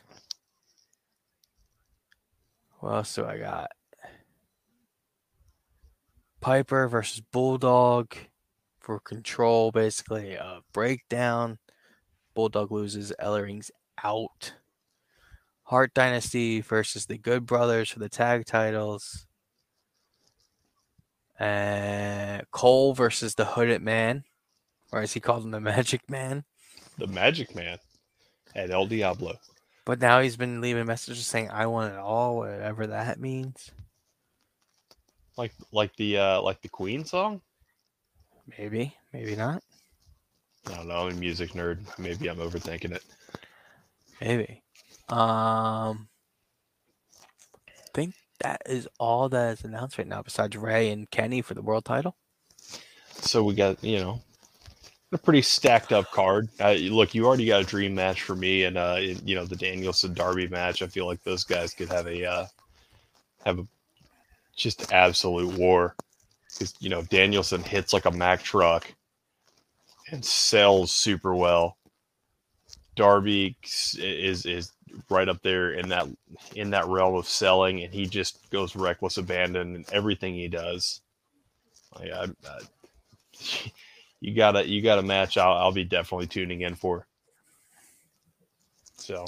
What 2.81 2.95
else 2.95 3.15
do 3.15 3.25
I 3.27 3.39
got? 3.39 3.71
Piper 6.41 6.89
versus 6.89 7.21
Bulldog 7.21 8.15
for 8.81 9.01
control, 9.01 9.73
basically 9.73 10.35
a 10.35 10.61
breakdown. 10.73 11.59
Bulldog 12.37 12.71
loses, 12.71 13.13
Ellering's 13.19 13.73
out. 14.05 14.53
Hart 15.65 15.93
Dynasty 15.95 16.61
versus 16.61 17.07
the 17.07 17.19
Good 17.19 17.47
Brothers 17.47 17.91
for 17.91 17.99
the 17.99 18.09
tag 18.09 18.47
titles. 18.47 19.27
Uh, 21.41 22.43
Cole 22.53 22.95
versus 22.95 23.35
the 23.35 23.45
Hooded 23.47 23.83
Man, 23.83 24.23
or 24.93 25.01
as 25.01 25.15
he 25.15 25.19
called 25.21 25.45
him, 25.45 25.51
the 25.51 25.61
Magic 25.61 26.09
Man. 26.09 26.45
The 26.99 27.09
Magic 27.09 27.55
Man 27.55 27.79
at 28.55 28.71
El 28.71 28.87
Diablo. 28.87 29.35
But 29.85 30.01
now 30.01 30.21
he's 30.21 30.37
been 30.37 30.61
leaving 30.61 30.87
messages 30.87 31.27
saying, 31.27 31.51
"I 31.51 31.67
want 31.67 31.95
it 31.95 31.99
all," 31.99 32.37
whatever 32.37 32.87
that 32.87 33.19
means. 33.19 33.71
Like 35.37 35.53
like 35.73 35.95
the 35.97 36.19
uh 36.19 36.43
like 36.43 36.61
the 36.63 36.69
Queen 36.69 37.05
song? 37.05 37.41
Maybe, 38.59 38.95
maybe 39.13 39.37
not. 39.37 39.63
I 40.69 40.75
don't 40.75 40.89
know. 40.89 41.07
I'm 41.07 41.13
a 41.13 41.15
music 41.15 41.53
nerd. 41.53 41.79
Maybe 41.99 42.29
I'm 42.29 42.39
overthinking 42.39 42.93
it. 42.93 43.05
Maybe. 44.21 44.63
Um, 45.09 46.09
I 47.69 47.73
think 47.95 48.15
that 48.41 48.63
is 48.67 48.89
all 48.99 49.29
that 49.29 49.59
is 49.59 49.65
announced 49.65 49.99
right 49.99 50.07
now, 50.07 50.23
besides 50.23 50.57
Rey 50.57 50.91
and 50.91 51.11
Kenny 51.11 51.43
for 51.43 51.55
the 51.55 51.63
world 51.63 51.85
title. 51.85 52.17
So 53.13 53.45
we 53.45 53.55
got, 53.55 53.83
you 53.83 53.99
know, 53.99 54.21
a 55.13 55.19
pretty 55.19 55.43
stacked 55.43 55.93
up 55.93 56.11
card. 56.11 56.49
Uh, 56.61 56.73
look, 56.73 57.15
you 57.15 57.27
already 57.27 57.47
got 57.47 57.63
a 57.63 57.67
dream 57.67 57.95
match 57.95 58.23
for 58.23 58.35
me, 58.35 58.65
and 58.65 58.77
uh, 58.77 58.99
you 59.01 59.35
know 59.35 59.45
the 59.45 59.57
Danielson 59.57 60.15
Darby 60.15 60.49
match. 60.49 60.83
I 60.83 60.87
feel 60.87 61.07
like 61.07 61.23
those 61.23 61.45
guys 61.45 61.73
could 61.73 61.89
have 61.89 62.07
a 62.07 62.25
uh, 62.25 62.47
have 63.45 63.59
a 63.59 63.67
just 64.57 64.93
absolute 64.93 65.57
war 65.59 65.95
because 66.53 66.75
you 66.81 66.91
know 66.91 67.03
Danielson 67.03 67.63
hits 67.63 67.93
like 67.93 68.05
a 68.05 68.11
Mack 68.11 68.43
truck 68.43 68.93
and 70.11 70.25
sells 70.25 70.93
super 70.93 71.35
well. 71.35 71.77
Darby 72.95 73.57
is 73.99 74.47
is 74.47 74.73
right 75.11 75.29
up 75.29 75.43
there 75.43 75.73
in 75.73 75.89
that 75.91 76.07
in 76.55 76.71
that 76.71 76.87
realm 76.87 77.15
of 77.15 77.29
selling, 77.29 77.83
and 77.83 77.93
he 77.93 78.07
just 78.07 78.51
goes 78.51 78.75
reckless 78.75 79.19
abandon 79.19 79.77
in 79.77 79.85
everything 79.93 80.35
he 80.35 80.49
does. 80.49 81.01
Like, 81.95 82.11
I, 82.11 82.25
I, 82.49 82.61
you 84.21 84.35
gotta 84.35 84.67
you 84.67 84.83
got 84.83 84.99
a 84.99 85.03
match 85.03 85.37
I'll, 85.37 85.57
I'll 85.57 85.73
be 85.73 85.85
definitely 85.85 86.27
tuning 86.29 86.63
in 86.63 86.75
for. 86.75 87.07
So 88.97 89.27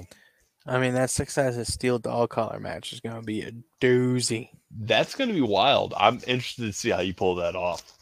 I 0.68 0.79
mean, 0.79 0.93
that 0.95 1.09
six 1.09 1.39
of 1.39 1.66
steel 1.66 1.99
dog 1.99 2.29
collar 2.29 2.61
match 2.61 2.93
is 2.93 3.01
going 3.01 3.16
to 3.16 3.22
be 3.22 3.41
a 3.41 3.53
doozy. 3.81 4.51
that's 4.70 5.14
going 5.14 5.29
to 5.29 5.35
be 5.35 5.41
wild. 5.41 5.95
I'm 5.97 6.20
interested 6.26 6.66
to 6.66 6.72
see 6.74 6.91
how 6.91 7.01
you 7.01 7.14
pull 7.14 7.37
that 7.37 7.57
off. 7.57 7.97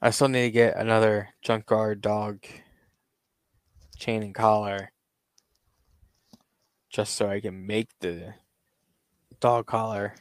I 0.00 0.10
still 0.10 0.28
need 0.28 0.42
to 0.42 0.50
get 0.50 0.76
another 0.76 1.30
junkyard 1.42 2.00
dog 2.00 2.44
chain 3.96 4.22
and 4.22 4.34
collar 4.34 4.92
just 6.88 7.14
so 7.14 7.28
I 7.28 7.40
can 7.40 7.66
make 7.66 7.88
the 8.00 8.34
dog 9.40 9.66
collar 9.66 10.14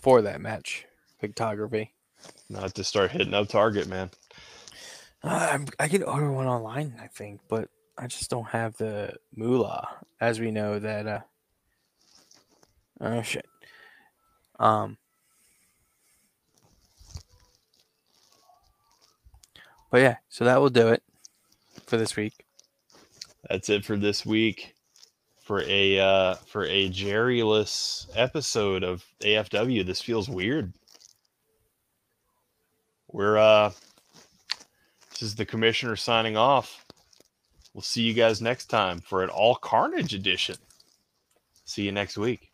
for 0.00 0.22
that 0.22 0.40
match 0.40 0.84
pictography. 1.22 1.88
Not 2.50 2.74
to 2.74 2.84
start 2.84 3.12
hitting 3.12 3.32
up 3.32 3.48
Target, 3.48 3.88
man. 3.88 4.10
Uh, 5.22 5.48
I'm, 5.52 5.66
I 5.78 5.88
could 5.88 6.02
order 6.02 6.30
one 6.30 6.46
online, 6.46 6.94
I 7.02 7.06
think, 7.06 7.40
but 7.48 7.70
I 7.96 8.06
just 8.06 8.30
don't 8.30 8.48
have 8.48 8.76
the 8.76 9.14
moolah. 9.34 9.88
As 10.20 10.38
we 10.38 10.50
know 10.50 10.78
that, 10.78 11.06
uh, 11.06 11.20
oh 13.00 13.22
shit. 13.22 13.46
Um, 14.58 14.98
but 19.94 20.02
yeah, 20.02 20.16
so 20.28 20.44
that 20.44 20.60
will 20.60 20.70
do 20.70 20.88
it 20.88 21.04
for 21.86 21.96
this 21.96 22.16
week. 22.16 22.44
That's 23.48 23.68
it 23.68 23.84
for 23.84 23.96
this 23.96 24.26
week 24.26 24.74
for 25.44 25.62
a 25.68 26.00
uh, 26.00 26.34
for 26.46 26.64
a 26.64 26.90
Jerryless 26.90 28.08
episode 28.16 28.82
of 28.82 29.04
AFW. 29.20 29.86
This 29.86 30.02
feels 30.02 30.28
weird. 30.28 30.72
We're 33.12 33.38
uh, 33.38 33.70
this 35.10 35.22
is 35.22 35.36
the 35.36 35.46
commissioner 35.46 35.94
signing 35.94 36.36
off. 36.36 36.84
We'll 37.72 37.82
see 37.82 38.02
you 38.02 38.14
guys 38.14 38.42
next 38.42 38.66
time 38.66 38.98
for 38.98 39.22
an 39.22 39.30
all 39.30 39.54
Carnage 39.54 40.12
edition. 40.12 40.56
See 41.66 41.84
you 41.84 41.92
next 41.92 42.18
week. 42.18 42.50